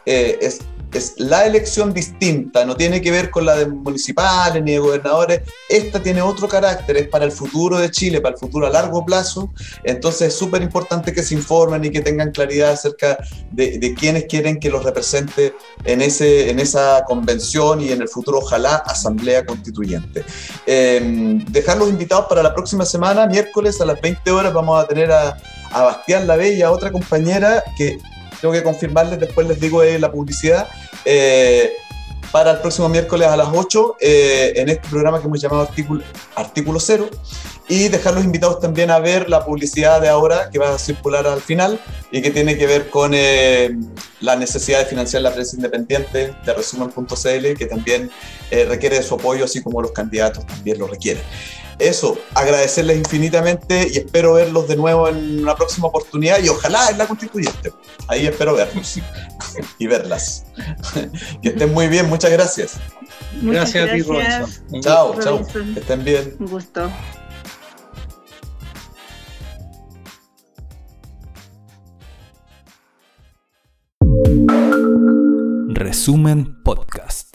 eh, 0.06 0.38
es 0.40 0.60
es 0.92 1.14
la 1.18 1.46
elección 1.46 1.92
distinta, 1.92 2.64
no 2.64 2.76
tiene 2.76 3.00
que 3.00 3.10
ver 3.10 3.30
con 3.30 3.46
la 3.46 3.56
de 3.56 3.66
municipales 3.66 4.62
ni 4.62 4.72
de 4.72 4.78
gobernadores, 4.78 5.42
esta 5.68 6.02
tiene 6.02 6.20
otro 6.20 6.48
carácter, 6.48 6.96
es 6.96 7.08
para 7.08 7.24
el 7.24 7.32
futuro 7.32 7.78
de 7.78 7.90
Chile, 7.90 8.20
para 8.20 8.34
el 8.34 8.38
futuro 8.38 8.66
a 8.66 8.70
largo 8.70 9.04
plazo, 9.04 9.50
entonces 9.84 10.28
es 10.28 10.34
súper 10.34 10.62
importante 10.62 11.12
que 11.12 11.22
se 11.22 11.34
informen 11.34 11.84
y 11.84 11.90
que 11.90 12.00
tengan 12.00 12.30
claridad 12.30 12.72
acerca 12.72 13.18
de, 13.50 13.78
de 13.78 13.94
quiénes 13.94 14.24
quieren 14.24 14.60
que 14.60 14.70
los 14.70 14.84
represente 14.84 15.54
en, 15.84 16.02
ese, 16.02 16.50
en 16.50 16.58
esa 16.58 17.04
convención 17.06 17.80
y 17.80 17.90
en 17.90 18.02
el 18.02 18.08
futuro, 18.08 18.38
ojalá, 18.38 18.76
asamblea 18.76 19.46
constituyente. 19.46 20.24
Eh, 20.66 21.42
dejar 21.48 21.80
invitados 21.82 22.26
para 22.28 22.42
la 22.42 22.54
próxima 22.54 22.84
semana, 22.84 23.26
miércoles 23.26 23.80
a 23.80 23.86
las 23.86 24.00
20 24.00 24.30
horas, 24.30 24.52
vamos 24.52 24.82
a 24.82 24.86
tener 24.86 25.10
a, 25.10 25.36
a 25.70 25.82
Bastián 25.82 26.26
La 26.26 26.36
Bella, 26.36 26.70
otra 26.70 26.92
compañera 26.92 27.64
que 27.76 27.98
tengo 28.42 28.52
que 28.52 28.62
confirmarles, 28.64 29.20
después 29.20 29.46
les 29.46 29.60
digo 29.60 29.84
eh, 29.84 30.00
la 30.00 30.10
publicidad. 30.10 30.68
Eh, 31.04 31.74
para 32.32 32.50
el 32.50 32.58
próximo 32.58 32.88
miércoles 32.88 33.28
a 33.28 33.36
las 33.36 33.48
8 33.52 33.96
eh, 34.00 34.52
en 34.56 34.68
este 34.68 34.88
programa 34.88 35.20
que 35.20 35.26
hemos 35.26 35.40
llamado 35.40 35.62
Artículo, 35.62 36.02
Artículo 36.34 36.80
Cero 36.80 37.08
y 37.68 37.88
dejar 37.88 38.14
los 38.14 38.24
invitados 38.24 38.60
también 38.60 38.90
a 38.90 38.98
ver 38.98 39.28
la 39.28 39.44
publicidad 39.44 40.00
de 40.00 40.08
ahora 40.08 40.50
que 40.50 40.58
va 40.58 40.74
a 40.74 40.78
circular 40.78 41.26
al 41.26 41.40
final 41.40 41.80
y 42.10 42.20
que 42.20 42.30
tiene 42.30 42.56
que 42.56 42.66
ver 42.66 42.90
con 42.90 43.12
eh, 43.14 43.76
la 44.20 44.36
necesidad 44.36 44.80
de 44.80 44.86
financiar 44.86 45.22
la 45.22 45.32
prensa 45.32 45.56
independiente 45.56 46.34
de 46.44 46.54
resumen.cl 46.54 47.54
que 47.56 47.66
también 47.66 48.10
eh, 48.50 48.64
requiere 48.64 48.96
de 48.96 49.02
su 49.02 49.14
apoyo 49.14 49.44
así 49.44 49.62
como 49.62 49.80
los 49.80 49.92
candidatos 49.92 50.46
también 50.46 50.78
lo 50.78 50.86
requieren 50.86 51.22
eso, 51.78 52.18
agradecerles 52.34 52.98
infinitamente 52.98 53.88
y 53.92 53.98
espero 53.98 54.34
verlos 54.34 54.68
de 54.68 54.76
nuevo 54.76 55.08
en 55.08 55.40
una 55.42 55.56
próxima 55.56 55.88
oportunidad 55.88 56.40
y 56.40 56.48
ojalá 56.48 56.90
en 56.90 56.98
la 56.98 57.06
constituyente. 57.06 57.72
Ahí 58.08 58.26
espero 58.26 58.54
verlos 58.54 59.00
y 59.78 59.86
verlas. 59.86 60.44
que 61.42 61.48
estén 61.48 61.72
muy 61.72 61.88
bien, 61.88 62.08
muchas 62.08 62.30
gracias. 62.30 62.74
Muchas 63.40 63.72
gracias, 63.72 63.88
a 63.88 63.92
ti, 63.94 64.02
Robinson. 64.02 64.80
Chao, 64.80 65.20
chao. 65.20 65.46
Que 65.74 65.80
estén 65.80 66.04
bien. 66.04 66.36
Un 66.38 66.46
gusto. 66.46 66.90
Resumen 75.74 76.56
Podcast. 76.64 77.31